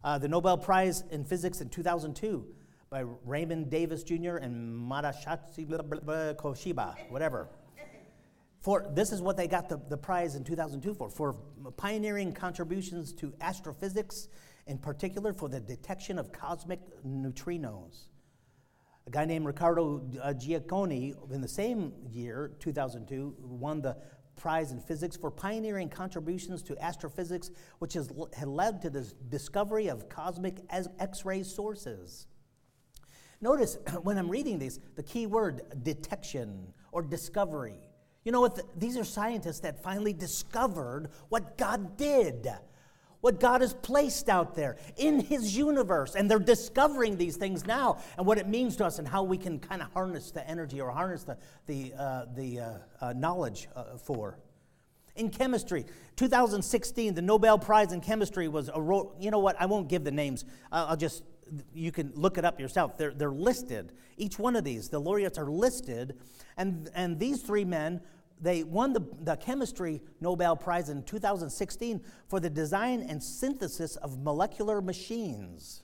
Uh, 0.02 0.18
the 0.18 0.28
Nobel 0.28 0.58
Prize 0.58 1.02
in 1.10 1.24
Physics 1.24 1.60
in 1.60 1.70
2002 1.70 2.44
by 2.90 3.04
Raymond 3.24 3.70
Davis 3.70 4.02
Jr. 4.02 4.36
and 4.36 4.78
Masashi 4.90 5.66
Koshiba, 6.36 6.94
whatever. 7.10 7.48
For, 8.64 8.86
this 8.94 9.12
is 9.12 9.20
what 9.20 9.36
they 9.36 9.46
got 9.46 9.68
the, 9.68 9.78
the 9.90 9.96
prize 9.98 10.36
in 10.36 10.42
2002 10.42 10.94
for, 10.94 11.10
for 11.10 11.34
pioneering 11.76 12.32
contributions 12.32 13.12
to 13.12 13.34
astrophysics, 13.42 14.28
in 14.66 14.78
particular 14.78 15.34
for 15.34 15.50
the 15.50 15.60
detection 15.60 16.18
of 16.18 16.32
cosmic 16.32 16.80
neutrinos. 17.06 18.04
A 19.06 19.10
guy 19.10 19.26
named 19.26 19.44
Riccardo 19.44 20.08
uh, 20.22 20.32
Giacconi, 20.32 21.14
in 21.30 21.42
the 21.42 21.48
same 21.48 21.92
year, 22.10 22.52
2002, 22.58 23.36
won 23.38 23.82
the 23.82 23.98
prize 24.34 24.72
in 24.72 24.80
physics 24.80 25.14
for 25.14 25.30
pioneering 25.30 25.90
contributions 25.90 26.62
to 26.62 26.82
astrophysics, 26.82 27.50
which 27.80 27.92
has 27.92 28.10
had 28.34 28.48
led 28.48 28.80
to 28.80 28.88
the 28.88 29.12
discovery 29.28 29.88
of 29.88 30.08
cosmic 30.08 30.62
X-ray 30.70 31.42
sources. 31.42 32.28
Notice 33.42 33.76
when 34.04 34.16
I'm 34.16 34.30
reading 34.30 34.58
these, 34.58 34.80
the 34.96 35.02
key 35.02 35.26
word 35.26 35.60
detection 35.82 36.72
or 36.92 37.02
discovery. 37.02 37.90
You 38.24 38.32
know 38.32 38.40
what? 38.40 38.56
The, 38.56 38.64
these 38.76 38.96
are 38.96 39.04
scientists 39.04 39.60
that 39.60 39.82
finally 39.82 40.12
discovered 40.12 41.08
what 41.28 41.58
God 41.58 41.96
did, 41.98 42.48
what 43.20 43.38
God 43.38 43.60
has 43.60 43.74
placed 43.74 44.28
out 44.30 44.54
there 44.54 44.76
in 44.96 45.20
His 45.20 45.56
universe. 45.56 46.14
And 46.14 46.30
they're 46.30 46.38
discovering 46.38 47.16
these 47.16 47.36
things 47.36 47.66
now 47.66 47.98
and 48.16 48.26
what 48.26 48.38
it 48.38 48.48
means 48.48 48.76
to 48.76 48.86
us 48.86 48.98
and 48.98 49.06
how 49.06 49.22
we 49.22 49.36
can 49.36 49.58
kind 49.58 49.82
of 49.82 49.92
harness 49.92 50.30
the 50.30 50.48
energy 50.48 50.80
or 50.80 50.90
harness 50.90 51.24
the, 51.24 51.36
the, 51.66 51.92
uh, 51.98 52.24
the 52.34 52.60
uh, 52.60 52.78
uh, 53.00 53.12
knowledge 53.12 53.68
uh, 53.76 53.96
for. 53.98 54.38
In 55.16 55.30
chemistry, 55.30 55.84
2016, 56.16 57.14
the 57.14 57.22
Nobel 57.22 57.56
Prize 57.56 57.92
in 57.92 58.00
Chemistry 58.00 58.48
was, 58.48 58.68
a, 58.68 58.78
you 59.20 59.30
know 59.30 59.38
what? 59.38 59.54
I 59.60 59.66
won't 59.66 59.88
give 59.88 60.02
the 60.02 60.10
names. 60.10 60.44
I'll 60.72 60.96
just 60.96 61.22
you 61.72 61.92
can 61.92 62.12
look 62.14 62.38
it 62.38 62.44
up 62.44 62.60
yourself. 62.60 62.96
They're, 62.96 63.12
they're 63.12 63.30
listed. 63.30 63.92
Each 64.16 64.38
one 64.38 64.56
of 64.56 64.64
these, 64.64 64.88
the 64.88 64.98
laureates 64.98 65.38
are 65.38 65.50
listed. 65.50 66.16
And, 66.56 66.90
and 66.94 67.18
these 67.18 67.42
three 67.42 67.64
men 67.64 68.00
they 68.40 68.62
won 68.62 68.92
the, 68.92 69.00
the 69.22 69.36
chemistry 69.36 70.02
Nobel 70.20 70.56
Prize 70.56 70.88
in 70.88 71.02
2016 71.04 72.02
for 72.28 72.40
the 72.40 72.50
design 72.50 73.00
and 73.08 73.22
synthesis 73.22 73.96
of 73.96 74.22
molecular 74.22 74.80
machines. 74.82 75.82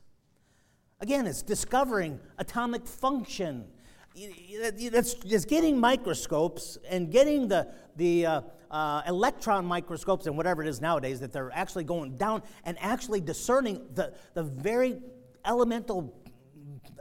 Again, 1.00 1.26
it's 1.26 1.42
discovering 1.42 2.20
atomic 2.38 2.86
function. 2.86 3.66
It's, 4.14 5.14
it's 5.24 5.44
getting 5.44 5.78
microscopes 5.78 6.76
and 6.88 7.10
getting 7.10 7.48
the, 7.48 7.68
the 7.96 8.26
uh, 8.26 8.40
uh, 8.70 9.02
electron 9.06 9.64
microscopes 9.64 10.26
and 10.26 10.36
whatever 10.36 10.62
it 10.62 10.68
is 10.68 10.80
nowadays 10.80 11.20
that 11.20 11.32
they're 11.32 11.52
actually 11.52 11.84
going 11.84 12.16
down 12.16 12.42
and 12.64 12.76
actually 12.80 13.20
discerning 13.20 13.86
the, 13.94 14.12
the 14.34 14.42
very 14.42 15.00
elemental 15.44 16.14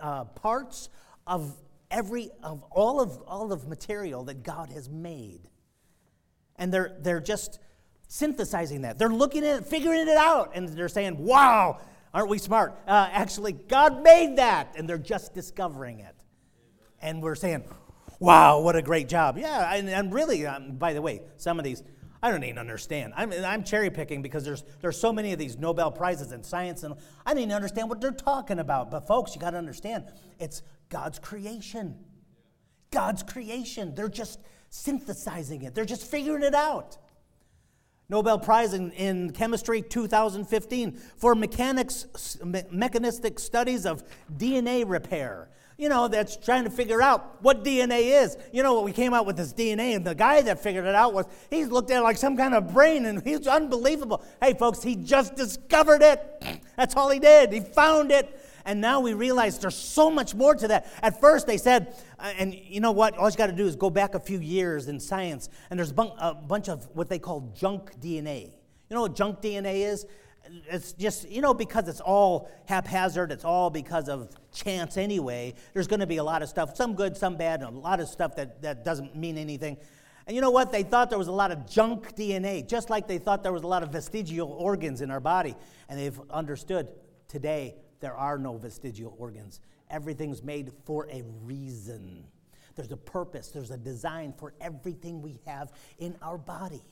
uh, 0.01 0.25
parts 0.25 0.89
of 1.27 1.55
every 1.91 2.29
of 2.43 2.63
all 2.71 2.99
of 2.99 3.21
all 3.27 3.51
of 3.51 3.67
material 3.67 4.23
that 4.25 4.43
God 4.43 4.71
has 4.71 4.89
made. 4.89 5.49
And 6.55 6.73
they're 6.73 6.97
they're 6.99 7.21
just 7.21 7.59
synthesizing 8.07 8.81
that. 8.81 8.97
They're 8.97 9.09
looking 9.09 9.45
at 9.45 9.61
it, 9.61 9.65
figuring 9.65 10.07
it 10.07 10.17
out, 10.17 10.51
and 10.55 10.67
they're 10.67 10.89
saying, 10.89 11.23
"Wow, 11.23 11.79
aren't 12.13 12.29
we 12.29 12.37
smart?" 12.37 12.77
Uh, 12.87 13.09
actually, 13.11 13.53
God 13.53 14.03
made 14.03 14.37
that, 14.37 14.73
and 14.75 14.87
they're 14.89 14.97
just 14.97 15.33
discovering 15.33 15.99
it. 15.99 16.15
And 17.01 17.21
we're 17.21 17.35
saying, 17.35 17.63
"Wow, 18.19 18.61
what 18.61 18.75
a 18.75 18.81
great 18.81 19.07
job!" 19.07 19.37
Yeah, 19.37 19.73
and, 19.73 19.89
and 19.89 20.13
really, 20.13 20.45
um, 20.45 20.75
by 20.77 20.93
the 20.93 21.01
way, 21.01 21.21
some 21.37 21.59
of 21.59 21.65
these 21.65 21.83
I 22.21 22.31
don't 22.31 22.43
even 22.43 22.57
understand. 22.57 23.13
I'm, 23.15 23.31
I'm 23.31 23.63
cherry 23.63 23.89
picking 23.89 24.21
because 24.21 24.43
there's, 24.43 24.63
there's 24.81 24.99
so 24.99 25.13
many 25.13 25.31
of 25.31 25.39
these 25.39 25.57
Nobel 25.57 25.91
Prizes 25.91 26.31
in 26.31 26.43
science, 26.43 26.83
and 26.83 26.95
I 27.25 27.33
don't 27.33 27.43
even 27.43 27.55
understand 27.55 27.89
what 27.89 28.01
they're 28.01 28.11
talking 28.11 28.59
about. 28.59 28.91
But, 28.91 29.07
folks, 29.07 29.33
you 29.35 29.41
got 29.41 29.51
to 29.51 29.57
understand 29.57 30.05
it's 30.37 30.61
God's 30.89 31.19
creation. 31.19 31.95
God's 32.91 33.23
creation. 33.23 33.95
They're 33.95 34.09
just 34.09 34.39
synthesizing 34.69 35.63
it, 35.63 35.73
they're 35.73 35.85
just 35.85 36.03
figuring 36.09 36.43
it 36.43 36.55
out. 36.55 36.97
Nobel 38.09 38.39
Prize 38.39 38.73
in, 38.73 38.91
in 38.93 39.31
Chemistry 39.31 39.83
2015 39.83 40.93
for 41.17 41.35
mechanics, 41.35 42.39
me- 42.43 42.63
mechanistic 42.71 43.37
studies 43.37 43.85
of 43.85 44.03
DNA 44.35 44.83
repair. 44.85 45.49
You 45.79 45.87
know, 45.87 46.09
that's 46.09 46.35
trying 46.35 46.65
to 46.65 46.69
figure 46.69 47.01
out 47.01 47.41
what 47.41 47.63
DNA 47.63 48.21
is. 48.21 48.35
You 48.51 48.63
know, 48.63 48.73
what? 48.73 48.83
we 48.83 48.91
came 48.91 49.13
out 49.13 49.25
with 49.25 49.37
this 49.37 49.53
DNA, 49.53 49.95
and 49.95 50.05
the 50.05 50.13
guy 50.13 50.41
that 50.41 50.61
figured 50.61 50.83
it 50.83 50.93
out 50.93 51.13
was, 51.13 51.25
he's 51.49 51.69
looked 51.69 51.89
at 51.89 51.99
it 51.99 52.03
like 52.03 52.17
some 52.17 52.35
kind 52.35 52.53
of 52.53 52.73
brain, 52.73 53.05
and 53.05 53.23
he's 53.23 53.47
unbelievable. 53.47 54.21
Hey, 54.41 54.55
folks, 54.55 54.83
he 54.83 54.97
just 54.97 55.35
discovered 55.35 56.01
it. 56.01 56.61
That's 56.75 56.97
all 56.97 57.09
he 57.09 57.19
did. 57.19 57.53
He 57.53 57.61
found 57.61 58.11
it. 58.11 58.37
And 58.65 58.81
now 58.81 58.99
we 58.99 59.13
realize 59.13 59.57
there's 59.57 59.73
so 59.73 60.11
much 60.11 60.35
more 60.35 60.53
to 60.53 60.67
that. 60.67 60.85
At 61.01 61.21
first, 61.21 61.47
they 61.47 61.57
said, 61.57 61.95
uh, 62.19 62.33
and 62.37 62.53
you 62.53 62.81
know 62.81 62.91
what? 62.91 63.17
All 63.17 63.29
you 63.29 63.37
got 63.37 63.47
to 63.47 63.53
do 63.53 63.65
is 63.65 63.77
go 63.77 63.89
back 63.89 64.15
a 64.15 64.19
few 64.19 64.39
years 64.39 64.89
in 64.89 64.99
science, 64.99 65.47
and 65.69 65.79
there's 65.79 65.91
a 65.91 66.33
bunch 66.33 66.67
of 66.67 66.89
what 66.93 67.07
they 67.07 67.19
call 67.19 67.53
junk 67.55 68.01
DNA. 68.01 68.51
You 68.89 68.95
know 68.95 69.03
what 69.03 69.15
junk 69.15 69.41
DNA 69.41 69.87
is? 69.87 70.05
It's 70.69 70.93
just, 70.93 71.29
you 71.29 71.41
know, 71.41 71.53
because 71.53 71.87
it's 71.87 72.01
all 72.01 72.49
haphazard, 72.65 73.31
it's 73.31 73.45
all 73.45 73.69
because 73.69 74.09
of 74.09 74.29
chance 74.51 74.97
anyway. 74.97 75.53
There's 75.73 75.87
going 75.87 75.99
to 75.99 76.07
be 76.07 76.17
a 76.17 76.23
lot 76.23 76.41
of 76.41 76.49
stuff, 76.49 76.75
some 76.75 76.95
good, 76.95 77.15
some 77.15 77.35
bad, 77.35 77.61
a 77.61 77.69
lot 77.69 77.99
of 77.99 78.07
stuff 78.07 78.35
that, 78.35 78.61
that 78.61 78.83
doesn't 78.83 79.15
mean 79.15 79.37
anything. 79.37 79.77
And 80.27 80.35
you 80.35 80.41
know 80.41 80.51
what? 80.51 80.71
They 80.71 80.83
thought 80.83 81.09
there 81.09 81.17
was 81.17 81.27
a 81.27 81.31
lot 81.31 81.51
of 81.51 81.67
junk 81.67 82.15
DNA, 82.15 82.67
just 82.67 82.89
like 82.89 83.07
they 83.07 83.17
thought 83.17 83.41
there 83.41 83.53
was 83.53 83.63
a 83.63 83.67
lot 83.67 83.83
of 83.83 83.89
vestigial 83.89 84.51
organs 84.51 85.01
in 85.01 85.09
our 85.09 85.19
body. 85.19 85.55
And 85.87 85.99
they've 85.99 86.19
understood 86.29 86.87
today 87.27 87.75
there 87.99 88.15
are 88.15 88.37
no 88.37 88.57
vestigial 88.57 89.15
organs. 89.17 89.59
Everything's 89.89 90.43
made 90.43 90.71
for 90.85 91.07
a 91.11 91.23
reason. 91.41 92.25
There's 92.75 92.91
a 92.91 92.97
purpose, 92.97 93.49
there's 93.49 93.71
a 93.71 93.77
design 93.77 94.33
for 94.37 94.53
everything 94.61 95.21
we 95.21 95.39
have 95.45 95.71
in 95.97 96.15
our 96.21 96.37
body. 96.37 96.83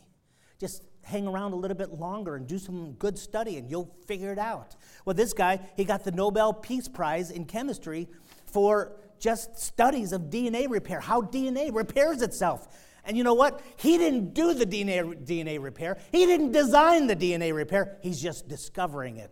Just 0.59 0.83
hang 1.07 1.25
around 1.25 1.53
a 1.53 1.55
little 1.55 1.77
bit 1.77 1.93
longer 1.93 2.35
and 2.35 2.47
do 2.47 2.59
some 2.59 2.91
good 2.93 3.17
study 3.17 3.55
and 3.57 3.71
you'll 3.71 3.95
figure 4.05 4.31
it 4.31 4.37
out. 4.37 4.75
Well, 5.05 5.13
this 5.13 5.31
guy, 5.31 5.61
he 5.77 5.85
got 5.85 6.03
the 6.03 6.11
Nobel 6.11 6.53
Peace 6.53 6.89
Prize 6.89 7.31
in 7.31 7.45
chemistry 7.45 8.09
for 8.45 8.91
just 9.17 9.57
studies 9.57 10.11
of 10.11 10.23
DNA 10.23 10.69
repair, 10.69 10.99
how 10.99 11.21
DNA 11.21 11.73
repairs 11.73 12.21
itself. 12.21 12.67
And 13.05 13.15
you 13.15 13.23
know 13.23 13.35
what? 13.35 13.61
He 13.77 13.97
didn't 13.97 14.33
do 14.33 14.53
the 14.53 14.65
DNA, 14.65 15.25
DNA 15.25 15.61
repair. 15.61 15.97
He 16.11 16.25
didn't 16.25 16.51
design 16.51 17.07
the 17.07 17.15
DNA 17.15 17.55
repair. 17.55 17.97
He's 18.01 18.21
just 18.21 18.49
discovering 18.49 19.15
it. 19.15 19.31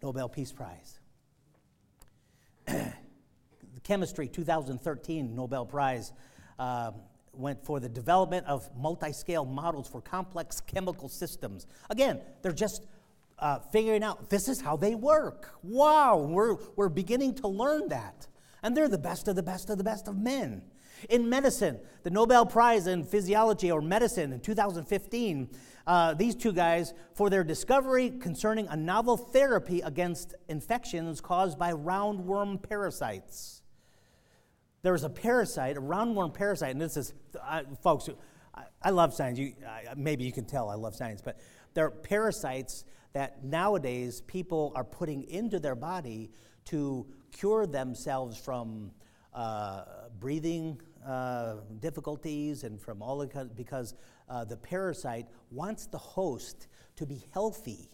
Nobel 0.00 0.28
Peace 0.28 0.52
Prize. 0.52 1.00
Chemistry 3.82 4.28
2013 4.28 5.34
Nobel 5.34 5.66
Prize 5.66 6.12
uh, 6.58 6.92
went 7.38 7.64
for 7.64 7.80
the 7.80 7.88
development 7.88 8.46
of 8.46 8.68
multi 8.76 9.12
scale 9.12 9.44
models 9.44 9.88
for 9.88 10.00
complex 10.00 10.60
chemical 10.60 11.08
systems. 11.08 11.66
Again, 11.90 12.20
they're 12.42 12.52
just 12.52 12.86
uh, 13.38 13.58
figuring 13.72 14.02
out 14.02 14.30
this 14.30 14.48
is 14.48 14.60
how 14.60 14.76
they 14.76 14.94
work. 14.94 15.54
Wow, 15.62 16.18
we're, 16.18 16.56
we're 16.76 16.88
beginning 16.88 17.34
to 17.36 17.48
learn 17.48 17.88
that. 17.88 18.26
And 18.62 18.76
they're 18.76 18.88
the 18.88 18.98
best 18.98 19.28
of 19.28 19.36
the 19.36 19.42
best 19.42 19.70
of 19.70 19.78
the 19.78 19.84
best 19.84 20.08
of 20.08 20.16
men. 20.16 20.62
In 21.10 21.28
medicine, 21.28 21.78
the 22.04 22.10
Nobel 22.10 22.46
Prize 22.46 22.86
in 22.86 23.04
Physiology 23.04 23.70
or 23.70 23.82
Medicine 23.82 24.32
in 24.32 24.40
2015 24.40 25.50
uh, 25.86 26.14
these 26.14 26.34
two 26.34 26.52
guys 26.52 26.94
for 27.14 27.30
their 27.30 27.44
discovery 27.44 28.10
concerning 28.10 28.66
a 28.68 28.76
novel 28.76 29.16
therapy 29.16 29.80
against 29.82 30.34
infections 30.48 31.20
caused 31.20 31.58
by 31.58 31.72
roundworm 31.72 32.60
parasites. 32.60 33.55
There's 34.86 35.02
a 35.02 35.10
parasite, 35.10 35.76
a 35.76 35.80
roundworm 35.80 36.32
parasite, 36.32 36.70
and 36.70 36.80
this 36.80 36.96
is, 36.96 37.12
uh, 37.42 37.62
folks, 37.82 38.08
I, 38.54 38.62
I, 38.80 38.90
love 38.90 39.12
science. 39.12 39.36
You, 39.36 39.52
maybe 39.96 40.22
you 40.22 40.30
can 40.30 40.44
tell 40.44 40.68
I 40.68 40.76
love 40.76 40.94
science, 40.94 41.20
but 41.20 41.40
there 41.74 41.86
are 41.86 41.90
parasites 41.90 42.84
that 43.12 43.42
nowadays 43.42 44.20
people 44.28 44.72
are 44.76 44.84
putting 44.84 45.24
into 45.24 45.58
their 45.58 45.74
body 45.74 46.30
to 46.66 47.04
cure 47.32 47.66
themselves 47.66 48.38
from 48.38 48.92
uh, 49.34 49.82
breathing 50.20 50.80
uh, 51.04 51.56
difficulties 51.80 52.62
and 52.62 52.80
from 52.80 53.02
all 53.02 53.18
the, 53.18 53.50
because 53.56 53.96
uh, 54.28 54.44
the 54.44 54.56
parasite 54.56 55.26
wants 55.50 55.88
the 55.88 55.98
host 55.98 56.68
to 56.94 57.04
be 57.04 57.24
healthy. 57.32 57.90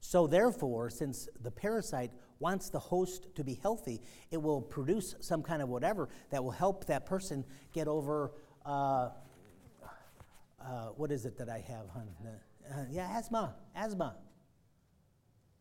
So, 0.00 0.26
therefore, 0.26 0.88
since 0.88 1.28
the 1.42 1.50
parasite 1.50 2.12
wants 2.40 2.70
the 2.70 2.78
host 2.78 3.26
to 3.34 3.44
be 3.44 3.54
healthy, 3.54 4.00
it 4.30 4.40
will 4.40 4.60
produce 4.60 5.14
some 5.20 5.42
kind 5.42 5.62
of 5.62 5.68
whatever 5.68 6.08
that 6.30 6.42
will 6.42 6.50
help 6.50 6.86
that 6.86 7.06
person 7.06 7.44
get 7.72 7.88
over. 7.88 8.32
Uh, 8.64 9.10
uh, 10.60 10.86
what 10.96 11.10
is 11.10 11.24
it 11.24 11.38
that 11.38 11.48
I 11.48 11.58
have, 11.68 11.88
hon? 11.92 12.08
Uh, 12.70 12.84
yeah, 12.90 13.16
asthma, 13.16 13.54
asthma. 13.74 14.16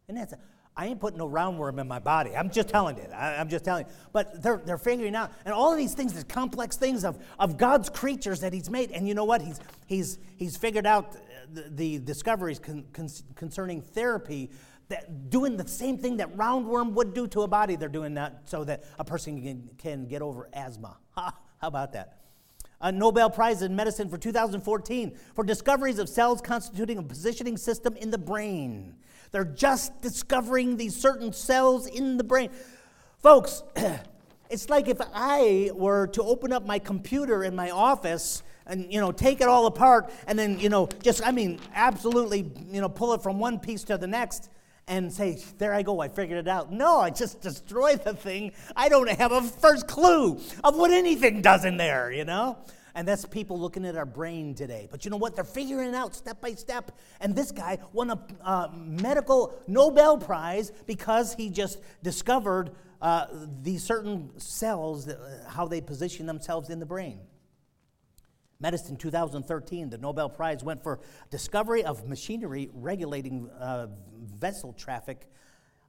And 0.08 0.18
that's, 0.18 0.34
I 0.76 0.86
ain't 0.86 1.00
putting 1.00 1.18
no 1.18 1.28
roundworm 1.28 1.80
in 1.80 1.88
my 1.88 2.00
body. 2.00 2.36
I'm 2.36 2.52
just 2.52 2.70
telling 2.70 2.98
you. 2.98 3.04
I, 3.14 3.34
am 3.34 3.50
just 3.50 3.66
telling 3.66 3.86
you. 3.86 3.92
But 4.14 4.44
they're, 4.44 4.62
they're 4.64 4.78
figuring 4.78 5.16
out, 5.16 5.32
and 5.44 5.54
all 5.54 5.72
of 5.72 5.78
these 5.78 5.94
things, 5.94 6.14
these 6.14 6.24
complex 6.24 6.78
things 6.78 7.04
of, 7.04 7.18
of 7.40 7.58
God's 7.58 7.90
creatures 7.90 8.42
that 8.42 8.54
He's 8.54 8.70
made. 8.70 8.92
And 8.92 9.08
you 9.08 9.16
know 9.16 9.26
what? 9.26 9.42
He's, 9.42 9.60
he's, 9.88 10.20
he's 10.38 10.56
figured 10.56 10.86
out 10.86 11.18
the, 11.52 11.70
the 11.70 12.00
discoveries 12.00 12.60
con, 12.60 12.86
con, 12.94 13.10
concerning 13.36 13.82
therapy 13.82 14.52
that 14.90 15.30
doing 15.30 15.58
the 15.58 15.68
same 15.68 15.98
thing 15.98 16.18
that 16.18 16.36
roundworm 16.38 16.94
would 16.94 17.14
do 17.14 17.28
to 17.28 17.42
a 17.42 17.48
body, 17.48 17.76
they're 17.76 17.90
doing 17.90 18.14
that 18.16 18.42
so 18.46 18.64
that 18.64 18.84
a 18.98 19.04
person 19.04 19.42
can, 19.42 19.70
can 19.78 20.08
get 20.08 20.22
over 20.22 20.50
asthma. 20.54 20.98
How 21.16 21.34
about 21.62 21.94
that? 21.94 22.18
a 22.80 22.92
Nobel 22.92 23.30
Prize 23.30 23.62
in 23.62 23.76
Medicine 23.76 24.10
for 24.10 24.18
2014 24.18 25.18
for 25.34 25.44
discoveries 25.44 26.00
of 26.00 26.08
cells 26.08 26.42
constituting 26.42 26.98
a 26.98 27.04
positioning 27.04 27.58
system 27.58 27.96
in 27.96 28.12
the 28.12 28.18
brain. 28.18 28.96
They're 29.32 29.46
just 29.46 30.00
discovering 30.02 30.78
these 30.78 30.96
certain 30.96 31.34
cells 31.34 31.88
in 31.88 32.18
the 32.18 32.24
brain. 32.24 32.50
Folks, 33.18 33.64
it's 34.50 34.70
like 34.70 34.88
if 34.88 35.00
I 35.14 35.72
were 35.74 36.08
to 36.08 36.24
open 36.24 36.54
up 36.54 36.66
my 36.66 36.80
computer 36.80 37.44
in 37.44 37.56
my 37.56 37.72
office 37.72 38.44
and 38.66 38.92
you 38.92 39.00
know 39.00 39.12
take 39.12 39.42
it 39.42 39.48
all 39.48 39.66
apart 39.66 40.12
and 40.28 40.38
then 40.38 40.60
you 40.60 40.70
know 40.70 40.88
just 41.02 41.26
I 41.26 41.32
mean 41.32 41.60
absolutely 41.74 42.52
you 42.70 42.82
know 42.82 42.90
pull 42.90 43.14
it 43.14 43.24
from 43.24 43.40
one 43.40 43.60
piece 43.60 43.84
to 43.86 43.98
the 43.98 44.08
next 44.08 44.50
and 44.88 45.12
say, 45.12 45.38
There 45.58 45.74
I 45.74 45.82
go, 45.82 46.00
I 46.00 46.08
figured 46.08 46.40
it 46.40 46.48
out. 46.48 46.72
No, 46.72 47.00
I 47.00 47.10
just 47.10 47.42
destroy 47.42 47.96
the 47.96 48.14
thing. 48.14 48.54
I 48.76 48.90
don't 48.90 49.10
have 49.10 49.32
a 49.32 49.42
first 49.42 49.88
clue 49.88 50.40
of 50.64 50.76
what 50.76 50.92
anything 50.92 51.42
does 51.42 51.66
in 51.66 51.78
there, 51.78 52.12
you 52.12 52.26
know? 52.26 52.58
And 52.96 53.08
that's 53.08 53.26
people 53.26 53.60
looking 53.60 53.86
at 53.86 53.96
our 53.96 54.08
brain 54.08 54.56
today. 54.56 54.88
But 54.90 55.06
you 55.06 55.12
know 55.12 55.18
what? 55.18 55.36
They're 55.36 55.44
figuring 55.44 55.90
it 55.90 55.96
out 55.96 56.16
step 56.16 56.42
by 56.42 56.54
step. 56.54 56.98
And 57.22 57.36
this 57.36 57.52
guy 57.52 57.78
won 57.94 58.10
a 58.10 58.20
uh, 58.44 58.70
medical 58.76 59.54
Nobel 59.68 60.18
Prize 60.18 60.72
because 60.88 61.36
he 61.36 61.52
just 61.52 61.80
discovered 62.02 62.72
uh, 63.00 63.28
these 63.62 63.84
certain 63.84 64.32
cells, 64.40 65.06
that, 65.06 65.20
uh, 65.20 65.48
how 65.48 65.68
they 65.68 65.80
position 65.80 66.26
themselves 66.26 66.72
in 66.72 66.80
the 66.80 66.88
brain. 66.88 67.20
Medicine 68.60 68.98
2013, 68.98 69.90
the 69.90 69.98
Nobel 69.98 70.30
Prize 70.30 70.64
went 70.64 70.82
for 70.82 71.00
discovery 71.30 71.84
of 71.84 72.08
machinery 72.08 72.70
regulating 72.74 73.50
uh, 73.52 73.88
vessel 74.20 74.74
traffic, 74.74 75.28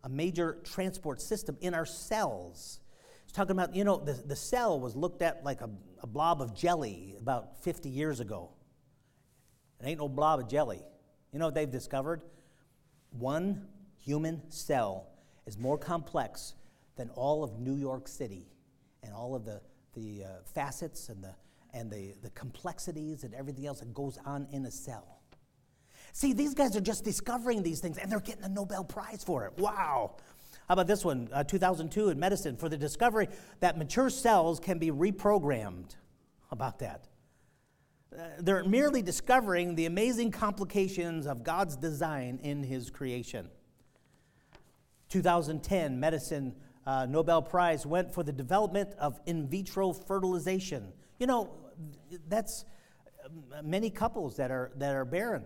a 0.04 0.08
major 0.08 0.58
transport 0.64 1.20
system 1.22 1.56
in 1.60 1.72
our 1.72 1.86
cells. 1.86 2.80
It's 3.24 3.32
talking 3.32 3.52
about, 3.52 3.74
you 3.74 3.84
know, 3.84 3.96
the, 3.96 4.12
the 4.12 4.36
cell 4.36 4.78
was 4.78 4.94
looked 4.94 5.22
at 5.22 5.44
like 5.44 5.62
a, 5.62 5.70
a 6.02 6.06
blob 6.06 6.42
of 6.42 6.54
jelly 6.54 7.14
about 7.18 7.62
50 7.62 7.88
years 7.88 8.20
ago. 8.20 8.50
It 9.80 9.86
ain't 9.86 9.98
no 9.98 10.08
blob 10.08 10.40
of 10.40 10.48
jelly. 10.48 10.82
You 11.32 11.38
know 11.38 11.46
what 11.46 11.54
they've 11.54 11.70
discovered? 11.70 12.22
One 13.10 13.66
human 13.96 14.42
cell 14.50 15.08
is 15.46 15.56
more 15.56 15.78
complex 15.78 16.54
than 16.96 17.08
all 17.10 17.42
of 17.42 17.58
New 17.58 17.76
York 17.76 18.08
City 18.08 18.46
and 19.02 19.14
all 19.14 19.34
of 19.34 19.46
the, 19.46 19.62
the 19.94 20.24
uh, 20.24 20.28
facets 20.54 21.08
and 21.08 21.22
the 21.24 21.34
and 21.74 21.90
the, 21.90 22.14
the 22.22 22.30
complexities 22.30 23.24
and 23.24 23.34
everything 23.34 23.66
else 23.66 23.80
that 23.80 23.92
goes 23.94 24.18
on 24.24 24.46
in 24.52 24.64
a 24.66 24.70
cell. 24.70 25.18
See, 26.12 26.32
these 26.32 26.54
guys 26.54 26.76
are 26.76 26.80
just 26.80 27.04
discovering 27.04 27.62
these 27.62 27.80
things 27.80 27.98
and 27.98 28.10
they're 28.10 28.20
getting 28.20 28.44
a 28.44 28.48
Nobel 28.48 28.84
Prize 28.84 29.22
for 29.22 29.44
it. 29.46 29.52
Wow. 29.58 30.16
How 30.68 30.74
about 30.74 30.86
this 30.86 31.04
one, 31.04 31.28
uh, 31.32 31.44
2002 31.44 32.10
in 32.10 32.18
medicine, 32.18 32.56
for 32.56 32.68
the 32.68 32.76
discovery 32.76 33.28
that 33.60 33.78
mature 33.78 34.10
cells 34.10 34.60
can 34.60 34.78
be 34.78 34.90
reprogrammed? 34.90 35.94
How 36.42 36.52
about 36.52 36.78
that? 36.80 37.08
Uh, 38.12 38.22
they're 38.40 38.64
merely 38.64 39.00
discovering 39.00 39.74
the 39.74 39.86
amazing 39.86 40.30
complications 40.30 41.26
of 41.26 41.42
God's 41.42 41.76
design 41.76 42.38
in 42.42 42.62
His 42.62 42.90
creation. 42.90 43.48
2010 45.08 45.98
medicine 45.98 46.54
uh, 46.86 47.06
Nobel 47.06 47.42
Prize 47.42 47.86
went 47.86 48.12
for 48.12 48.22
the 48.22 48.32
development 48.32 48.94
of 48.98 49.20
in 49.26 49.46
vitro 49.48 49.92
fertilization. 49.92 50.92
You 51.18 51.26
know, 51.26 51.50
that's 52.28 52.64
many 53.62 53.90
couples 53.90 54.36
that 54.36 54.50
are, 54.50 54.70
that 54.76 54.94
are 54.94 55.04
barren 55.04 55.44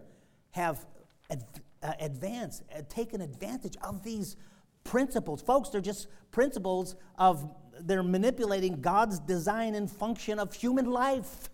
have 0.52 0.86
uh, 1.30 1.92
advanced, 2.00 2.62
uh, 2.76 2.82
taken 2.88 3.20
advantage 3.20 3.76
of 3.82 4.02
these 4.02 4.36
principles. 4.84 5.42
Folks, 5.42 5.70
they're 5.70 5.80
just 5.80 6.08
principles 6.30 6.96
of, 7.18 7.50
they're 7.80 8.02
manipulating 8.02 8.80
God's 8.80 9.18
design 9.18 9.74
and 9.74 9.90
function 9.90 10.38
of 10.38 10.52
human 10.52 10.86
life. 10.86 11.48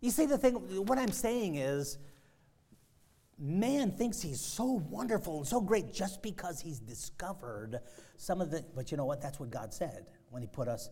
You 0.00 0.10
see, 0.10 0.26
the 0.26 0.38
thing, 0.38 0.54
what 0.86 0.98
I'm 0.98 1.12
saying 1.12 1.56
is, 1.56 1.98
man 3.38 3.90
thinks 3.90 4.22
he's 4.22 4.40
so 4.40 4.82
wonderful 4.88 5.38
and 5.38 5.46
so 5.46 5.60
great 5.60 5.92
just 5.92 6.22
because 6.22 6.60
he's 6.60 6.78
discovered 6.78 7.80
some 8.16 8.40
of 8.40 8.50
the, 8.50 8.64
but 8.74 8.90
you 8.90 8.96
know 8.96 9.04
what? 9.04 9.20
That's 9.20 9.40
what 9.40 9.50
God 9.50 9.74
said 9.74 10.06
when 10.30 10.42
he 10.42 10.48
put 10.48 10.68
us 10.68 10.90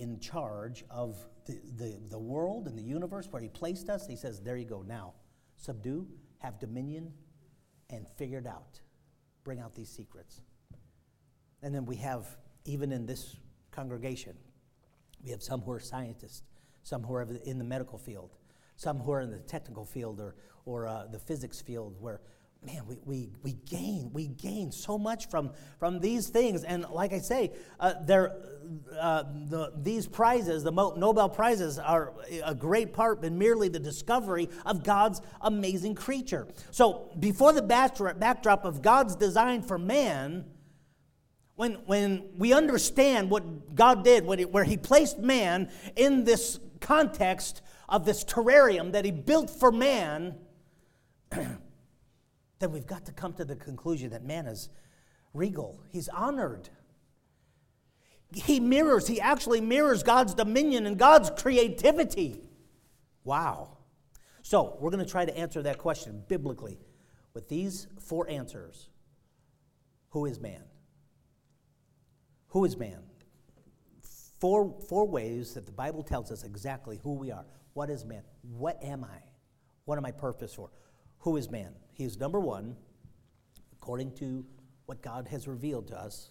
in 0.00 0.18
charge 0.18 0.82
of 0.90 1.16
the, 1.44 1.60
the, 1.76 1.98
the 2.08 2.18
world 2.18 2.66
and 2.66 2.76
the 2.76 2.82
universe 2.82 3.28
where 3.30 3.40
He 3.40 3.48
placed 3.48 3.88
us. 3.88 4.06
He 4.06 4.16
says, 4.16 4.40
There 4.40 4.56
you 4.56 4.64
go. 4.64 4.82
Now, 4.82 5.14
subdue, 5.56 6.08
have 6.38 6.58
dominion, 6.58 7.12
and 7.90 8.08
figure 8.16 8.38
it 8.38 8.46
out. 8.46 8.80
Bring 9.44 9.60
out 9.60 9.74
these 9.74 9.90
secrets. 9.90 10.40
And 11.62 11.74
then 11.74 11.84
we 11.84 11.96
have, 11.96 12.26
even 12.64 12.92
in 12.92 13.04
this 13.04 13.36
congregation, 13.70 14.34
we 15.22 15.30
have 15.30 15.42
some 15.42 15.60
who 15.60 15.72
are 15.72 15.80
scientists, 15.80 16.42
some 16.82 17.02
who 17.02 17.14
are 17.14 17.26
in 17.44 17.58
the 17.58 17.64
medical 17.64 17.98
field, 17.98 18.30
some 18.76 18.98
who 18.98 19.12
are 19.12 19.20
in 19.20 19.30
the 19.30 19.38
technical 19.38 19.84
field 19.84 20.18
or, 20.18 20.34
or 20.64 20.86
uh, 20.86 21.04
the 21.10 21.18
physics 21.18 21.60
field, 21.60 21.96
where 22.00 22.22
man, 22.62 22.82
we, 22.86 22.98
we, 23.04 23.30
we 23.42 23.52
gain, 23.52 24.10
we 24.12 24.28
gain 24.28 24.70
so 24.70 24.98
much 24.98 25.28
from, 25.30 25.50
from 25.78 25.98
these 25.98 26.28
things. 26.28 26.62
And 26.62 26.84
like 26.90 27.12
I 27.12 27.18
say, 27.18 27.52
uh, 27.78 27.94
uh, 28.98 29.22
the, 29.48 29.72
these 29.76 30.06
prizes, 30.06 30.62
the 30.62 30.70
Nobel 30.70 31.30
Prizes, 31.30 31.78
are 31.78 32.12
a 32.44 32.54
great 32.54 32.92
part 32.92 33.24
in 33.24 33.38
merely 33.38 33.68
the 33.68 33.78
discovery 33.78 34.48
of 34.66 34.84
God's 34.84 35.22
amazing 35.40 35.94
creature. 35.94 36.48
So 36.70 37.10
before 37.18 37.54
the 37.54 37.62
backdrop 37.62 38.64
of 38.64 38.82
God's 38.82 39.16
design 39.16 39.62
for 39.62 39.78
man, 39.78 40.44
when, 41.56 41.74
when 41.86 42.28
we 42.36 42.52
understand 42.52 43.30
what 43.30 43.74
God 43.74 44.04
did, 44.04 44.26
where 44.26 44.64
He 44.64 44.76
placed 44.76 45.18
man 45.18 45.70
in 45.96 46.24
this 46.24 46.60
context 46.80 47.62
of 47.88 48.04
this 48.04 48.22
terrarium 48.22 48.92
that 48.92 49.06
He 49.06 49.10
built 49.10 49.48
for 49.48 49.72
man, 49.72 50.36
then 52.60 52.72
we've 52.72 52.86
got 52.86 53.06
to 53.06 53.12
come 53.12 53.32
to 53.32 53.44
the 53.44 53.56
conclusion 53.56 54.10
that 54.10 54.24
man 54.24 54.46
is 54.46 54.68
regal, 55.34 55.82
he's 55.90 56.08
honored. 56.08 56.68
He 58.32 58.60
mirrors, 58.60 59.08
he 59.08 59.20
actually 59.20 59.60
mirrors 59.60 60.04
God's 60.04 60.34
dominion 60.34 60.86
and 60.86 60.96
God's 60.96 61.30
creativity. 61.30 62.40
Wow. 63.24 63.78
So, 64.42 64.76
we're 64.78 64.90
going 64.90 65.04
to 65.04 65.10
try 65.10 65.24
to 65.24 65.36
answer 65.36 65.62
that 65.62 65.78
question 65.78 66.22
biblically 66.28 66.78
with 67.34 67.48
these 67.48 67.88
four 67.98 68.30
answers 68.30 68.88
Who 70.10 70.26
is 70.26 70.38
man? 70.38 70.62
Who 72.48 72.64
is 72.64 72.76
man? 72.76 73.00
Four, 74.38 74.76
four 74.88 75.06
ways 75.06 75.54
that 75.54 75.66
the 75.66 75.72
Bible 75.72 76.02
tells 76.02 76.30
us 76.30 76.44
exactly 76.44 77.00
who 77.02 77.14
we 77.14 77.30
are. 77.30 77.44
What 77.74 77.90
is 77.90 78.04
man? 78.04 78.22
What 78.42 78.82
am 78.82 79.04
I? 79.04 79.22
What 79.84 79.98
am 79.98 80.06
I 80.06 80.12
purpose 80.12 80.54
for? 80.54 80.70
Who 81.20 81.36
is 81.36 81.50
man? 81.50 81.74
He 82.00 82.06
is 82.06 82.18
number 82.18 82.40
one, 82.40 82.76
according 83.74 84.12
to 84.12 84.46
what 84.86 85.02
God 85.02 85.28
has 85.28 85.46
revealed 85.46 85.88
to 85.88 86.00
us, 86.00 86.30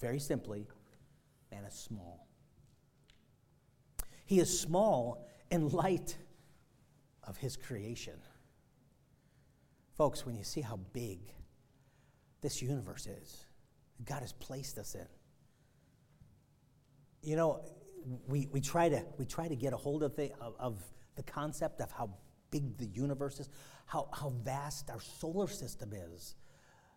very 0.00 0.18
simply, 0.18 0.66
man 1.52 1.62
is 1.62 1.72
small. 1.72 2.26
He 4.26 4.40
is 4.40 4.58
small 4.58 5.24
in 5.52 5.68
light 5.68 6.16
of 7.22 7.36
his 7.36 7.56
creation. 7.56 8.14
Folks, 9.96 10.26
when 10.26 10.34
you 10.34 10.42
see 10.42 10.62
how 10.62 10.80
big 10.92 11.20
this 12.40 12.60
universe 12.60 13.06
is, 13.06 13.46
God 14.04 14.22
has 14.22 14.32
placed 14.32 14.78
us 14.78 14.96
in. 14.96 15.06
You 17.22 17.36
know, 17.36 17.60
we, 18.26 18.48
we, 18.50 18.60
try, 18.60 18.88
to, 18.88 19.04
we 19.16 19.26
try 19.26 19.46
to 19.46 19.54
get 19.54 19.72
a 19.72 19.76
hold 19.76 20.02
of 20.02 20.16
the, 20.16 20.32
of, 20.40 20.56
of 20.58 20.82
the 21.14 21.22
concept 21.22 21.80
of 21.80 21.92
how 21.92 22.10
big 22.54 22.76
the 22.78 22.86
universe 22.86 23.40
is, 23.40 23.48
how, 23.86 24.08
how 24.12 24.30
vast 24.44 24.90
our 24.90 25.00
solar 25.00 25.48
system 25.48 25.92
is. 25.92 26.36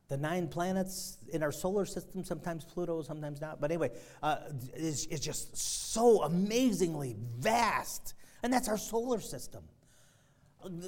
The 0.08 0.18
nine 0.18 0.48
planets 0.48 1.18
in 1.34 1.44
our 1.44 1.52
solar 1.52 1.86
system, 1.86 2.24
sometimes 2.24 2.64
Pluto, 2.64 3.02
sometimes 3.02 3.42
not. 3.42 3.60
But 3.60 3.72
anyway, 3.72 3.92
uh, 4.24 4.38
is, 4.76 5.06
is 5.08 5.20
just 5.20 5.58
so 5.58 6.24
amazingly 6.24 7.18
vast. 7.40 8.14
And 8.44 8.54
that's 8.54 8.70
our 8.70 8.78
solar 8.78 9.20
system. 9.20 9.64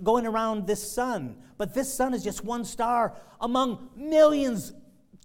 going 0.03 0.25
around 0.25 0.67
this 0.67 0.91
sun. 0.91 1.37
But 1.57 1.73
this 1.73 1.93
sun 1.93 2.13
is 2.13 2.23
just 2.23 2.43
one 2.45 2.63
star 2.63 3.15
among 3.41 3.89
millions, 3.95 4.73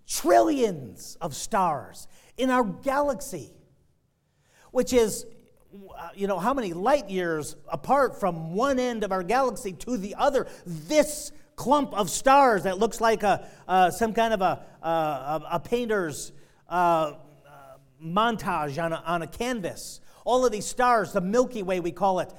trillions 0.07 1.16
of 1.20 1.34
stars 1.34 2.09
in 2.36 2.51
our 2.51 2.64
galaxy, 2.64 3.53
which 4.72 4.92
is, 4.92 5.26
you 6.14 6.27
know, 6.27 6.39
how 6.39 6.55
many 6.55 6.72
light 6.72 7.11
years 7.11 7.57
apart 7.68 8.18
from 8.20 8.55
one 8.55 8.79
end 8.79 9.05
of 9.05 9.12
our 9.12 9.22
galaxy 9.22 9.72
to 9.72 9.97
the 9.97 10.14
other? 10.14 10.47
This 10.66 11.33
clump 11.57 11.93
of 11.95 12.11
stars 12.11 12.64
that 12.64 12.79
looks 12.79 13.01
like 13.01 13.22
a, 13.22 13.47
uh, 13.68 13.91
some 13.91 14.12
kind 14.12 14.35
of 14.35 14.41
a, 14.41 14.64
uh, 14.83 15.41
a 15.51 15.61
painter's 15.61 16.33
uh, 16.68 17.14
montage 18.03 18.83
on 18.83 18.93
a, 18.93 19.03
on 19.07 19.22
a 19.22 19.27
canvas. 19.27 20.01
All 20.25 20.45
of 20.45 20.53
these 20.53 20.66
stars, 20.66 21.12
the 21.12 21.20
Milky 21.20 21.62
Way, 21.62 21.81
we 21.81 21.93
call 21.93 22.20
it, 22.20 22.33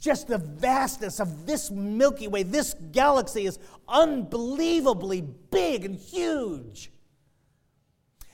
just 0.00 0.28
the 0.28 0.38
vastness 0.38 1.20
of 1.20 1.46
this 1.46 1.70
Milky 1.70 2.28
Way, 2.28 2.42
this 2.42 2.74
galaxy 2.92 3.46
is 3.46 3.58
unbelievably 3.88 5.22
big 5.50 5.84
and 5.84 5.94
huge. 5.94 6.90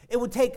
It 0.09 0.19
would 0.19 0.33
take 0.33 0.57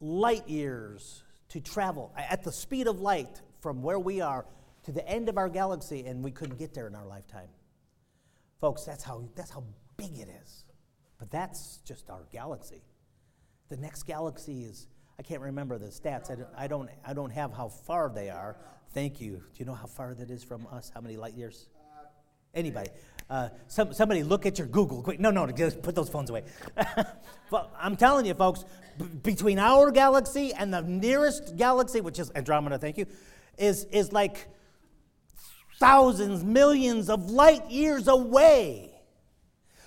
light 0.00 0.48
years 0.48 1.22
to 1.50 1.60
travel 1.60 2.12
at 2.16 2.42
the 2.42 2.52
speed 2.52 2.86
of 2.86 3.00
light 3.00 3.40
from 3.60 3.82
where 3.82 3.98
we 3.98 4.20
are 4.20 4.46
to 4.84 4.92
the 4.92 5.06
end 5.06 5.28
of 5.28 5.36
our 5.36 5.48
galaxy, 5.48 6.06
and 6.06 6.24
we 6.24 6.30
couldn't 6.30 6.58
get 6.58 6.72
there 6.72 6.86
in 6.86 6.94
our 6.94 7.06
lifetime. 7.06 7.48
Folks, 8.60 8.84
that's 8.84 9.04
how, 9.04 9.28
that's 9.34 9.50
how 9.50 9.64
big 9.96 10.18
it 10.18 10.28
is. 10.42 10.64
But 11.18 11.30
that's 11.30 11.80
just 11.84 12.08
our 12.08 12.24
galaxy. 12.32 12.82
The 13.68 13.76
next 13.76 14.04
galaxy 14.04 14.64
is, 14.64 14.88
I 15.18 15.22
can't 15.22 15.42
remember 15.42 15.76
the 15.76 15.88
stats. 15.88 16.30
I 16.30 16.34
don't, 16.34 16.48
I 16.56 16.66
don't, 16.66 16.90
I 17.04 17.12
don't 17.12 17.30
have 17.30 17.52
how 17.52 17.68
far 17.68 18.10
they 18.14 18.30
are. 18.30 18.56
Thank 18.94 19.20
you. 19.20 19.36
Do 19.36 19.58
you 19.58 19.66
know 19.66 19.74
how 19.74 19.86
far 19.86 20.14
that 20.14 20.30
is 20.30 20.42
from 20.42 20.66
us? 20.72 20.90
How 20.94 21.00
many 21.00 21.16
light 21.16 21.34
years? 21.34 21.68
Anybody? 22.54 22.88
Uh, 23.30 23.48
some, 23.68 23.92
somebody 23.92 24.24
look 24.24 24.44
at 24.44 24.58
your 24.58 24.66
Google 24.66 25.02
quick. 25.02 25.20
No, 25.20 25.30
no, 25.30 25.46
just 25.46 25.80
put 25.82 25.94
those 25.94 26.08
phones 26.08 26.30
away. 26.30 26.42
but 27.50 27.72
I'm 27.78 27.96
telling 27.96 28.26
you, 28.26 28.34
folks, 28.34 28.64
b- 28.98 29.04
between 29.22 29.60
our 29.60 29.92
galaxy 29.92 30.52
and 30.52 30.74
the 30.74 30.82
nearest 30.82 31.56
galaxy, 31.56 32.00
which 32.00 32.18
is 32.18 32.32
Andromeda, 32.34 32.78
thank 32.78 32.98
you, 32.98 33.06
is, 33.56 33.84
is 33.84 34.12
like 34.12 34.48
thousands, 35.78 36.42
millions 36.42 37.08
of 37.08 37.30
light 37.30 37.70
years 37.70 38.08
away. 38.08 39.00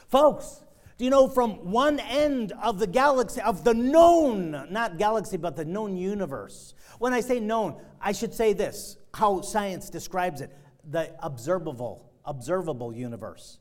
Folks, 0.07 0.63
do 0.97 1.03
you 1.03 1.11
know 1.11 1.27
from 1.27 1.71
one 1.71 1.99
end 1.99 2.53
of 2.61 2.79
the 2.79 2.87
galaxy, 2.87 3.41
of 3.41 3.65
the 3.65 3.73
known, 3.73 4.67
not 4.71 4.97
galaxy, 4.97 5.35
but 5.35 5.57
the 5.57 5.65
known 5.65 5.97
universe? 5.97 6.75
When 6.99 7.11
I 7.11 7.19
say 7.19 7.41
known, 7.41 7.75
I 7.99 8.13
should 8.13 8.33
say 8.33 8.53
this 8.53 8.97
how 9.13 9.41
science 9.41 9.89
describes 9.89 10.41
it 10.41 10.51
the 10.89 11.11
observable, 11.19 12.12
observable 12.25 12.93
universe. 12.93 13.59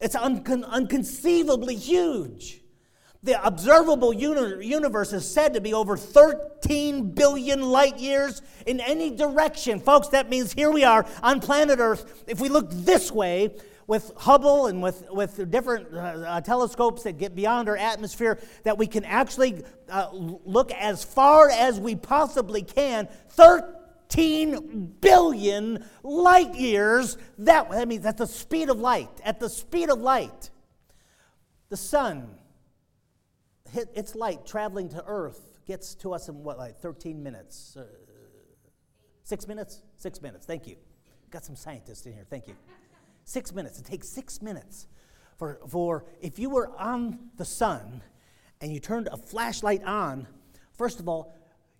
It's 0.00 0.14
uncon- 0.14 0.68
unconceivably 0.68 1.76
huge. 1.76 2.60
The 3.22 3.44
observable 3.44 4.12
uni- 4.12 4.66
universe 4.66 5.12
is 5.12 5.28
said 5.28 5.54
to 5.54 5.60
be 5.60 5.74
over 5.74 5.96
13 5.96 7.10
billion 7.10 7.62
light 7.62 7.98
years 7.98 8.42
in 8.66 8.78
any 8.80 9.10
direction. 9.10 9.80
Folks, 9.80 10.08
that 10.08 10.28
means 10.28 10.52
here 10.52 10.70
we 10.70 10.84
are 10.84 11.06
on 11.22 11.40
planet 11.40 11.78
Earth. 11.80 12.24
If 12.26 12.40
we 12.40 12.48
look 12.48 12.70
this 12.70 13.10
way, 13.10 13.56
with 13.86 14.12
Hubble 14.16 14.66
and 14.66 14.82
with, 14.82 15.04
with 15.10 15.50
different 15.50 15.94
uh, 15.94 15.98
uh, 15.98 16.40
telescopes 16.40 17.04
that 17.04 17.18
get 17.18 17.34
beyond 17.34 17.68
our 17.68 17.76
atmosphere, 17.76 18.38
that 18.64 18.76
we 18.78 18.86
can 18.86 19.04
actually 19.04 19.64
uh, 19.88 20.08
look 20.12 20.72
as 20.72 21.04
far 21.04 21.50
as 21.50 21.78
we 21.78 21.94
possibly 21.94 22.62
can 22.62 23.08
13 23.30 23.62
billion 25.00 25.84
light 26.02 26.54
years. 26.54 27.16
That, 27.38 27.70
that 27.70 27.88
means 27.88 28.06
at 28.06 28.16
the 28.16 28.26
speed 28.26 28.70
of 28.70 28.78
light. 28.78 29.10
At 29.24 29.40
the 29.40 29.48
speed 29.48 29.90
of 29.90 30.00
light. 30.00 30.50
The 31.68 31.76
sun, 31.76 32.30
its 33.74 34.14
light 34.14 34.46
traveling 34.46 34.88
to 34.90 35.04
Earth, 35.04 35.58
gets 35.66 35.94
to 35.96 36.14
us 36.14 36.28
in 36.28 36.44
what, 36.44 36.58
like 36.58 36.78
13 36.78 37.22
minutes? 37.22 37.76
Uh, 37.76 37.84
six 39.24 39.48
minutes? 39.48 39.82
Six 39.96 40.22
minutes. 40.22 40.46
Thank 40.46 40.66
you. 40.66 40.76
Got 41.30 41.44
some 41.44 41.56
scientists 41.56 42.06
in 42.06 42.12
here. 42.12 42.24
Thank 42.28 42.46
you. 42.46 42.54
Six 43.24 43.52
minutes. 43.52 43.80
It 43.80 43.84
takes 43.84 44.08
six 44.08 44.40
minutes 44.40 44.86
for, 45.36 45.58
for 45.68 46.04
if 46.20 46.38
you 46.38 46.50
were 46.50 46.70
on 46.78 47.30
the 47.36 47.44
sun 47.44 48.02
and 48.60 48.72
you 48.72 48.80
turned 48.80 49.08
a 49.12 49.16
flashlight 49.16 49.82
on, 49.84 50.26
first 50.72 51.00
of 51.00 51.08
all, 51.08 51.34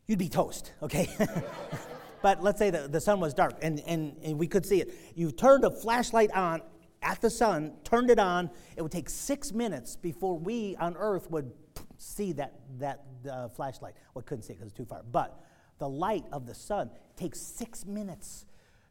you'd 0.06 0.18
be 0.18 0.28
toast, 0.28 0.72
okay? 0.82 1.08
but 2.22 2.42
let's 2.42 2.58
say 2.58 2.70
the, 2.70 2.88
the 2.88 3.00
sun 3.00 3.20
was 3.20 3.34
dark 3.34 3.58
and, 3.62 3.80
and, 3.86 4.16
and 4.22 4.38
we 4.38 4.46
could 4.46 4.66
see 4.66 4.80
it. 4.80 4.94
You 5.14 5.30
turned 5.30 5.64
a 5.64 5.70
flashlight 5.70 6.30
on 6.32 6.62
at 7.02 7.20
the 7.20 7.30
sun, 7.30 7.72
turned 7.84 8.10
it 8.10 8.18
on, 8.18 8.50
it 8.76 8.82
would 8.82 8.92
take 8.92 9.08
six 9.08 9.52
minutes 9.52 9.96
before 9.96 10.38
we 10.38 10.76
on 10.76 10.96
Earth 10.96 11.30
would 11.30 11.52
see 11.98 12.32
that, 12.32 12.54
that 12.78 13.04
uh, 13.30 13.48
flashlight. 13.48 13.94
Well, 14.14 14.22
couldn't 14.22 14.42
see 14.42 14.52
it 14.52 14.56
because 14.56 14.68
it's 14.68 14.76
too 14.76 14.84
far. 14.84 15.02
But 15.10 15.40
the 15.78 15.88
light 15.88 16.24
of 16.32 16.46
the 16.46 16.54
sun 16.54 16.90
takes 17.16 17.38
six 17.38 17.86
minutes 17.86 18.46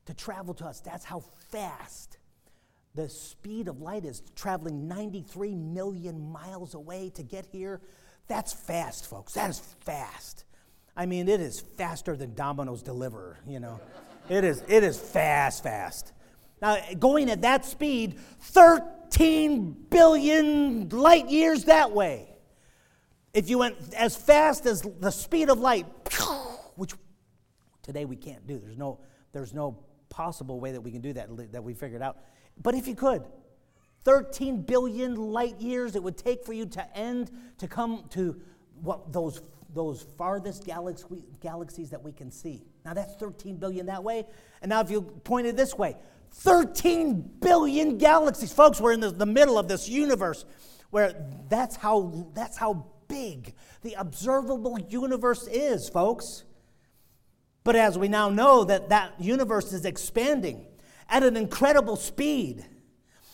to 0.06 0.14
travel 0.14 0.54
to 0.56 0.66
us. 0.66 0.80
That's 0.80 1.04
how 1.04 1.20
fast 1.50 2.18
the 2.94 3.10
speed 3.10 3.68
of 3.68 3.82
light 3.82 4.06
is 4.06 4.24
traveling 4.36 4.88
93 4.88 5.54
million 5.56 6.32
miles 6.32 6.74
away 6.74 7.12
to 7.16 7.24
get 7.24 7.46
here. 7.46 7.82
That's 8.28 8.54
fast, 8.54 9.08
folks. 9.08 9.34
That 9.34 9.50
is 9.50 9.60
fast. 9.60 10.45
I 10.96 11.06
mean, 11.06 11.28
it 11.28 11.42
is 11.42 11.60
faster 11.60 12.16
than 12.16 12.34
Domino's 12.36 12.82
Deliver, 12.82 13.38
you 13.48 13.60
know. 13.60 13.80
it 14.30 14.44
is 14.44 14.64
it 14.68 14.84
is 14.84 14.98
fast, 14.98 15.64
fast. 15.64 16.14
Now, 16.62 16.78
going 16.98 17.30
at 17.30 17.42
that 17.42 17.66
speed, 17.66 18.18
13 18.40 19.76
billion 19.90 20.90
light 20.90 21.30
years 21.30 21.66
that 21.66 21.92
way. 21.92 22.30
If 23.34 23.50
you 23.50 23.58
went 23.58 23.76
as 23.94 24.16
fast 24.16 24.66
as 24.66 24.82
the 24.82 25.12
speed 25.12 25.50
of 25.50 25.60
light, 25.60 25.86
which 26.76 26.94
today 27.84 28.06
we 28.06 28.16
can't 28.16 28.48
do. 28.48 28.58
There's 28.58 28.78
no 28.78 29.00
there's 29.34 29.54
no 29.54 29.78
possible 30.10 30.62
way 30.62 30.72
that 30.72 30.82
we 30.82 30.92
can 30.92 31.02
do 31.02 31.12
that 31.14 31.52
that 31.52 31.64
we 31.64 31.74
figured 31.74 32.02
out. 32.02 32.18
But 32.62 32.74
if 32.76 32.88
you 32.88 32.96
could, 32.96 33.24
13 34.06 34.62
billion 34.62 35.16
light 35.16 35.60
years 35.60 35.96
it 35.96 36.04
would 36.04 36.18
take 36.18 36.46
for 36.46 36.54
you 36.54 36.66
to 36.68 36.98
end 36.98 37.32
to 37.58 37.68
come 37.68 38.06
to 38.12 38.40
what 38.82 39.12
those 39.12 39.42
those 39.76 40.06
farthest 40.18 40.66
galaxy, 40.66 41.24
galaxies 41.42 41.92
that 41.92 42.02
we 42.02 42.12
can 42.12 42.32
see. 42.32 42.64
Now 42.84 42.94
that's 42.94 43.14
13 43.16 43.58
billion 43.58 43.86
that 43.88 44.04
way. 44.04 44.26
And 44.62 44.70
now 44.70 44.82
if 44.82 44.90
you 44.90 45.02
point 45.02 45.46
it 45.46 45.56
this 45.56 45.78
way, 45.78 45.98
13 46.32 47.30
billion 47.40 47.98
galaxies. 47.98 48.52
Folks, 48.52 48.82
we're 48.82 48.94
in 48.94 49.00
the, 49.00 49.12
the 49.12 49.26
middle 49.26 49.58
of 49.58 49.68
this 49.68 49.88
universe 49.88 50.46
where 50.90 51.14
that's 51.50 51.76
how 51.76 52.28
that's 52.34 52.58
how 52.58 52.86
big 53.08 53.54
the 53.82 53.94
observable 53.94 54.80
universe 54.80 55.48
is, 55.48 55.90
folks. 55.90 56.44
But 57.64 57.76
as 57.76 57.98
we 57.98 58.08
now 58.08 58.30
know 58.30 58.64
that 58.64 58.90
that 58.90 59.14
universe 59.20 59.74
is 59.74 59.86
expanding, 59.86 60.66
at 61.10 61.24
an 61.24 61.38
incredible 61.38 61.96
speed. 61.96 62.66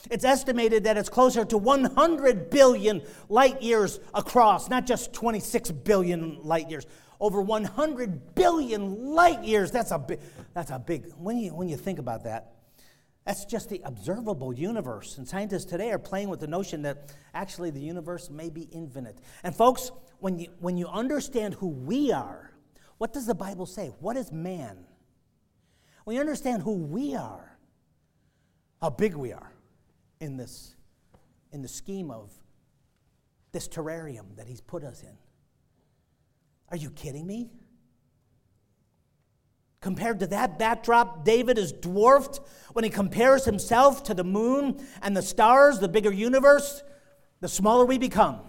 It's 0.10 0.24
estimated 0.24 0.86
that 0.86 0.98
it's 0.98 1.10
closer 1.10 1.46
to 1.46 1.58
100 1.58 2.50
billion 2.50 3.02
light 3.30 3.62
years 3.62 4.00
across, 4.14 4.70
not 4.70 4.86
just 4.86 5.14
26 5.14 5.72
billion 5.72 6.40
light 6.42 6.70
years. 6.70 6.86
Over 7.20 7.42
100 7.42 8.34
billion 8.34 9.14
light 9.14 9.44
years. 9.44 9.70
That's 9.72 9.92
a 9.92 10.00
big, 10.00 10.20
that's 10.54 10.72
a 10.72 10.80
big, 10.80 11.12
when 11.18 11.38
you, 11.38 11.54
when 11.54 11.70
you 11.70 11.78
think 11.78 12.00
about 12.00 12.24
that, 12.24 12.54
that's 13.26 13.46
just 13.46 13.70
the 13.70 13.82
observable 13.86 14.52
universe. 14.52 15.20
And 15.20 15.28
scientists 15.28 15.66
today 15.66 15.92
are 15.92 16.00
playing 16.00 16.30
with 16.30 16.40
the 16.40 16.48
notion 16.48 16.82
that 16.82 17.14
actually 17.36 17.70
the 17.70 17.80
universe 17.80 18.32
may 18.32 18.50
be 18.50 18.64
infinite. 18.72 19.20
And 19.44 19.56
folks, 19.56 19.92
when 20.20 20.40
you, 20.40 20.48
when 20.60 20.78
you 20.78 20.88
understand 20.88 21.54
who 21.56 21.68
we 21.68 22.12
are, 22.12 22.52
what 22.98 23.14
does 23.14 23.28
the 23.28 23.36
Bible 23.36 23.68
say? 23.68 23.92
What 24.00 24.18
is 24.18 24.32
man? 24.32 24.86
When 26.06 26.16
you 26.16 26.20
understand 26.22 26.64
who 26.64 26.74
we 26.74 27.16
are, 27.16 27.56
how 28.82 28.90
big 28.90 29.14
we 29.14 29.32
are 29.32 29.52
in 30.22 30.38
this 30.38 30.76
in 31.52 31.62
the 31.62 31.68
scheme 31.68 32.10
of 32.10 32.32
this 33.52 33.68
terrarium 33.68 34.38
that 34.38 34.48
he's 34.48 34.62
put 34.62 34.86
us 34.86 35.04
in. 35.04 35.18
Are 36.70 36.78
you 36.78 36.90
kidding 36.92 37.28
me? 37.28 37.50
Compared 39.82 40.20
to 40.20 40.28
that 40.28 40.58
backdrop, 40.58 41.26
David 41.26 41.58
is 41.58 41.74
dwarfed 41.74 42.40
when 42.72 42.86
he 42.86 42.90
compares 42.90 43.44
himself 43.44 44.04
to 44.04 44.14
the 44.14 44.24
moon 44.24 44.80
and 45.02 45.18
the 45.18 45.22
stars, 45.22 45.80
the 45.80 45.90
bigger 45.90 46.14
universe, 46.14 46.84
the 47.42 47.50
smaller 47.50 47.84
we 47.84 47.98
become. 47.98 48.40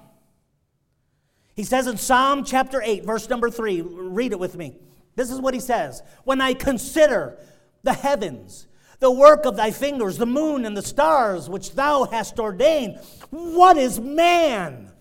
He 1.55 1.65
says 1.65 1.87
in 1.87 1.97
Psalm 1.97 2.45
chapter 2.45 2.81
8, 2.83 3.05
verse 3.05 3.29
number 3.29 3.51
3, 3.51 3.81
read 3.81 4.33
it 4.33 4.39
with 4.39 4.57
me. 4.57 4.77
This 5.17 5.31
is 5.31 5.41
what 5.41 5.55
he 5.55 5.61
says 5.61 6.03
When 6.25 6.41
I 6.41 6.55
consider 6.55 7.39
the 7.83 7.93
heavens, 7.93 8.69
the 9.03 9.11
work 9.11 9.45
of 9.45 9.57
thy 9.57 9.73
fingers, 9.73 10.17
the 10.17 10.27
moon 10.27 10.65
and 10.65 10.77
the 10.77 10.83
stars 10.83 11.51
which 11.51 11.73
thou 11.73 12.05
hast 12.05 12.39
ordained. 12.39 12.99
What 13.31 13.77
is 13.77 13.99
man? 13.99 14.93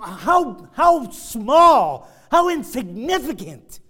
How, 0.00 0.68
how 0.72 1.10
small, 1.10 2.08
how 2.30 2.48
insignificant 2.48 3.80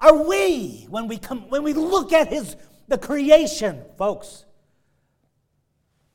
are 0.00 0.24
we 0.24 0.86
when 0.88 1.06
we 1.06 1.18
come 1.18 1.50
when 1.50 1.62
we 1.62 1.74
look 1.74 2.14
at 2.14 2.28
his 2.28 2.56
the 2.88 2.96
creation, 2.96 3.82
folks? 3.98 4.46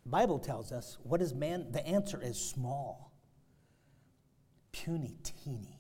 The 0.04 0.10
Bible 0.10 0.40
tells 0.40 0.72
us 0.72 0.98
what 1.04 1.22
is 1.22 1.36
man? 1.36 1.68
The 1.72 1.86
answer 1.86 2.20
is 2.20 2.40
small, 2.40 3.12
puny, 4.72 5.16
teeny 5.24 5.77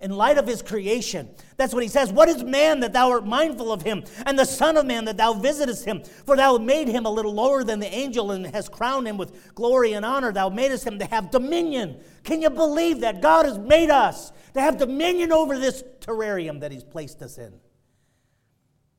in 0.00 0.10
light 0.10 0.38
of 0.38 0.46
his 0.46 0.62
creation. 0.62 1.28
That's 1.56 1.74
what 1.74 1.82
he 1.82 1.88
says. 1.88 2.12
What 2.12 2.28
is 2.28 2.44
man 2.44 2.80
that 2.80 2.92
thou 2.92 3.10
art 3.10 3.26
mindful 3.26 3.72
of 3.72 3.82
him, 3.82 4.04
and 4.26 4.38
the 4.38 4.44
Son 4.44 4.76
of 4.76 4.86
Man 4.86 5.04
that 5.06 5.16
thou 5.16 5.32
visitest 5.32 5.84
him? 5.84 6.02
For 6.24 6.36
thou 6.36 6.58
made 6.58 6.88
him 6.88 7.04
a 7.04 7.10
little 7.10 7.34
lower 7.34 7.64
than 7.64 7.80
the 7.80 7.92
angel, 7.92 8.30
and 8.30 8.46
hast 8.46 8.70
crowned 8.72 9.08
him 9.08 9.16
with 9.16 9.54
glory 9.54 9.92
and 9.92 10.04
honor. 10.04 10.32
Thou 10.32 10.48
madest 10.48 10.86
him 10.86 10.98
to 10.98 11.04
have 11.04 11.30
dominion. 11.30 12.00
Can 12.24 12.40
you 12.42 12.50
believe 12.50 13.00
that? 13.00 13.20
God 13.20 13.46
has 13.46 13.58
made 13.58 13.90
us 13.90 14.32
to 14.54 14.60
have 14.60 14.78
dominion 14.78 15.32
over 15.32 15.58
this 15.58 15.82
terrarium 16.00 16.60
that 16.60 16.72
he's 16.72 16.84
placed 16.84 17.22
us 17.22 17.38
in. 17.38 17.54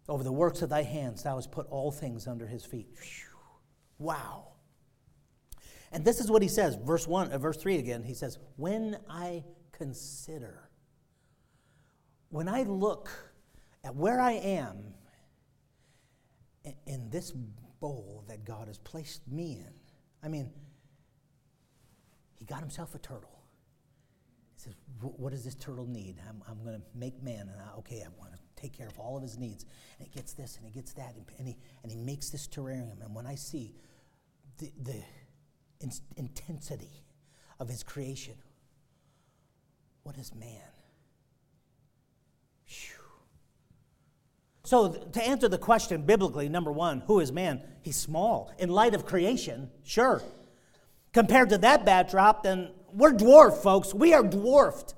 Over 0.07 0.23
the 0.23 0.31
works 0.31 0.61
of 0.61 0.69
thy 0.69 0.83
hands, 0.83 1.23
thou 1.23 1.35
hast 1.35 1.51
put 1.51 1.67
all 1.67 1.91
things 1.91 2.27
under 2.27 2.47
his 2.47 2.65
feet. 2.65 2.89
Wow. 3.99 4.47
And 5.91 6.05
this 6.05 6.19
is 6.19 6.29
what 6.29 6.41
he 6.41 6.47
says, 6.47 6.75
verse 6.75 7.07
1, 7.07 7.31
uh, 7.31 7.37
verse 7.37 7.57
3 7.57 7.77
again. 7.77 8.03
He 8.03 8.13
says, 8.13 8.37
When 8.55 8.97
I 9.09 9.43
consider 9.71 10.68
when 12.29 12.47
I 12.47 12.63
look 12.63 13.09
at 13.83 13.95
where 13.95 14.19
I 14.19 14.33
am 14.33 14.77
in 16.85 17.09
this 17.09 17.31
bowl 17.79 18.23
that 18.27 18.45
God 18.45 18.67
has 18.67 18.77
placed 18.77 19.27
me 19.27 19.63
in, 19.65 19.73
I 20.23 20.27
mean, 20.27 20.51
he 22.35 22.45
got 22.45 22.59
himself 22.59 22.95
a 22.95 22.99
turtle. 22.99 23.43
He 24.55 24.61
says, 24.61 24.75
What 24.99 25.31
does 25.31 25.43
this 25.43 25.55
turtle 25.55 25.87
need? 25.87 26.17
I'm, 26.27 26.41
I'm 26.47 26.63
going 26.63 26.79
to 26.79 26.85
make 26.95 27.21
man, 27.23 27.49
and 27.51 27.61
I, 27.61 27.77
okay, 27.79 28.03
I 28.05 28.09
want 28.19 28.33
to 28.33 28.39
take 28.61 28.77
care 28.77 28.87
of 28.87 28.99
all 28.99 29.17
of 29.17 29.23
his 29.23 29.37
needs. 29.37 29.65
And 29.97 30.07
he 30.07 30.13
gets 30.13 30.33
this 30.33 30.57
and 30.57 30.65
he 30.65 30.71
gets 30.71 30.93
that, 30.93 31.15
and 31.37 31.47
he, 31.47 31.57
and 31.83 31.91
he 31.91 31.97
makes 31.97 32.29
this 32.29 32.47
terrarium. 32.47 33.01
And 33.03 33.15
when 33.15 33.25
I 33.25 33.35
see 33.35 33.75
the, 34.57 34.71
the 34.81 35.01
in, 35.79 35.91
intensity 36.17 37.03
of 37.59 37.69
his 37.69 37.83
creation, 37.83 38.35
what 40.03 40.17
is 40.17 40.33
man? 40.35 40.61
So, 44.69 44.89
to 44.89 45.27
answer 45.27 45.47
the 45.49 45.57
question 45.57 46.03
biblically, 46.03 46.47
number 46.47 46.71
one, 46.71 46.99
who 47.07 47.21
is 47.21 47.31
man? 47.31 47.63
He's 47.81 47.95
small. 47.95 48.53
In 48.59 48.69
light 48.69 48.93
of 48.93 49.03
creation, 49.03 49.71
sure. 49.83 50.21
Compared 51.11 51.49
to 51.49 51.57
that 51.57 51.85
backdrop, 51.85 52.43
then 52.43 52.69
we're 52.93 53.13
dwarfed, 53.13 53.63
folks. 53.63 53.95
We 53.95 54.13
are 54.13 54.21
dwarfed 54.21 54.93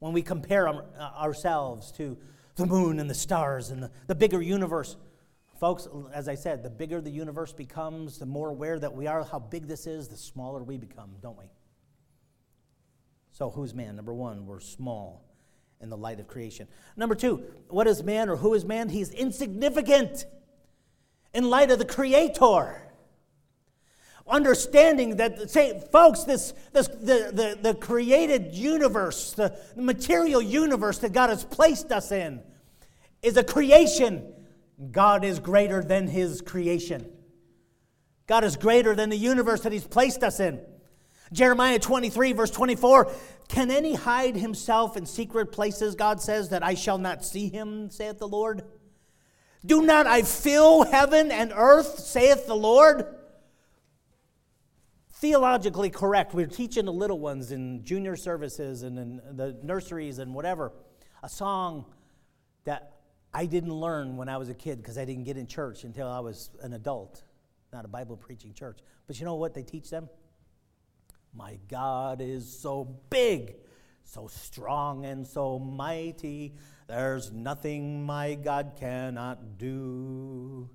when 0.00 0.12
we 0.12 0.22
compare 0.22 0.66
uh, 0.66 0.82
ourselves 0.98 1.92
to 1.92 2.18
the 2.56 2.66
moon 2.66 2.98
and 2.98 3.08
the 3.08 3.14
stars 3.14 3.70
and 3.70 3.84
the, 3.84 3.90
the 4.08 4.16
bigger 4.16 4.42
universe. 4.42 4.96
Folks, 5.60 5.86
as 6.12 6.26
I 6.28 6.34
said, 6.34 6.64
the 6.64 6.70
bigger 6.70 7.00
the 7.00 7.08
universe 7.08 7.52
becomes, 7.52 8.18
the 8.18 8.26
more 8.26 8.48
aware 8.48 8.80
that 8.80 8.92
we 8.92 9.06
are 9.06 9.22
how 9.22 9.38
big 9.38 9.68
this 9.68 9.86
is, 9.86 10.08
the 10.08 10.16
smaller 10.16 10.64
we 10.64 10.76
become, 10.76 11.10
don't 11.22 11.38
we? 11.38 11.44
So, 13.30 13.48
who's 13.48 13.74
man? 13.74 13.94
Number 13.94 14.12
one, 14.12 14.44
we're 14.44 14.58
small 14.58 15.29
in 15.80 15.88
the 15.88 15.96
light 15.96 16.20
of 16.20 16.28
creation. 16.28 16.68
Number 16.96 17.14
two, 17.14 17.42
what 17.68 17.86
is 17.86 18.02
man 18.02 18.28
or 18.28 18.36
who 18.36 18.54
is 18.54 18.64
man? 18.64 18.88
He's 18.88 19.10
insignificant 19.10 20.26
in 21.32 21.48
light 21.48 21.70
of 21.70 21.78
the 21.78 21.84
Creator. 21.84 22.82
Understanding 24.26 25.16
that, 25.16 25.50
say, 25.50 25.82
folks, 25.90 26.24
this, 26.24 26.52
this 26.72 26.86
the, 26.86 27.30
the, 27.32 27.58
the 27.60 27.74
created 27.74 28.54
universe, 28.54 29.32
the, 29.32 29.58
material 29.74 30.40
universe 30.40 30.98
that 30.98 31.12
God 31.12 31.30
has 31.30 31.44
placed 31.44 31.90
us 31.90 32.12
in, 32.12 32.40
is 33.22 33.36
a 33.36 33.42
creation. 33.42 34.32
God 34.92 35.24
is 35.24 35.40
greater 35.40 35.82
than 35.82 36.06
His 36.06 36.42
creation. 36.42 37.10
God 38.26 38.44
is 38.44 38.56
greater 38.56 38.94
than 38.94 39.10
the 39.10 39.16
universe 39.16 39.62
that 39.62 39.72
He's 39.72 39.86
placed 39.86 40.22
us 40.22 40.38
in. 40.38 40.60
Jeremiah 41.32 41.78
23, 41.78 42.32
verse 42.32 42.50
24 42.50 43.12
Can 43.50 43.72
any 43.72 43.94
hide 43.94 44.36
himself 44.36 44.96
in 44.96 45.04
secret 45.04 45.50
places, 45.50 45.96
God 45.96 46.20
says, 46.20 46.50
that 46.50 46.62
I 46.62 46.74
shall 46.74 46.98
not 46.98 47.24
see 47.24 47.48
him, 47.48 47.90
saith 47.90 48.20
the 48.20 48.28
Lord? 48.28 48.62
Do 49.66 49.82
not 49.82 50.06
I 50.06 50.22
fill 50.22 50.84
heaven 50.84 51.32
and 51.32 51.52
earth, 51.52 51.98
saith 51.98 52.46
the 52.46 52.54
Lord? 52.54 53.04
Theologically 55.14 55.90
correct. 55.90 56.32
We're 56.32 56.46
teaching 56.46 56.84
the 56.84 56.92
little 56.92 57.18
ones 57.18 57.50
in 57.50 57.82
junior 57.82 58.14
services 58.14 58.84
and 58.84 58.96
in 58.96 59.20
the 59.32 59.58
nurseries 59.64 60.20
and 60.20 60.32
whatever 60.32 60.72
a 61.24 61.28
song 61.28 61.86
that 62.62 62.98
I 63.34 63.46
didn't 63.46 63.74
learn 63.74 64.16
when 64.16 64.28
I 64.28 64.36
was 64.36 64.48
a 64.48 64.54
kid 64.54 64.80
because 64.80 64.96
I 64.96 65.04
didn't 65.04 65.24
get 65.24 65.36
in 65.36 65.48
church 65.48 65.82
until 65.82 66.06
I 66.06 66.20
was 66.20 66.50
an 66.62 66.72
adult, 66.72 67.24
not 67.72 67.84
a 67.84 67.88
Bible 67.88 68.16
preaching 68.16 68.54
church. 68.54 68.78
But 69.08 69.18
you 69.18 69.24
know 69.24 69.34
what 69.34 69.54
they 69.54 69.64
teach 69.64 69.90
them? 69.90 70.08
My 71.34 71.58
God 71.68 72.20
is 72.20 72.50
so 72.50 72.84
big, 73.08 73.56
so 74.04 74.26
strong, 74.26 75.04
and 75.04 75.26
so 75.26 75.58
mighty. 75.58 76.54
There's 76.86 77.30
nothing 77.30 78.04
my 78.04 78.34
God 78.34 78.72
cannot 78.78 79.58
do. 79.58 80.68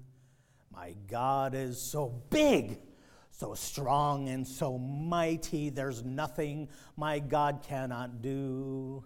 My 0.71 0.95
God 1.07 1.55
is 1.55 1.81
so 1.81 2.21
big, 2.29 2.79
so 3.31 3.53
strong, 3.53 4.29
and 4.29 4.47
so 4.47 4.77
mighty. 4.77 5.69
There's 5.69 6.03
nothing 6.03 6.69
my 6.95 7.19
God 7.19 7.63
cannot 7.67 8.21
do. 8.21 9.03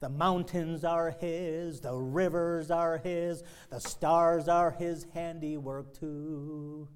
The 0.00 0.10
mountains 0.10 0.84
are 0.84 1.12
His, 1.18 1.80
the 1.80 1.94
rivers 1.94 2.70
are 2.70 2.98
His, 2.98 3.42
the 3.70 3.80
stars 3.80 4.48
are 4.48 4.70
His 4.70 5.06
handiwork 5.14 5.98
too. 5.98 6.88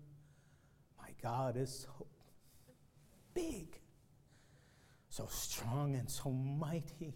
My 0.99 1.09
God 1.23 1.57
is 1.57 1.87
so 1.87 2.08
big, 3.39 3.79
so 5.09 5.27
strong, 5.31 5.95
and 5.95 6.11
so 6.11 6.31
mighty. 6.31 7.15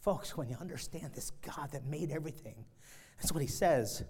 Folks, 0.00 0.36
when 0.36 0.48
you 0.48 0.56
understand 0.60 1.12
this 1.14 1.30
God 1.30 1.70
that 1.72 1.84
made 1.84 2.10
everything, 2.10 2.64
that's 3.18 3.32
what 3.32 3.42
he 3.42 3.48
says. 3.48 4.04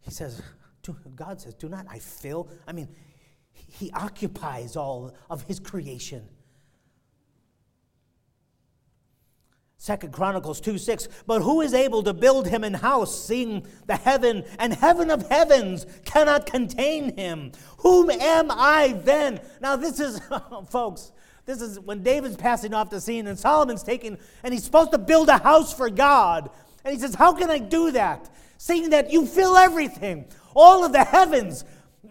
He 0.00 0.10
says, 0.10 0.40
God 1.14 1.40
says, 1.40 1.54
Do 1.54 1.68
not 1.68 1.86
I 1.90 1.98
fill? 1.98 2.48
I 2.66 2.72
mean, 2.72 2.88
he 3.52 3.90
occupies 3.92 4.76
all 4.76 5.14
of 5.28 5.42
his 5.42 5.60
creation. 5.60 6.26
Second 9.80 10.12
Chronicles 10.12 10.60
2 10.60 10.76
6. 10.76 11.08
But 11.26 11.40
who 11.40 11.62
is 11.62 11.72
able 11.72 12.02
to 12.02 12.12
build 12.12 12.46
him 12.46 12.64
an 12.64 12.74
house, 12.74 13.18
seeing 13.18 13.66
the 13.86 13.96
heaven 13.96 14.44
and 14.58 14.74
heaven 14.74 15.10
of 15.10 15.26
heavens 15.30 15.86
cannot 16.04 16.44
contain 16.44 17.16
him? 17.16 17.52
Whom 17.78 18.10
am 18.10 18.50
I 18.50 19.00
then? 19.04 19.40
Now, 19.62 19.76
this 19.76 19.98
is, 19.98 20.20
folks, 20.68 21.12
this 21.46 21.62
is 21.62 21.80
when 21.80 22.02
David's 22.02 22.36
passing 22.36 22.74
off 22.74 22.90
the 22.90 23.00
scene 23.00 23.26
and 23.26 23.38
Solomon's 23.38 23.82
taking, 23.82 24.18
and 24.44 24.52
he's 24.52 24.64
supposed 24.64 24.92
to 24.92 24.98
build 24.98 25.30
a 25.30 25.38
house 25.38 25.72
for 25.72 25.88
God. 25.88 26.50
And 26.84 26.92
he 26.92 27.00
says, 27.00 27.14
How 27.14 27.32
can 27.32 27.48
I 27.48 27.58
do 27.58 27.90
that? 27.92 28.28
Seeing 28.58 28.90
that 28.90 29.10
you 29.10 29.24
fill 29.24 29.56
everything, 29.56 30.26
all 30.54 30.84
of 30.84 30.92
the 30.92 31.04
heavens, 31.04 31.64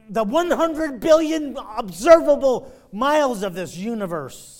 the 0.09 0.23
100 0.23 0.99
billion 0.99 1.55
observable 1.77 2.73
miles 2.91 3.43
of 3.43 3.53
this 3.53 3.77
universe. 3.77 4.58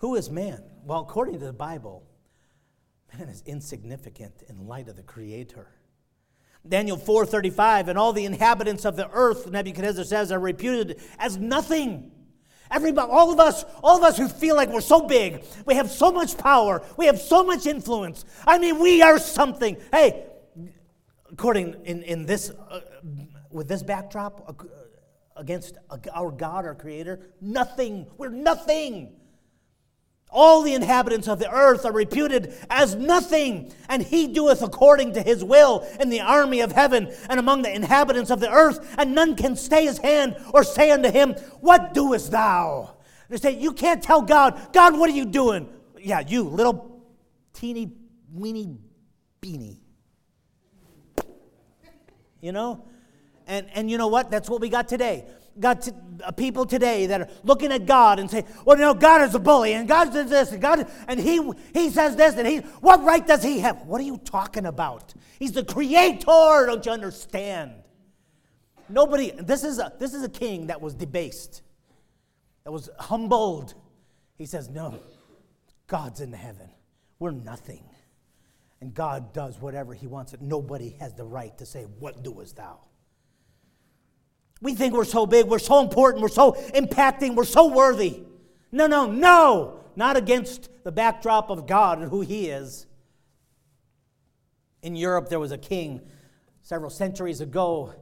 Who 0.00 0.14
is 0.16 0.30
man? 0.30 0.62
Well, 0.84 1.00
according 1.00 1.38
to 1.38 1.44
the 1.44 1.52
Bible, 1.52 2.02
man 3.16 3.28
is 3.28 3.42
insignificant 3.46 4.42
in 4.48 4.66
light 4.66 4.88
of 4.88 4.96
the 4.96 5.02
Creator. 5.02 5.68
Daniel 6.66 6.96
4:35 6.96 7.88
and 7.88 7.98
all 7.98 8.12
the 8.12 8.24
inhabitants 8.24 8.84
of 8.84 8.96
the 8.96 9.08
earth 9.10 9.50
Nebuchadnezzar 9.50 10.04
says 10.04 10.32
are 10.32 10.38
reputed 10.38 11.00
as 11.18 11.38
nothing. 11.38 12.12
Everybody 12.70 13.10
all 13.10 13.32
of 13.32 13.40
us 13.40 13.64
all 13.82 13.98
of 13.98 14.02
us 14.02 14.16
who 14.16 14.28
feel 14.28 14.56
like 14.56 14.68
we're 14.70 14.80
so 14.80 15.06
big, 15.06 15.44
we 15.66 15.74
have 15.74 15.90
so 15.90 16.12
much 16.12 16.36
power, 16.36 16.82
we 16.96 17.06
have 17.06 17.18
so 17.18 17.44
much 17.44 17.66
influence. 17.66 18.24
I 18.46 18.58
mean, 18.58 18.78
we 18.78 19.02
are 19.02 19.18
something. 19.18 19.76
Hey, 19.90 20.26
according 21.30 21.76
in 21.84 22.02
in 22.02 22.26
this 22.26 22.50
uh, 22.50 22.80
with 23.50 23.68
this 23.68 23.82
backdrop 23.82 24.44
uh, 24.46 24.64
against 25.36 25.76
our 26.12 26.30
God 26.30 26.64
our 26.64 26.74
creator, 26.74 27.32
nothing. 27.40 28.06
We're 28.18 28.28
nothing. 28.28 29.19
All 30.32 30.62
the 30.62 30.74
inhabitants 30.74 31.26
of 31.26 31.40
the 31.40 31.50
earth 31.50 31.84
are 31.84 31.92
reputed 31.92 32.54
as 32.70 32.94
nothing, 32.94 33.72
and 33.88 34.02
he 34.02 34.28
doeth 34.28 34.62
according 34.62 35.14
to 35.14 35.22
his 35.22 35.42
will 35.42 35.86
in 35.98 36.08
the 36.08 36.20
army 36.20 36.60
of 36.60 36.72
heaven 36.72 37.12
and 37.28 37.40
among 37.40 37.62
the 37.62 37.74
inhabitants 37.74 38.30
of 38.30 38.38
the 38.38 38.50
earth, 38.50 38.94
and 38.96 39.14
none 39.14 39.34
can 39.34 39.56
stay 39.56 39.84
his 39.84 39.98
hand 39.98 40.36
or 40.54 40.62
say 40.62 40.92
unto 40.92 41.10
him, 41.10 41.32
What 41.60 41.94
doest 41.94 42.30
thou? 42.30 42.96
They 43.28 43.38
say, 43.38 43.58
You 43.58 43.72
can't 43.72 44.02
tell 44.02 44.22
God, 44.22 44.72
God, 44.72 44.96
what 44.96 45.10
are 45.10 45.14
you 45.14 45.24
doing? 45.24 45.68
Yeah, 45.98 46.20
you, 46.20 46.44
little 46.44 47.02
teeny 47.52 47.92
weeny 48.32 48.78
beanie. 49.42 49.78
You 52.40 52.52
know? 52.52 52.84
And, 53.46 53.66
and 53.74 53.90
you 53.90 53.98
know 53.98 54.08
what? 54.08 54.30
That's 54.30 54.48
what 54.48 54.60
we 54.60 54.68
got 54.68 54.86
today. 54.86 55.24
Got 55.60 55.82
t- 55.82 55.92
uh, 56.24 56.30
people 56.32 56.66
today 56.66 57.06
that 57.06 57.20
are 57.20 57.28
looking 57.44 57.72
at 57.72 57.86
God 57.86 58.18
and 58.18 58.30
say, 58.30 58.44
"Well, 58.64 58.76
you 58.76 58.82
know, 58.82 58.94
God 58.94 59.22
is 59.22 59.34
a 59.34 59.38
bully, 59.38 59.74
and 59.74 59.86
God 59.86 60.12
does 60.12 60.30
this, 60.30 60.52
and 60.52 60.60
God, 60.60 60.90
and 61.08 61.20
He 61.20 61.40
He 61.72 61.90
says 61.90 62.16
this, 62.16 62.36
and 62.36 62.46
He, 62.46 62.58
what 62.80 63.02
right 63.02 63.26
does 63.26 63.42
He 63.42 63.60
have? 63.60 63.86
What 63.86 64.00
are 64.00 64.04
you 64.04 64.18
talking 64.18 64.66
about? 64.66 65.14
He's 65.38 65.52
the 65.52 65.64
Creator. 65.64 66.24
Don't 66.26 66.84
you 66.84 66.92
understand? 66.92 67.72
Nobody. 68.88 69.30
This 69.30 69.64
is 69.64 69.78
a 69.78 69.92
this 69.98 70.14
is 70.14 70.22
a 70.22 70.28
king 70.28 70.66
that 70.68 70.80
was 70.80 70.94
debased, 70.94 71.62
that 72.64 72.72
was 72.72 72.90
humbled. 72.98 73.74
He 74.36 74.46
says, 74.46 74.68
"No, 74.68 74.98
God's 75.86 76.20
in 76.20 76.32
heaven. 76.32 76.70
We're 77.18 77.32
nothing." 77.32 77.84
And 78.80 78.94
God 78.94 79.32
does 79.32 79.60
whatever 79.60 79.92
He 79.92 80.06
wants. 80.06 80.34
Nobody 80.40 80.96
has 81.00 81.14
the 81.14 81.24
right 81.24 81.56
to 81.58 81.66
say, 81.66 81.84
What 81.98 82.22
doest 82.22 82.56
thou? 82.56 82.78
We 84.60 84.74
think 84.74 84.94
we're 84.94 85.04
so 85.04 85.26
big, 85.26 85.46
we're 85.46 85.58
so 85.58 85.80
important, 85.80 86.22
we're 86.22 86.28
so 86.28 86.52
impacting, 86.74 87.34
we're 87.34 87.44
so 87.44 87.66
worthy. 87.66 88.24
No, 88.72 88.86
no, 88.86 89.10
no! 89.10 89.80
Not 89.96 90.16
against 90.16 90.68
the 90.84 90.92
backdrop 90.92 91.50
of 91.50 91.66
God 91.66 91.98
and 91.98 92.10
who 92.10 92.20
He 92.20 92.48
is. 92.48 92.86
In 94.82 94.96
Europe, 94.96 95.28
there 95.28 95.40
was 95.40 95.52
a 95.52 95.58
king 95.58 96.00
several 96.62 96.90
centuries 96.90 97.40
ago 97.40 97.94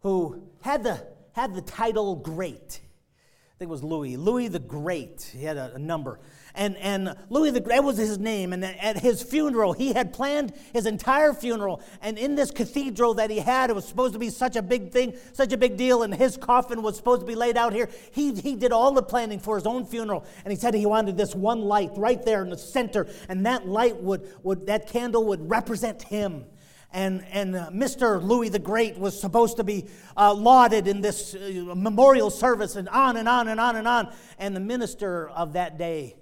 who 0.00 0.42
had 0.62 0.82
the, 0.82 1.04
had 1.32 1.54
the 1.54 1.62
title 1.62 2.16
Great. 2.16 2.80
I 2.80 3.58
think 3.58 3.68
it 3.68 3.72
was 3.72 3.84
Louis. 3.84 4.16
Louis 4.16 4.48
the 4.48 4.58
Great. 4.58 5.30
He 5.36 5.44
had 5.44 5.56
a, 5.56 5.74
a 5.74 5.78
number. 5.78 6.20
And, 6.54 6.76
and 6.76 7.16
Louis 7.30 7.50
the 7.50 7.60
Great 7.60 7.82
was 7.82 7.96
his 7.96 8.18
name. 8.18 8.52
And 8.52 8.64
at 8.64 8.98
his 8.98 9.22
funeral, 9.22 9.72
he 9.72 9.92
had 9.92 10.12
planned 10.12 10.52
his 10.72 10.86
entire 10.86 11.32
funeral. 11.32 11.80
And 12.00 12.18
in 12.18 12.34
this 12.34 12.50
cathedral 12.50 13.14
that 13.14 13.30
he 13.30 13.38
had, 13.38 13.70
it 13.70 13.72
was 13.74 13.86
supposed 13.86 14.12
to 14.12 14.18
be 14.18 14.30
such 14.30 14.56
a 14.56 14.62
big 14.62 14.90
thing, 14.90 15.14
such 15.32 15.52
a 15.52 15.56
big 15.56 15.76
deal. 15.76 16.02
And 16.02 16.14
his 16.14 16.36
coffin 16.36 16.82
was 16.82 16.96
supposed 16.96 17.20
to 17.20 17.26
be 17.26 17.34
laid 17.34 17.56
out 17.56 17.72
here. 17.72 17.88
He, 18.12 18.34
he 18.34 18.54
did 18.54 18.72
all 18.72 18.92
the 18.92 19.02
planning 19.02 19.38
for 19.38 19.56
his 19.56 19.66
own 19.66 19.86
funeral. 19.86 20.26
And 20.44 20.52
he 20.52 20.58
said 20.58 20.74
he 20.74 20.86
wanted 20.86 21.16
this 21.16 21.34
one 21.34 21.62
light 21.62 21.92
right 21.96 22.22
there 22.22 22.42
in 22.42 22.50
the 22.50 22.58
center. 22.58 23.06
And 23.28 23.46
that 23.46 23.66
light 23.66 23.96
would, 24.02 24.28
would 24.42 24.66
that 24.66 24.88
candle 24.88 25.24
would 25.26 25.48
represent 25.48 26.02
him 26.02 26.44
and, 26.92 27.24
and 27.32 27.56
uh, 27.56 27.70
Mr. 27.70 28.22
Louis 28.22 28.50
the 28.50 28.58
Great 28.58 28.98
was 28.98 29.18
supposed 29.18 29.56
to 29.56 29.64
be 29.64 29.86
uh, 30.16 30.34
lauded 30.34 30.86
in 30.86 31.00
this 31.00 31.34
uh, 31.34 31.72
memorial 31.74 32.28
service, 32.28 32.76
and 32.76 32.88
on 32.90 33.16
and 33.16 33.28
on 33.28 33.48
and 33.48 33.58
on 33.58 33.76
and 33.76 33.88
on. 33.88 34.12
And 34.38 34.54
the 34.54 34.60
minister 34.60 35.30
of 35.30 35.54
that 35.54 35.78
day 35.78 36.16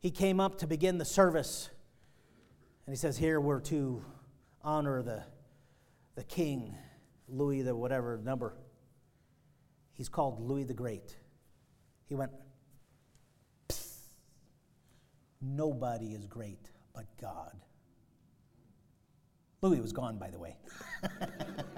he 0.00 0.10
came 0.10 0.40
up 0.40 0.58
to 0.58 0.66
begin 0.66 0.98
the 0.98 1.04
service. 1.04 1.70
And 2.86 2.94
he 2.94 2.98
says, 2.98 3.18
Here 3.18 3.40
we're 3.40 3.60
to 3.62 4.02
honor 4.62 5.02
the, 5.02 5.24
the 6.14 6.24
king, 6.24 6.76
Louis 7.28 7.62
the 7.62 7.74
whatever 7.74 8.20
number. 8.22 8.56
He's 9.92 10.08
called 10.08 10.40
Louis 10.40 10.64
the 10.64 10.74
Great. 10.74 11.16
He 12.06 12.14
went, 12.14 12.32
Nobody 15.40 16.14
is 16.14 16.26
great 16.26 16.70
but 16.98 17.06
God. 17.20 17.52
Louis 19.62 19.80
was 19.80 19.92
gone, 19.92 20.18
by 20.18 20.30
the 20.30 20.38
way. 20.38 20.56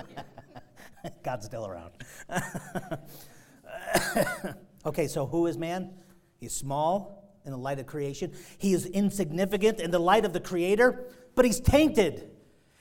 God's 1.22 1.44
still 1.44 1.66
around. 1.66 1.92
okay, 4.86 5.06
so 5.06 5.26
who 5.26 5.46
is 5.46 5.58
man? 5.58 5.90
He's 6.38 6.54
small, 6.54 7.19
in 7.44 7.52
the 7.52 7.58
light 7.58 7.78
of 7.78 7.86
creation. 7.86 8.32
He 8.58 8.72
is 8.72 8.86
insignificant 8.86 9.80
in 9.80 9.90
the 9.90 9.98
light 9.98 10.24
of 10.24 10.32
the 10.32 10.40
Creator, 10.40 11.06
but 11.34 11.44
he's 11.44 11.60
tainted 11.60 12.30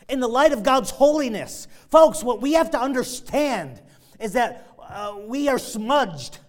in 0.07 0.19
the 0.19 0.27
light 0.27 0.51
of 0.51 0.63
God's 0.63 0.89
holiness. 0.89 1.67
Folks, 1.89 2.23
what 2.23 2.41
we 2.41 2.53
have 2.53 2.71
to 2.71 2.79
understand 2.79 3.81
is 4.19 4.33
that 4.33 4.67
uh, 4.81 5.17
we 5.27 5.47
are 5.47 5.59
smudged, 5.59 6.39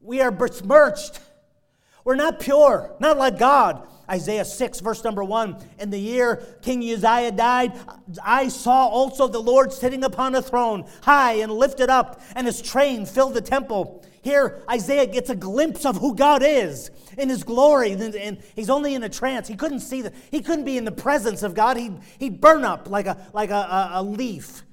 we 0.00 0.20
are 0.20 0.30
besmirched. 0.30 1.20
We're 2.04 2.16
not 2.16 2.38
pure, 2.38 2.94
not 3.00 3.16
like 3.16 3.38
God. 3.38 3.88
Isaiah 4.10 4.44
6, 4.44 4.80
verse 4.80 5.04
number 5.04 5.24
1. 5.24 5.56
In 5.78 5.90
the 5.90 5.98
year 5.98 6.42
King 6.62 6.82
Uzziah 6.82 7.32
died, 7.32 7.72
I 8.24 8.48
saw 8.48 8.86
also 8.86 9.28
the 9.28 9.40
Lord 9.40 9.72
sitting 9.72 10.04
upon 10.04 10.34
a 10.34 10.42
throne, 10.42 10.84
high 11.02 11.34
and 11.34 11.52
lifted 11.52 11.90
up, 11.90 12.20
and 12.34 12.46
his 12.46 12.60
train 12.60 13.06
filled 13.06 13.34
the 13.34 13.40
temple. 13.40 14.04
Here, 14.24 14.62
Isaiah 14.70 15.06
gets 15.06 15.28
a 15.28 15.36
glimpse 15.36 15.84
of 15.84 15.98
who 15.98 16.14
God 16.14 16.42
is 16.42 16.90
in 17.18 17.28
his 17.28 17.44
glory, 17.44 17.92
and 17.92 18.42
he's 18.56 18.70
only 18.70 18.94
in 18.94 19.02
a 19.02 19.08
trance. 19.08 19.46
He 19.46 19.54
couldn't 19.54 19.80
see 19.80 20.00
that. 20.02 20.14
He 20.30 20.40
couldn't 20.40 20.64
be 20.64 20.78
in 20.78 20.86
the 20.86 20.92
presence 20.92 21.42
of 21.42 21.54
God. 21.54 21.76
He'd, 21.76 21.98
he'd 22.18 22.40
burn 22.40 22.64
up 22.64 22.88
like 22.88 23.06
a, 23.06 23.18
like 23.34 23.50
a, 23.50 23.54
a, 23.54 23.90
a 23.94 24.02
leaf. 24.02 24.63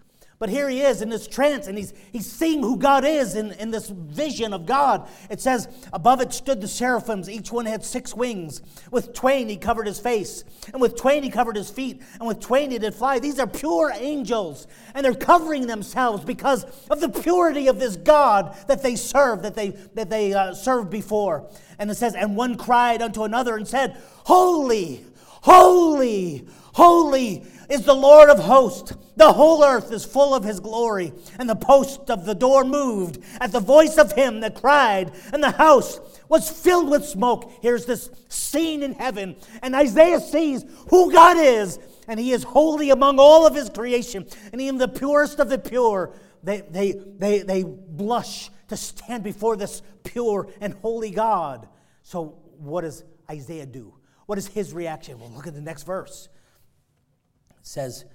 But 0.42 0.50
here 0.50 0.68
he 0.70 0.82
is 0.82 1.04
in 1.04 1.10
this 1.10 1.28
trance, 1.28 1.68
and 1.68 1.78
he's, 1.78 1.94
he's 2.12 2.26
seeing 2.26 2.64
who 2.64 2.76
God 2.76 3.06
is 3.06 3.36
in, 3.36 3.52
in 3.52 3.70
this 3.70 3.90
vision 3.90 4.54
of 4.54 4.66
God. 4.66 5.08
It 5.30 5.40
says, 5.40 5.68
Above 5.94 6.20
it 6.20 6.34
stood 6.34 6.62
the 6.62 6.68
seraphims. 6.68 7.30
Each 7.30 7.52
one 7.52 7.68
had 7.68 7.86
six 7.86 8.16
wings. 8.16 8.64
With 8.90 9.14
twain 9.14 9.50
he 9.50 9.56
covered 9.56 9.86
his 9.86 10.00
face, 10.00 10.44
and 10.74 10.82
with 10.82 10.96
twain 10.96 11.22
he 11.22 11.30
covered 11.30 11.56
his 11.56 11.70
feet, 11.70 12.02
and 12.16 12.28
with 12.28 12.40
twain 12.40 12.72
he 12.72 12.80
did 12.80 12.96
fly. 12.96 13.20
These 13.20 13.38
are 13.38 13.46
pure 13.46 13.94
angels, 13.94 14.66
and 14.96 15.06
they're 15.06 15.14
covering 15.14 15.68
themselves 15.68 16.26
because 16.26 16.64
of 16.90 17.02
the 17.02 17.10
purity 17.10 17.68
of 17.68 17.78
this 17.78 17.96
God 17.96 18.58
that 18.68 18.82
they 18.82 18.96
serve, 18.96 19.44
that 19.44 19.54
they, 19.54 19.70
that 19.94 20.10
they 20.10 20.34
uh, 20.34 20.56
served 20.56 20.90
before. 20.90 21.52
And 21.78 21.92
it 21.92 21.98
says, 21.98 22.16
And 22.16 22.36
one 22.36 22.58
cried 22.58 23.04
unto 23.04 23.26
another 23.26 23.58
and 23.58 23.68
said, 23.68 23.96
Holy, 24.26 25.06
holy, 25.42 26.48
holy 26.74 27.46
is 27.72 27.86
the 27.86 27.94
Lord 27.94 28.30
of 28.30 28.40
hosts. 28.40 28.94
The 29.16 29.32
whole 29.32 29.64
earth 29.64 29.92
is 29.92 30.04
full 30.04 30.36
of 30.36 30.44
his 30.44 30.60
glory. 30.60 31.14
And 31.40 31.50
the 31.50 31.56
post 31.56 32.10
of 32.10 32.26
the 32.26 32.36
door 32.36 32.66
moved 32.66 33.24
at 33.40 33.52
the 33.52 33.60
voice 33.62 33.98
of 33.98 34.12
him 34.12 34.42
that 34.42 34.60
cried, 34.60 35.12
and 35.32 35.42
the 35.42 35.52
house 35.52 36.00
was 36.28 36.50
filled 36.50 36.90
with 36.90 37.06
smoke. 37.06 37.52
Here's 37.62 37.86
this 37.86 38.10
scene 38.28 38.84
in 38.84 38.94
heaven, 38.94 39.38
and 39.62 39.74
Isaiah 39.74 40.20
sees 40.20 40.66
who 40.90 41.12
God 41.12 41.38
is, 41.38 41.80
and 42.08 42.20
he 42.20 42.32
is 42.32 42.44
holy 42.44 42.90
among 42.90 43.20
all 43.20 43.48
of 43.48 43.56
his 43.56 43.70
creation, 43.70 44.28
and 44.52 44.62
even 44.62 44.78
the 44.78 44.88
purest 44.88 45.40
of 45.40 45.50
the 45.50 45.58
pure. 45.58 46.14
They, 46.44 46.62
they, 46.62 46.92
they, 46.92 47.40
they 47.44 47.64
blush 47.64 48.50
to 48.68 48.76
stand 48.76 49.24
before 49.24 49.56
this 49.56 49.82
pure 50.04 50.50
and 50.60 50.74
holy 50.82 51.12
God. 51.12 51.68
So, 52.04 52.40
what 52.58 52.82
does 52.82 53.04
Isaiah 53.30 53.66
do? 53.66 53.94
What 54.26 54.38
is 54.38 54.48
his 54.48 54.74
reaction? 54.74 55.20
Well, 55.20 55.30
look 55.30 55.48
at 55.48 55.54
the 55.54 55.62
next 55.62 55.84
verse. 55.84 56.30
It 57.62 57.68
says, 57.68 58.06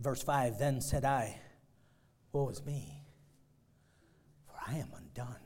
verse 0.00 0.22
5 0.22 0.58
Then 0.58 0.80
said 0.80 1.04
I, 1.04 1.38
Woe 2.32 2.48
is 2.48 2.64
me, 2.64 3.04
for 4.46 4.54
I 4.66 4.78
am 4.78 4.88
undone. 4.96 5.36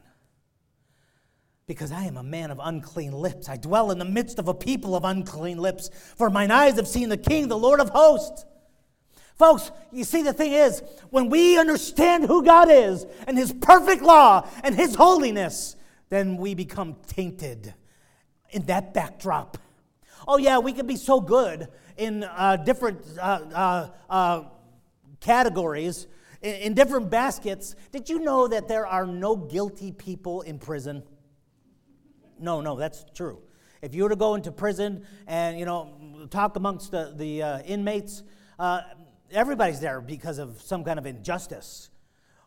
Because 1.67 1.93
I 1.93 2.05
am 2.05 2.17
a 2.17 2.23
man 2.23 2.51
of 2.51 2.61
unclean 2.63 3.13
lips. 3.13 3.49
I 3.49 3.57
dwell 3.57 3.91
in 3.91 3.99
the 3.99 4.05
midst 4.05 4.39
of 4.39 4.49
a 4.49 4.55
people 4.55 4.97
of 4.97 5.05
unclean 5.05 5.59
lips. 5.59 5.91
For 6.17 6.31
mine 6.31 6.51
eyes 6.51 6.77
have 6.77 6.89
seen 6.89 7.09
the 7.09 7.17
King, 7.17 7.49
the 7.49 7.59
Lord 7.59 7.81
of 7.81 7.91
hosts. 7.91 8.45
Folks, 9.37 9.71
you 9.93 10.05
see, 10.05 10.23
the 10.23 10.33
thing 10.33 10.53
is, 10.53 10.83
when 11.11 11.29
we 11.29 11.59
understand 11.59 12.25
who 12.25 12.45
God 12.45 12.69
is 12.71 13.07
and 13.27 13.39
His 13.39 13.53
perfect 13.53 14.03
law 14.03 14.49
and 14.63 14.75
His 14.75 14.95
holiness, 14.95 15.77
then 16.09 16.37
we 16.37 16.55
become 16.55 16.97
tainted 17.07 17.75
in 18.51 18.63
that 18.67 18.95
backdrop. 18.95 19.59
Oh, 20.27 20.39
yeah, 20.39 20.59
we 20.59 20.73
can 20.73 20.87
be 20.87 20.97
so 20.97 21.21
good 21.21 21.69
in 22.01 22.25
uh, 22.25 22.57
different 22.57 23.03
uh, 23.19 23.41
uh, 23.55 23.89
uh, 24.09 24.45
categories, 25.21 26.07
in, 26.41 26.55
in 26.55 26.75
different 26.75 27.11
baskets. 27.11 27.77
Did 27.93 28.09
you 28.09 28.21
know 28.21 28.49
that 28.49 28.69
there 28.69 28.87
are 28.87 29.07
no 29.07 29.37
guilty 29.37 29.93
people 29.93 30.41
in 30.41 30.59
prison? 30.59 31.03
No, 32.39 32.63
no, 32.63 32.77
that's 32.77 33.05
true. 33.15 33.43
If 33.83 33.95
you 33.95 34.03
were 34.05 34.09
to 34.09 34.17
go 34.17 34.35
into 34.35 34.51
prison 34.51 35.07
and 35.27 35.59
you 35.59 35.67
know 35.67 36.27
talk 36.31 36.57
amongst 36.57 36.91
the, 36.91 37.13
the 37.17 37.43
uh, 37.43 37.61
inmates, 37.61 38.23
uh, 38.59 38.81
everybody's 39.31 39.81
there 39.81 40.01
because 40.01 40.39
of 40.39 40.61
some 40.63 40.83
kind 40.85 40.99
of 40.99 41.05
injustice 41.05 41.91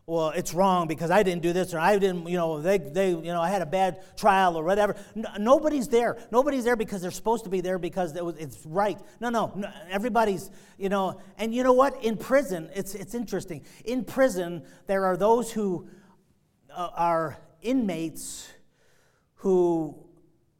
well, 0.06 0.30
it's 0.30 0.52
wrong 0.52 0.86
because 0.86 1.10
I 1.10 1.22
didn't 1.22 1.40
do 1.40 1.54
this 1.54 1.72
or 1.72 1.78
I 1.78 1.98
didn't, 1.98 2.28
you 2.28 2.36
know, 2.36 2.60
they, 2.60 2.76
they, 2.76 3.10
you 3.10 3.22
know, 3.22 3.40
I 3.40 3.48
had 3.48 3.62
a 3.62 3.66
bad 3.66 4.02
trial 4.16 4.58
or 4.58 4.62
whatever. 4.62 4.96
No, 5.14 5.30
nobody's 5.38 5.88
there. 5.88 6.18
Nobody's 6.30 6.64
there 6.64 6.76
because 6.76 7.00
they're 7.00 7.10
supposed 7.10 7.44
to 7.44 7.50
be 7.50 7.62
there 7.62 7.78
because 7.78 8.14
it 8.14 8.24
was, 8.24 8.36
it's 8.36 8.66
right. 8.66 8.98
No, 9.20 9.30
no, 9.30 9.52
no, 9.56 9.70
everybody's, 9.88 10.50
you 10.76 10.90
know, 10.90 11.20
and 11.38 11.54
you 11.54 11.62
know 11.62 11.72
what? 11.72 12.04
In 12.04 12.18
prison, 12.18 12.68
it's, 12.74 12.94
it's 12.94 13.14
interesting. 13.14 13.64
In 13.86 14.04
prison, 14.04 14.64
there 14.86 15.06
are 15.06 15.16
those 15.16 15.50
who 15.50 15.88
uh, 16.70 16.90
are 16.94 17.38
inmates 17.62 18.52
who 19.36 19.96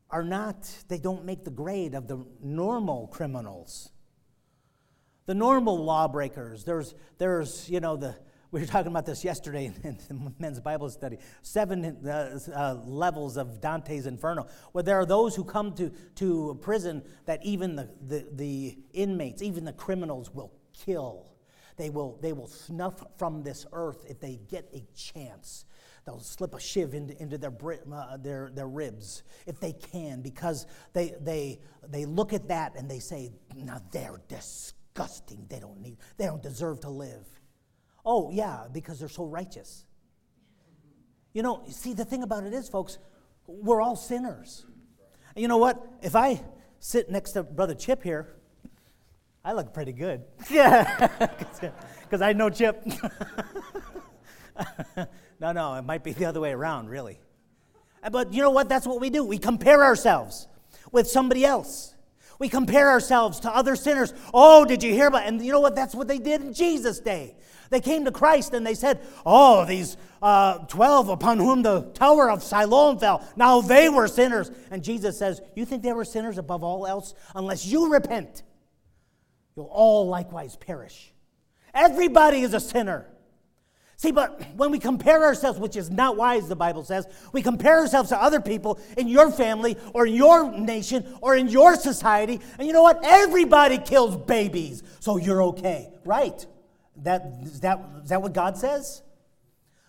are 0.09 0.24
not, 0.24 0.70
they 0.88 0.99
don't 0.99 1.26
make 1.26 1.45
the 1.45 1.51
grade 1.51 1.95
of 1.95 2.09
the 2.09 2.24
normal 2.42 3.09
criminals. 3.09 3.90
The 5.26 5.34
normal 5.34 5.84
lawbreakers. 5.84 6.64
There's, 6.64 6.95
there's, 7.18 7.68
you 7.68 7.80
know, 7.80 7.97
the, 7.97 8.16
we 8.55 8.61
were 8.61 8.66
talking 8.66 8.92
about 8.92 9.05
this 9.05 9.24
yesterday 9.24 9.64
in, 9.82 9.98
the 10.09 10.32
men's 10.38 10.61
Bible 10.61 10.88
study. 10.88 11.18
Seven 11.42 12.07
uh, 12.07 12.38
uh, 12.55 12.74
levels 12.84 13.36
of 13.36 13.61
Dante's 13.61 14.07
Inferno, 14.07 14.46
where 14.70 14.84
there 14.84 14.96
are 14.96 15.05
those 15.05 15.34
who 15.34 15.42
come 15.42 15.74
to, 15.74 15.90
to 16.14 16.57
prison 16.62 17.02
that 17.26 17.44
even 17.44 17.74
the, 17.74 17.90
the, 18.07 18.26
the 18.32 18.78
inmates, 18.92 19.42
even 19.42 19.64
the 19.64 19.72
criminals, 19.72 20.32
will 20.32 20.52
kill. 20.72 21.32
They 21.76 21.90
will, 21.90 22.16
they 22.22 22.32
will 22.32 22.46
snuff 22.46 23.02
from 23.18 23.42
this 23.42 23.66
earth 23.72 24.05
if 24.09 24.20
they 24.20 24.38
get 24.48 24.68
a 24.72 24.86
chance. 24.96 25.64
they'll 26.07 26.20
slip 26.20 26.55
a 26.55 26.61
shiv 26.61 26.94
into, 26.94 27.20
into 27.20 27.36
their, 27.36 27.52
uh, 27.92 28.16
their, 28.18 28.52
their 28.55 28.68
ribs 28.68 29.24
if 29.48 29.59
they 29.59 29.72
can 29.72 30.22
because 30.22 30.68
they, 30.92 31.14
they, 31.20 31.59
they 31.88 32.05
look 32.05 32.32
at 32.32 32.46
that 32.46 32.76
and 32.76 32.88
they 32.88 33.00
say, 33.00 33.32
now 33.57 33.80
they're 33.90 34.20
disgusting. 34.28 35.44
They 35.50 35.59
don't 35.59 35.80
need, 35.80 35.96
they 36.18 36.26
don't 36.26 36.42
deserve 36.42 36.78
to 36.82 36.90
live. 36.90 37.26
Oh, 38.05 38.30
yeah, 38.30 38.64
because 38.72 38.98
they're 38.98 39.09
so 39.09 39.24
righteous. 39.24 39.84
You 41.32 41.42
know, 41.42 41.62
see, 41.68 41.94
the 41.94 42.05
thing 42.05 42.22
about 42.22 42.44
it 42.44 42.52
is, 42.52 42.68
folks, 42.68 42.98
we're 43.46 43.80
all 43.80 43.96
sinners. 43.96 44.66
You 45.36 45.48
know 45.48 45.57
what? 45.57 45.84
If 46.02 46.14
I 46.14 46.42
sit 46.78 47.11
next 47.11 47.32
to 47.32 47.42
Brother 47.42 47.74
Chip 47.74 48.02
here, 48.02 48.36
I 49.44 49.52
look 49.52 49.74
pretty 49.74 49.92
good. 49.92 50.22
Yeah, 50.50 51.09
because 52.02 52.22
I 52.22 52.32
know 52.32 52.50
Chip. 52.50 52.86
no, 55.40 55.52
no, 55.52 55.74
it 55.74 55.82
might 55.82 56.05
be 56.05 56.12
the 56.12 56.26
other 56.26 56.40
way 56.40 56.52
around, 56.52 56.88
really. 56.88 57.18
But 58.11 58.32
you 58.32 58.42
know 58.42 58.50
what? 58.50 58.68
That's 58.68 58.86
what 58.86 59.00
we 59.00 59.11
do. 59.11 59.24
We 59.24 59.38
compare 59.38 59.82
ourselves 59.82 60.46
with 60.92 61.09
somebody 61.09 61.44
else. 61.44 61.94
We 62.38 62.48
compare 62.48 62.90
ourselves 62.90 63.40
to 63.40 63.55
other 63.55 63.76
sinners. 63.76 64.12
Oh, 64.32 64.64
did 64.64 64.82
you 64.82 64.92
hear 64.92 65.09
about? 65.09 65.26
And 65.26 65.44
you 65.44 65.52
know 65.52 65.61
what? 65.61 65.74
That's 65.74 65.94
what 65.94 66.09
they 66.09 66.18
did 66.18 66.42
in 66.42 66.52
Jesus' 66.52 67.00
day. 67.00 67.36
They 67.71 67.81
came 67.81 68.05
to 68.05 68.12
Christ 68.12 68.55
and 68.55 68.67
they 68.67 68.75
said, 68.75 69.01
Oh, 69.25 69.65
these 69.65 69.97
uh, 70.23 70.59
12 70.67 71.09
upon 71.09 71.39
whom 71.39 71.62
the 71.62 71.83
tower 71.95 72.31
of 72.31 72.43
Siloam 72.43 72.99
fell, 72.99 73.27
now 73.37 73.61
they 73.61 73.89
were 73.89 74.09
sinners. 74.09 74.51
And 74.71 74.83
Jesus 74.83 75.19
says, 75.19 75.41
You 75.55 75.65
think 75.65 75.83
they 75.83 75.93
were 75.93 76.05
sinners 76.05 76.39
above 76.39 76.62
all 76.62 76.87
else? 76.87 77.15
Unless 77.35 77.67
you 77.67 77.93
repent, 77.93 78.43
you'll 79.57 79.67
all 79.67 80.09
likewise 80.09 80.57
perish. 80.57 81.12
Everybody 81.73 82.43
is 82.43 82.55
a 82.55 82.61
sinner. 82.61 83.07
See, 83.97 84.11
but 84.11 84.43
when 84.57 84.71
we 84.71 84.79
compare 84.79 85.23
ourselves, 85.23 85.59
which 85.59 85.77
is 85.77 85.91
not 85.91 86.17
wise, 86.17 86.49
the 86.49 86.57
Bible 86.57 86.85
says, 86.85 87.07
we 87.33 87.43
compare 87.43 87.79
ourselves 87.81 88.09
to 88.11 88.21
other 88.21 88.41
people 88.41 88.79
in 88.97 89.09
your 89.09 89.31
family 89.31 89.77
or 89.93 90.07
in 90.07 90.15
your 90.15 90.51
nation 90.51 91.17
or 91.21 91.37
in 91.37 91.49
your 91.49 91.77
society, 91.77 92.41
and 92.59 92.67
you 92.67 92.73
know 92.73 92.83
what? 92.83 93.01
Everybody 93.05 93.79
kills 93.79 94.17
babies, 94.17 94.83
so 95.01 95.17
you're 95.17 95.43
okay. 95.45 95.91
Right. 96.05 96.45
That, 96.99 97.38
is, 97.42 97.61
that, 97.61 97.80
is 98.03 98.11
that 98.11 98.22
what 98.22 98.32
God 98.32 98.57
says? 98.57 99.03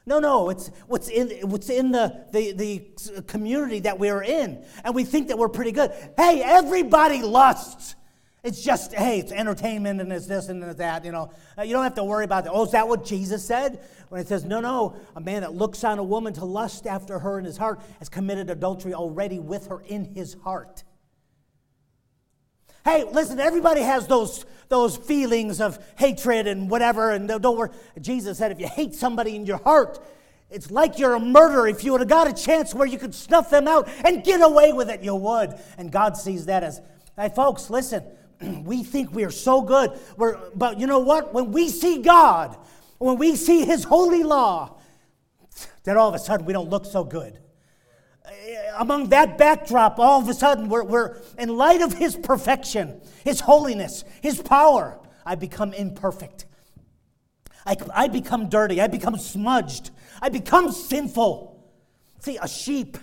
No, 0.07 0.19
no, 0.19 0.49
it's 0.49 0.69
what's 0.87 1.09
in, 1.09 1.49
what's 1.49 1.69
in 1.69 1.91
the, 1.91 2.25
the, 2.31 2.51
the 2.51 3.21
community 3.23 3.79
that 3.81 3.97
we're 3.97 4.21
in. 4.21 4.63
And 4.83 4.93
we 4.93 5.03
think 5.03 5.29
that 5.29 5.37
we're 5.37 5.49
pretty 5.49 5.71
good. 5.71 5.91
Hey, 6.15 6.41
everybody 6.43 7.23
lusts. 7.23 7.95
It's 8.43 8.61
just, 8.63 8.93
hey, 8.93 9.17
it's 9.17 9.31
entertainment 9.31 9.99
and 9.99 10.13
it's 10.13 10.27
this 10.27 10.49
and 10.49 10.63
it's 10.63 10.75
that, 10.75 11.03
you 11.03 11.11
know. 11.11 11.31
Uh, 11.57 11.63
you 11.63 11.73
don't 11.73 11.83
have 11.83 11.95
to 11.95 12.03
worry 12.03 12.25
about 12.25 12.43
that. 12.43 12.51
Oh, 12.53 12.63
is 12.63 12.71
that 12.73 12.87
what 12.87 13.03
Jesus 13.03 13.43
said? 13.43 13.83
When 14.09 14.21
it 14.21 14.27
says, 14.27 14.45
no, 14.45 14.59
no, 14.59 14.95
a 15.15 15.19
man 15.19 15.41
that 15.41 15.55
looks 15.55 15.83
on 15.83 15.97
a 15.97 16.03
woman 16.03 16.31
to 16.33 16.45
lust 16.45 16.85
after 16.85 17.17
her 17.17 17.39
in 17.39 17.45
his 17.45 17.57
heart 17.57 17.81
has 17.97 18.07
committed 18.07 18.51
adultery 18.51 18.93
already 18.93 19.39
with 19.39 19.65
her 19.67 19.81
in 19.87 20.05
his 20.05 20.35
heart. 20.43 20.83
Hey, 22.85 23.03
listen, 23.03 23.39
everybody 23.39 23.81
has 23.81 24.05
those, 24.05 24.45
those 24.69 24.95
feelings 24.95 25.59
of 25.59 25.83
hatred 25.97 26.45
and 26.45 26.69
whatever, 26.69 27.09
and 27.09 27.27
don't 27.27 27.57
worry. 27.57 27.71
Jesus 27.99 28.37
said, 28.37 28.51
if 28.51 28.59
you 28.59 28.67
hate 28.67 28.93
somebody 28.93 29.35
in 29.35 29.47
your 29.47 29.57
heart, 29.57 29.97
it's 30.51 30.69
like 30.69 30.99
you're 30.99 31.15
a 31.15 31.19
murderer. 31.19 31.67
If 31.67 31.83
you 31.83 31.93
would 31.93 32.01
have 32.01 32.07
got 32.07 32.27
a 32.27 32.33
chance 32.33 32.75
where 32.75 32.85
you 32.85 32.99
could 32.99 33.15
snuff 33.15 33.49
them 33.49 33.67
out 33.67 33.89
and 34.05 34.23
get 34.23 34.39
away 34.39 34.71
with 34.71 34.91
it, 34.91 35.01
you 35.01 35.15
would. 35.15 35.55
And 35.79 35.91
God 35.91 36.15
sees 36.15 36.45
that 36.45 36.61
as, 36.61 36.79
hey, 37.15 37.29
folks, 37.29 37.71
listen, 37.71 38.03
we 38.63 38.83
think 38.83 39.11
we 39.11 39.23
are 39.23 39.31
so 39.31 39.63
good. 39.63 39.97
We're, 40.15 40.37
but 40.53 40.79
you 40.79 40.85
know 40.85 40.99
what? 40.99 41.33
When 41.33 41.51
we 41.51 41.69
see 41.69 42.03
God, 42.03 42.55
when 42.99 43.17
we 43.17 43.35
see 43.35 43.65
His 43.65 43.83
holy 43.83 44.21
law, 44.21 44.77
then 45.85 45.97
all 45.97 46.09
of 46.09 46.13
a 46.13 46.19
sudden 46.19 46.45
we 46.45 46.53
don't 46.53 46.69
look 46.69 46.85
so 46.85 47.03
good 47.03 47.39
Uh, 48.25 48.31
among 48.77 49.09
that 49.09 49.37
backdrop, 49.37 49.99
all 49.99 50.21
of 50.21 50.29
a 50.29 50.33
sudden, 50.33 50.69
we're, 50.69 50.83
we're 50.83 51.17
in 51.37 51.49
light 51.49 51.81
of 51.81 51.93
His 51.93 52.15
perfection, 52.15 53.01
His 53.23 53.39
holiness, 53.41 54.03
His 54.21 54.41
power, 54.41 54.99
I 55.25 55.35
become 55.35 55.73
imperfect. 55.73 56.45
I, 57.65 57.75
I 57.93 58.07
become 58.07 58.49
dirty. 58.49 58.79
I 58.79 58.87
become 58.87 59.17
smudged. 59.17 59.89
I 60.21 60.29
become 60.29 60.71
sinful. 60.71 61.51
See, 62.19 62.37
a 62.39 62.47
sheep 62.47 62.97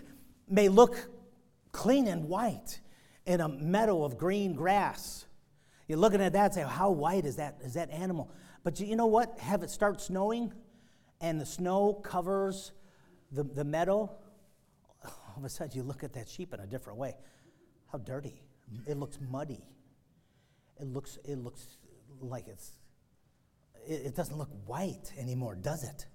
may 0.48 0.68
look 0.68 1.08
clean 1.72 2.06
and 2.06 2.28
white 2.28 2.80
in 3.26 3.40
a 3.40 3.48
meadow 3.48 4.04
of 4.04 4.18
green 4.18 4.54
grass. 4.54 5.26
You're 5.88 5.98
looking 5.98 6.20
at 6.20 6.32
that 6.34 6.44
and 6.44 6.54
say, 6.54 6.62
How 6.62 6.90
white 6.90 7.24
is 7.24 7.36
that, 7.36 7.58
is 7.64 7.74
that 7.74 7.90
animal? 7.90 8.30
But 8.62 8.78
you 8.78 8.94
know 8.94 9.06
what? 9.06 9.38
Have 9.40 9.62
it 9.62 9.70
start 9.70 10.00
snowing 10.00 10.52
and 11.20 11.40
the 11.40 11.46
snow 11.46 11.94
covers 11.94 12.72
the, 13.30 13.44
the 13.44 13.64
meadow 13.64 14.10
all 15.32 15.38
of 15.38 15.44
a 15.44 15.48
sudden 15.48 15.74
you 15.74 15.82
look 15.82 16.04
at 16.04 16.12
that 16.12 16.28
sheep 16.28 16.52
in 16.52 16.60
a 16.60 16.66
different 16.66 16.98
way. 16.98 17.14
How 17.90 17.98
dirty. 17.98 18.42
It 18.86 18.96
looks 18.96 19.18
muddy. 19.30 19.64
It 20.80 20.86
looks, 20.86 21.18
it 21.24 21.38
looks 21.38 21.78
like 22.20 22.48
it's, 22.48 22.72
it, 23.86 24.06
it 24.06 24.16
doesn't 24.16 24.36
look 24.36 24.50
white 24.66 25.12
anymore, 25.18 25.54
does 25.54 25.84
it? 25.84 26.06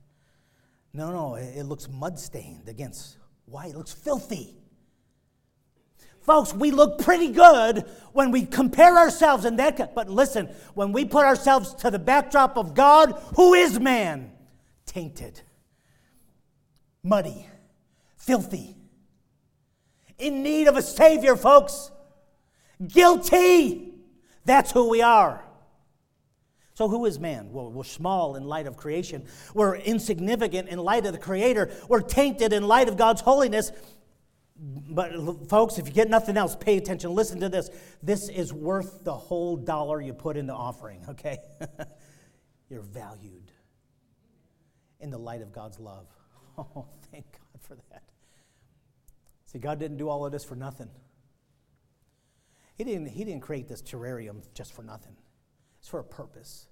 No, 0.93 1.11
no, 1.11 1.35
it, 1.35 1.57
it 1.57 1.63
looks 1.63 1.87
mud 1.89 2.19
stained 2.19 2.67
against 2.67 3.17
white. 3.45 3.71
It 3.71 3.77
looks 3.77 3.93
filthy. 3.93 4.55
Folks, 6.21 6.53
we 6.53 6.71
look 6.71 6.99
pretty 6.99 7.31
good 7.31 7.85
when 8.11 8.31
we 8.31 8.45
compare 8.45 8.97
ourselves 8.97 9.45
in 9.45 9.55
that. 9.55 9.95
But 9.95 10.09
listen, 10.09 10.47
when 10.73 10.91
we 10.91 11.05
put 11.05 11.25
ourselves 11.25 11.73
to 11.75 11.89
the 11.89 11.99
backdrop 11.99 12.57
of 12.57 12.73
God, 12.73 13.13
who 13.35 13.53
is 13.53 13.79
man? 13.79 14.31
Tainted, 14.85 15.41
muddy, 17.03 17.45
filthy 18.15 18.76
in 20.17 20.43
need 20.43 20.67
of 20.67 20.75
a 20.75 20.81
Savior, 20.81 21.35
folks. 21.35 21.91
Guilty. 22.85 23.93
That's 24.45 24.71
who 24.71 24.89
we 24.89 25.01
are. 25.01 25.43
So, 26.73 26.87
who 26.87 27.05
is 27.05 27.19
man? 27.19 27.51
Well, 27.51 27.71
we're 27.71 27.83
small 27.83 28.35
in 28.35 28.43
light 28.43 28.67
of 28.67 28.77
creation. 28.77 29.25
We're 29.55 29.77
insignificant 29.77 30.69
in 30.69 30.77
light 30.77 31.07
of 31.07 31.13
the 31.13 31.19
Creator. 31.19 31.71
We're 31.89 32.01
tainted 32.01 32.53
in 32.53 32.67
light 32.67 32.87
of 32.87 32.97
God's 32.97 33.21
holiness. 33.21 33.71
But, 34.59 35.49
folks, 35.49 35.79
if 35.79 35.87
you 35.87 35.93
get 35.93 36.07
nothing 36.07 36.37
else, 36.37 36.55
pay 36.55 36.77
attention. 36.77 37.15
Listen 37.15 37.39
to 37.39 37.49
this. 37.49 37.71
This 38.03 38.29
is 38.29 38.53
worth 38.53 39.03
the 39.03 39.15
whole 39.15 39.57
dollar 39.57 39.99
you 39.99 40.13
put 40.13 40.37
in 40.37 40.45
the 40.45 40.53
offering, 40.53 41.03
okay? 41.09 41.39
You're 42.69 42.81
valued 42.81 43.51
in 44.99 45.09
the 45.09 45.17
light 45.17 45.41
of 45.41 45.51
God's 45.51 45.79
love. 45.79 46.07
Oh, 46.59 46.87
thank 47.11 47.31
God 47.33 47.61
for 47.61 47.75
that. 47.91 48.01
See, 49.47 49.59
God 49.59 49.79
didn't 49.79 49.97
do 49.97 50.09
all 50.09 50.25
of 50.25 50.31
this 50.31 50.43
for 50.43 50.55
nothing. 50.55 50.89
He 52.75 52.83
didn't, 52.83 53.07
he 53.07 53.23
didn't 53.23 53.41
create 53.41 53.67
this 53.67 53.81
terrarium 53.81 54.43
just 54.53 54.73
for 54.73 54.83
nothing. 54.83 55.15
It's 55.79 55.87
for 55.87 55.99
a 55.99 56.03
purpose. 56.03 56.67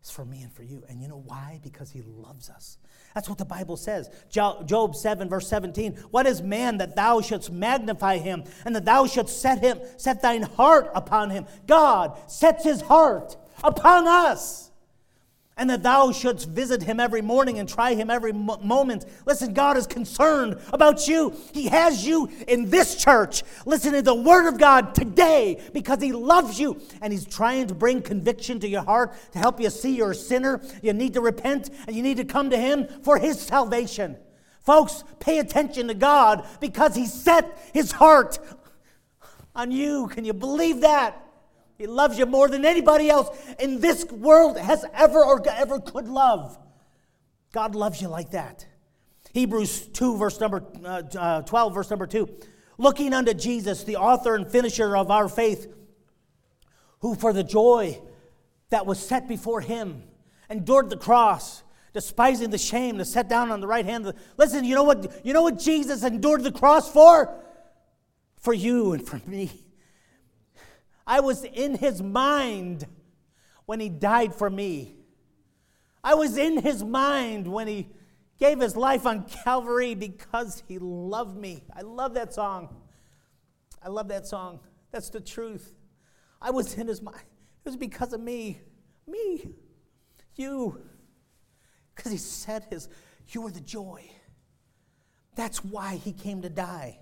It's 0.00 0.10
for 0.10 0.24
me 0.24 0.42
and 0.42 0.52
for 0.52 0.62
you. 0.62 0.84
And 0.88 1.02
you 1.02 1.08
know 1.08 1.22
why? 1.26 1.60
Because 1.62 1.90
he 1.90 2.02
loves 2.02 2.50
us. 2.50 2.78
That's 3.14 3.28
what 3.28 3.38
the 3.38 3.44
Bible 3.44 3.76
says. 3.76 4.10
Job 4.30 4.94
7, 4.94 5.28
verse 5.28 5.48
17. 5.48 5.94
What 6.10 6.26
is 6.26 6.40
man 6.40 6.78
that 6.78 6.94
thou 6.94 7.20
shouldst 7.20 7.50
magnify 7.50 8.18
him, 8.18 8.44
and 8.64 8.76
that 8.76 8.84
thou 8.84 9.06
shouldst 9.06 9.40
set 9.40 9.58
him, 9.58 9.80
set 9.96 10.22
thine 10.22 10.42
heart 10.42 10.90
upon 10.94 11.30
him? 11.30 11.46
God 11.66 12.16
sets 12.30 12.62
his 12.64 12.82
heart 12.82 13.36
upon 13.64 14.06
us 14.06 14.67
and 15.58 15.68
that 15.68 15.82
thou 15.82 16.12
shouldst 16.12 16.48
visit 16.48 16.82
him 16.82 17.00
every 17.00 17.20
morning 17.20 17.58
and 17.58 17.68
try 17.68 17.94
him 17.94 18.08
every 18.08 18.32
moment. 18.32 19.04
Listen, 19.26 19.52
God 19.52 19.76
is 19.76 19.86
concerned 19.86 20.58
about 20.72 21.08
you. 21.08 21.34
He 21.52 21.66
has 21.66 22.06
you 22.06 22.30
in 22.46 22.70
this 22.70 22.94
church. 22.94 23.42
Listen 23.66 23.92
to 23.92 24.00
the 24.00 24.14
word 24.14 24.48
of 24.48 24.56
God 24.56 24.94
today 24.94 25.60
because 25.74 26.00
he 26.00 26.12
loves 26.12 26.58
you 26.58 26.80
and 27.02 27.12
he's 27.12 27.26
trying 27.26 27.66
to 27.66 27.74
bring 27.74 28.00
conviction 28.00 28.60
to 28.60 28.68
your 28.68 28.82
heart 28.82 29.12
to 29.32 29.38
help 29.38 29.60
you 29.60 29.68
see 29.68 29.96
you're 29.96 30.12
a 30.12 30.14
sinner. 30.14 30.62
You 30.80 30.92
need 30.92 31.14
to 31.14 31.20
repent 31.20 31.70
and 31.86 31.96
you 31.96 32.02
need 32.02 32.18
to 32.18 32.24
come 32.24 32.50
to 32.50 32.56
him 32.56 32.86
for 33.02 33.18
his 33.18 33.40
salvation. 33.40 34.16
Folks, 34.62 35.02
pay 35.18 35.40
attention 35.40 35.88
to 35.88 35.94
God 35.94 36.46
because 36.60 36.94
he 36.94 37.06
set 37.06 37.58
his 37.74 37.90
heart 37.90 38.38
on 39.56 39.72
you. 39.72 40.06
Can 40.06 40.24
you 40.24 40.34
believe 40.34 40.82
that? 40.82 41.27
He 41.78 41.86
loves 41.86 42.18
you 42.18 42.26
more 42.26 42.48
than 42.48 42.64
anybody 42.64 43.08
else 43.08 43.28
in 43.60 43.80
this 43.80 44.04
world 44.06 44.58
has 44.58 44.84
ever 44.92 45.24
or 45.24 45.40
ever 45.48 45.78
could 45.78 46.08
love. 46.08 46.58
God 47.52 47.76
loves 47.76 48.02
you 48.02 48.08
like 48.08 48.32
that. 48.32 48.66
Hebrews 49.32 49.86
2, 49.86 50.16
verse 50.16 50.40
number 50.40 50.64
uh, 50.84 51.02
uh, 51.16 51.42
12, 51.42 51.74
verse 51.74 51.88
number 51.88 52.08
2. 52.08 52.28
Looking 52.78 53.14
unto 53.14 53.32
Jesus, 53.32 53.84
the 53.84 53.96
author 53.96 54.34
and 54.34 54.50
finisher 54.50 54.96
of 54.96 55.10
our 55.12 55.28
faith, 55.28 55.72
who 57.00 57.14
for 57.14 57.32
the 57.32 57.44
joy 57.44 58.00
that 58.70 58.84
was 58.84 58.98
set 58.98 59.28
before 59.28 59.60
him 59.60 60.02
endured 60.50 60.90
the 60.90 60.96
cross, 60.96 61.62
despising 61.92 62.50
the 62.50 62.58
shame 62.58 62.98
to 62.98 63.04
set 63.04 63.28
down 63.28 63.52
on 63.52 63.60
the 63.60 63.68
right 63.68 63.84
hand. 63.84 64.04
The, 64.04 64.14
listen, 64.36 64.64
you 64.64 64.74
know 64.74 64.82
what? 64.82 65.24
You 65.24 65.32
know 65.32 65.42
what 65.42 65.60
Jesus 65.60 66.02
endured 66.02 66.42
the 66.42 66.52
cross 66.52 66.90
for? 66.92 67.40
For 68.40 68.52
you 68.52 68.92
and 68.92 69.06
for 69.06 69.20
me. 69.26 69.67
I 71.08 71.20
was 71.20 71.42
in 71.42 71.74
his 71.74 72.02
mind 72.02 72.86
when 73.64 73.80
he 73.80 73.88
died 73.88 74.34
for 74.34 74.50
me. 74.50 74.94
I 76.04 76.14
was 76.14 76.36
in 76.36 76.58
his 76.58 76.84
mind 76.84 77.48
when 77.48 77.66
he 77.66 77.88
gave 78.38 78.60
his 78.60 78.76
life 78.76 79.06
on 79.06 79.24
Calvary 79.24 79.94
because 79.94 80.62
he 80.68 80.78
loved 80.78 81.36
me. 81.36 81.64
I 81.74 81.80
love 81.80 82.12
that 82.14 82.34
song. 82.34 82.76
I 83.82 83.88
love 83.88 84.08
that 84.08 84.26
song. 84.26 84.60
That's 84.90 85.08
the 85.08 85.20
truth. 85.20 85.74
I 86.42 86.50
was 86.50 86.74
in 86.74 86.86
his 86.86 87.00
mind. 87.00 87.16
It 87.16 87.68
was 87.68 87.76
because 87.76 88.12
of 88.12 88.20
me. 88.20 88.60
Me. 89.06 89.48
You. 90.36 90.82
Because 91.94 92.12
he 92.12 92.18
said 92.18 92.66
his, 92.68 92.88
you 93.30 93.40
were 93.40 93.50
the 93.50 93.60
joy. 93.60 94.10
That's 95.36 95.64
why 95.64 95.96
he 95.96 96.12
came 96.12 96.42
to 96.42 96.50
die. 96.50 96.98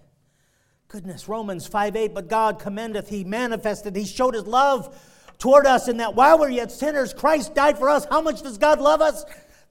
Goodness, 0.89 1.29
Romans 1.29 1.67
5 1.67 1.97
8, 1.97 2.15
but 2.15 2.29
God 2.29 2.61
commendeth, 2.61 3.09
he 3.09 3.25
manifested, 3.25 3.97
he 3.97 4.05
showed 4.05 4.35
his 4.35 4.47
love 4.47 4.97
toward 5.39 5.67
us 5.67 5.89
in 5.89 5.97
that 5.97 6.15
while 6.15 6.39
we're 6.39 6.49
yet 6.49 6.71
sinners, 6.71 7.13
Christ 7.13 7.55
died 7.55 7.79
for 7.79 7.89
us. 7.89 8.07
How 8.09 8.21
much 8.21 8.43
does 8.43 8.57
God 8.57 8.81
love 8.81 9.01
us? 9.01 9.25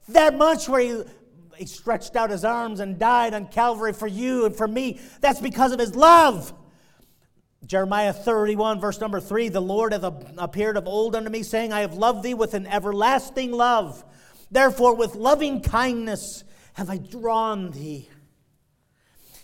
That 0.08 0.36
much 0.36 0.68
where 0.68 0.80
he, 0.80 1.02
he 1.56 1.66
stretched 1.66 2.16
out 2.16 2.30
his 2.30 2.44
arms 2.44 2.80
and 2.80 2.98
died 2.98 3.34
on 3.34 3.46
Calvary 3.48 3.92
for 3.92 4.06
you 4.06 4.44
and 4.44 4.54
for 4.54 4.68
me. 4.68 5.00
That's 5.20 5.40
because 5.40 5.72
of 5.72 5.80
his 5.80 5.94
love. 5.94 6.52
Jeremiah 7.64 8.12
31, 8.12 8.80
verse 8.80 9.00
number 9.00 9.18
3 9.18 9.48
The 9.48 9.60
Lord 9.60 9.92
hath 9.92 10.04
appeared 10.36 10.76
of 10.76 10.86
old 10.86 11.16
unto 11.16 11.30
me, 11.30 11.42
saying, 11.42 11.72
I 11.72 11.80
have 11.80 11.94
loved 11.94 12.22
thee 12.22 12.34
with 12.34 12.54
an 12.54 12.66
everlasting 12.66 13.52
love. 13.52 14.04
Therefore, 14.50 14.94
with 14.94 15.16
loving 15.16 15.62
kindness 15.62 16.44
have 16.74 16.90
I 16.90 16.98
drawn 16.98 17.70
thee. 17.70 18.08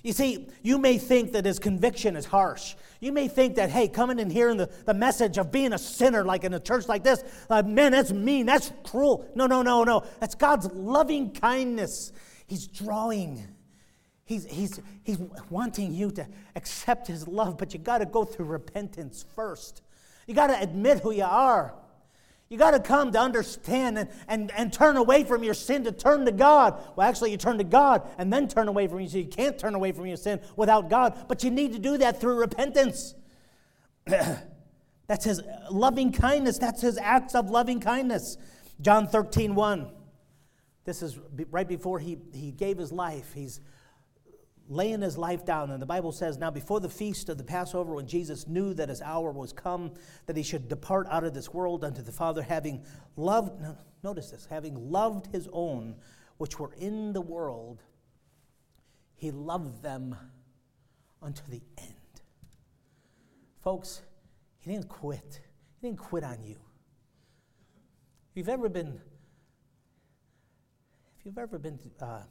You 0.03 0.13
see, 0.13 0.49
you 0.63 0.79
may 0.79 0.99
think 0.99 1.33
that 1.33 1.45
his 1.45 1.59
conviction 1.59 2.17
is 2.17 2.25
harsh. 2.25 2.75
You 2.99 3.13
may 3.13 3.29
think 3.29 3.55
that, 3.57 3.71
hey, 3.71 3.87
coming 3.87 4.19
and 4.19 4.33
hearing 4.33 4.57
the, 4.57 4.69
the 4.85 4.95
message 4.95 5.39
of 5.39 5.53
being 5.53 5.73
a 5.73 5.79
sinner, 5.79 6.25
like 6.25 6.43
in 6.43 6.55
a 6.55 6.61
church 6.61 6.89
like 6.89 7.05
this, 7.05 7.23
uh, 7.49 7.63
man, 7.63 7.93
that's 7.93 8.13
mean, 8.13 8.47
that's 8.47 8.73
cruel. 8.83 9.29
No, 9.35 9.47
no, 9.47 9.63
no, 9.63 9.85
no. 9.85 10.05
That's 10.19 10.35
God's 10.35 10.71
loving 10.73 11.33
kindness. 11.33 12.13
He's 12.47 12.67
drawing. 12.67 13.47
He's, 14.25 14.45
he's, 14.47 14.81
he's 15.05 15.19
wanting 15.51 15.93
you 15.95 16.11
to 16.13 16.27
accept 16.57 17.07
his 17.07 17.29
love, 17.29 17.57
but 17.57 17.73
you 17.73 17.79
got 17.79 17.99
to 17.99 18.07
go 18.07 18.25
through 18.25 18.47
repentance 18.47 19.25
first. 19.37 19.83
You 20.27 20.35
got 20.35 20.49
to 20.49 20.61
admit 20.61 21.01
who 21.01 21.13
you 21.13 21.25
are. 21.25 21.75
You 22.53 22.59
got 22.59 22.73
to 22.73 22.81
come 22.81 23.13
to 23.13 23.19
understand 23.19 23.97
and, 23.97 24.11
and, 24.29 24.51
and 24.51 24.71
turn 24.71 24.99
away 24.99 25.25
from 25.25 25.43
your 25.43 25.55
sin 25.55 25.85
to 25.85 25.91
turn 25.91 26.27
to 26.27 26.33
God. 26.33 26.79
Well, 26.95 27.09
actually, 27.09 27.31
you 27.31 27.39
turn 27.39 27.57
to 27.57 27.65
God 27.65 28.07
and 28.19 28.31
then 28.31 28.47
turn 28.47 28.69
away 28.69 28.89
from 28.89 29.01
your 29.01 29.09
sin. 29.09 29.23
You 29.23 29.29
can't 29.29 29.59
turn 29.59 29.75
away 29.75 29.93
from 29.93 30.05
your 30.05 30.19
sin 30.19 30.39
without 30.55 30.91
God, 30.91 31.29
but 31.29 31.43
you 31.43 31.51
need 31.51 31.73
to 31.73 31.79
do 31.79 31.97
that 31.97 32.21
through 32.21 32.39
repentance. 32.39 33.15
That's 34.05 35.25
his 35.25 35.41
loving 35.71 36.13
kindness. 36.13 36.59
That's 36.59 36.83
his 36.83 36.99
acts 36.99 37.35
of 37.35 37.49
loving 37.49 37.81
kindness. 37.81 38.37
John 38.83 39.09
13, 39.09 39.55
1. 39.55 39.89
This 40.85 41.01
is 41.01 41.19
right 41.51 41.67
before 41.67 42.01
he, 42.01 42.19
he 42.35 42.51
gave 42.51 42.77
his 42.77 42.93
life. 42.93 43.33
He's 43.35 43.61
laying 44.73 45.03
his 45.03 45.19
life 45.19 45.45
down. 45.45 45.71
And 45.71 45.81
the 45.81 45.87
Bible 45.87 46.13
says, 46.13 46.39
Now 46.39 46.51
before 46.51 46.81
the 46.81 46.89
feast 46.89 47.29
of 47.29 47.39
the 47.39 47.45
Passover, 47.45 47.95
when 47.95 48.07
Jesus 48.07 48.49
knew 48.49 48.75
that 48.75 48.89
his 48.89 49.03
hour 49.03 49.31
was 49.31 49.53
come, 49.53 49.93
that 50.27 50.37
he 50.37 50.43
should 50.43 50.69
depart 50.69 51.07
out 51.11 51.25
of 51.25 51.35
this 51.35 51.53
world 51.53 51.85
unto 51.85 52.03
the 52.03 52.13
Father, 52.13 52.43
having 52.43 52.85
loved, 53.17 53.63
notice 54.03 54.31
this, 54.31 54.47
having 54.49 54.91
loved 54.91 55.27
his 55.33 55.49
own 55.53 55.97
which 56.39 56.59
were 56.59 56.73
in 56.75 57.13
the 57.13 57.21
world, 57.21 57.83
he 59.15 59.31
loved 59.31 59.83
them 59.83 60.17
unto 61.23 61.43
the 61.49 61.63
end. 61.79 61.95
Folks, 63.63 64.03
he 64.59 64.73
didn't 64.73 64.89
quit. 64.89 65.41
He 65.81 65.87
didn't 65.87 66.01
quit 66.01 66.25
on 66.25 66.43
you. 66.43 66.57
If 68.31 68.37
you've 68.37 68.49
ever 68.49 68.69
been, 68.69 69.01
if 71.19 71.27
you've 71.27 71.39
ever 71.39 71.59
been, 71.59 71.79
uh, 72.01 72.23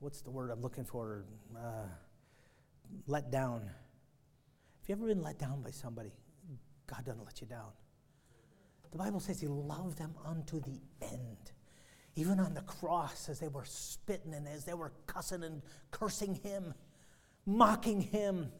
what's 0.00 0.22
the 0.22 0.30
word 0.30 0.50
I'm 0.50 0.60
looking 0.60 0.84
for? 0.84 1.24
Uh, 1.56 1.88
let 3.06 3.30
down. 3.30 3.62
Have 3.62 4.88
you 4.88 4.94
ever 4.94 5.06
been 5.06 5.22
let 5.22 5.38
down 5.38 5.62
by 5.62 5.70
somebody? 5.70 6.12
God 6.86 7.04
doesn't 7.04 7.24
let 7.24 7.40
you 7.40 7.46
down. 7.46 7.70
The 8.90 8.98
Bible 8.98 9.20
says 9.20 9.40
He 9.40 9.46
loved 9.46 9.98
them 9.98 10.14
unto 10.24 10.60
the 10.60 10.80
end. 11.02 11.52
Even 12.16 12.40
on 12.40 12.54
the 12.54 12.62
cross, 12.62 13.28
as 13.28 13.38
they 13.38 13.48
were 13.48 13.64
spitting 13.64 14.34
and 14.34 14.48
as 14.48 14.64
they 14.64 14.74
were 14.74 14.92
cussing 15.06 15.44
and 15.44 15.62
cursing 15.90 16.34
Him, 16.36 16.74
mocking 17.46 18.00
Him. 18.00 18.50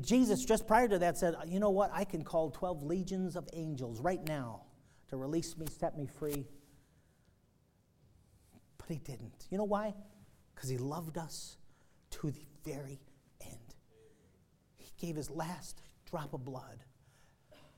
Jesus, 0.00 0.44
just 0.44 0.66
prior 0.66 0.88
to 0.88 0.98
that, 0.98 1.16
said, 1.16 1.34
You 1.46 1.60
know 1.60 1.70
what? 1.70 1.90
I 1.92 2.04
can 2.04 2.24
call 2.24 2.50
12 2.50 2.82
legions 2.82 3.36
of 3.36 3.48
angels 3.52 4.00
right 4.00 4.26
now 4.26 4.62
to 5.08 5.16
release 5.16 5.56
me, 5.56 5.66
set 5.70 5.96
me 5.96 6.06
free. 6.18 6.46
But 8.88 8.94
he 8.94 9.00
didn't. 9.00 9.46
You 9.50 9.58
know 9.58 9.64
why? 9.64 9.94
Because 10.54 10.70
he 10.70 10.78
loved 10.78 11.18
us 11.18 11.58
to 12.10 12.30
the 12.30 12.46
very 12.64 12.98
end. 13.42 13.74
He 14.78 14.90
gave 14.98 15.14
his 15.14 15.30
last 15.30 15.82
drop 16.10 16.32
of 16.32 16.42
blood 16.44 16.78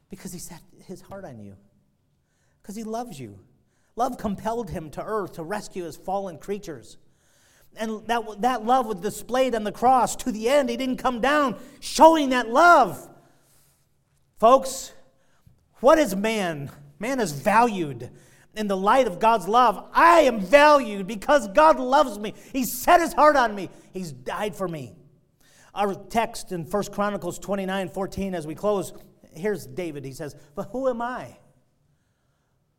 because 0.08 0.32
he 0.32 0.38
set 0.38 0.60
his 0.86 1.00
heart 1.00 1.24
on 1.24 1.40
you, 1.40 1.56
because 2.62 2.76
he 2.76 2.84
loves 2.84 3.18
you. 3.18 3.40
Love 3.96 4.18
compelled 4.18 4.70
him 4.70 4.88
to 4.90 5.02
earth 5.04 5.32
to 5.32 5.42
rescue 5.42 5.84
his 5.84 5.96
fallen 5.96 6.38
creatures. 6.38 6.96
And 7.76 8.06
that, 8.06 8.40
that 8.40 8.64
love 8.64 8.86
was 8.86 8.96
displayed 8.96 9.54
on 9.54 9.64
the 9.64 9.72
cross 9.72 10.14
to 10.16 10.32
the 10.32 10.48
end. 10.48 10.68
He 10.68 10.76
didn't 10.76 10.96
come 10.96 11.20
down 11.20 11.56
showing 11.80 12.30
that 12.30 12.48
love. 12.48 13.08
Folks, 14.38 14.92
what 15.80 15.98
is 15.98 16.14
man? 16.14 16.70
Man 16.98 17.20
is 17.20 17.32
valued 17.32 18.10
in 18.54 18.66
the 18.66 18.76
light 18.76 19.06
of 19.06 19.18
God's 19.18 19.46
love. 19.46 19.88
I 19.92 20.20
am 20.20 20.40
valued 20.40 21.06
because 21.06 21.48
God 21.48 21.78
loves 21.78 22.18
me. 22.18 22.34
He 22.52 22.64
set 22.64 23.00
his 23.00 23.12
heart 23.12 23.36
on 23.36 23.54
me. 23.54 23.70
He's 23.92 24.12
died 24.12 24.56
for 24.56 24.68
me. 24.68 24.94
Our 25.74 25.94
text 25.94 26.52
in 26.52 26.64
1 26.64 26.84
Chronicles 26.92 27.38
29 27.38 27.90
14, 27.90 28.34
as 28.34 28.46
we 28.46 28.54
close, 28.54 28.92
here's 29.32 29.66
David. 29.66 30.04
He 30.04 30.12
says, 30.12 30.34
But 30.54 30.70
who 30.72 30.88
am 30.88 31.00
I? 31.00 31.38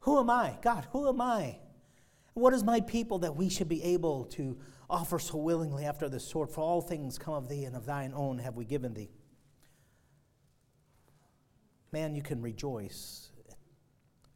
Who 0.01 0.19
am 0.19 0.30
I? 0.30 0.57
God, 0.61 0.88
who 0.91 1.07
am 1.07 1.22
I? 1.22 1.59
What 2.34 2.53
is 2.53 2.63
my 2.63 2.82
people 2.82 3.19
that 3.19 3.36
we 3.36 3.49
should 3.49 3.69
be 3.69 3.84
able 3.84 4.26
to 4.26 4.57
offer 4.89 5.19
so 5.19 5.38
willingly 5.38 5.86
after 5.86 6.09
this 6.09 6.28
sword? 6.28 6.49
For 6.49 6.61
all 6.61 6.82
things 6.82 7.17
come 7.17 7.34
of 7.34 7.47
thee, 7.47 7.65
and 7.65 7.76
of 7.76 7.86
thine 7.86 8.13
own 8.13 8.39
have 8.39 8.55
we 8.55 8.65
given 8.65 8.93
thee. 8.93 9.09
Man, 11.91 12.15
you 12.15 12.22
can 12.22 12.41
rejoice 12.41 13.30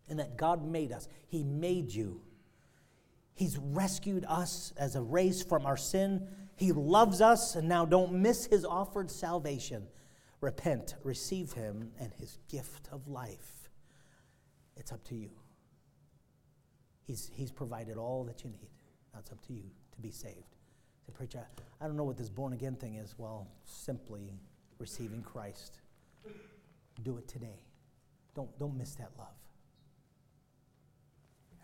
and 0.10 0.20
that 0.20 0.38
God 0.38 0.66
made 0.66 0.92
us. 0.92 1.08
He 1.28 1.44
made 1.44 1.92
you. 1.92 2.22
He's 3.34 3.58
rescued 3.58 4.26
us 4.28 4.74
as 4.78 4.96
a 4.96 5.02
race 5.02 5.44
from 5.44 5.66
our 5.66 5.78
sin. 5.78 6.28
He 6.56 6.72
loves 6.72 7.22
us, 7.22 7.56
and 7.56 7.68
now 7.68 7.86
don't 7.86 8.14
miss 8.14 8.46
His 8.46 8.64
offered 8.64 9.12
salvation. 9.12 9.88
Repent, 10.42 10.96
receive 11.04 11.54
Him, 11.54 11.92
and 12.00 12.14
His 12.14 12.38
gift 12.50 12.88
of 12.92 13.08
life. 13.08 13.70
It's 14.78 14.92
up 14.92 15.04
to 15.06 15.16
you. 15.16 15.30
He's, 17.06 17.30
he's 17.34 17.52
provided 17.52 17.98
all 17.98 18.24
that 18.26 18.44
you 18.44 18.50
need. 18.50 18.70
Now 19.14 19.20
it's 19.20 19.32
up 19.32 19.46
to 19.48 19.54
you 19.54 19.64
to 19.94 20.02
be 20.02 20.12
saved. 20.12 20.56
To 21.06 21.12
preach, 21.12 21.36
I 21.36 21.86
don't 21.86 21.96
know 21.96 22.04
what 22.04 22.18
this 22.18 22.30
born 22.30 22.54
again 22.54 22.76
thing 22.76 22.96
is. 22.96 23.16
Well, 23.18 23.48
simply 23.66 24.40
receiving 24.80 25.22
Christ. 25.22 25.80
Do 27.04 27.18
it 27.18 27.28
today. 27.28 27.60
Don't, 28.34 28.58
don't 28.58 28.78
miss 28.78 28.96
that 28.96 29.12
love. 29.18 29.36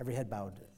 Every 0.01 0.15
head 0.15 0.31
bowed. 0.31 0.70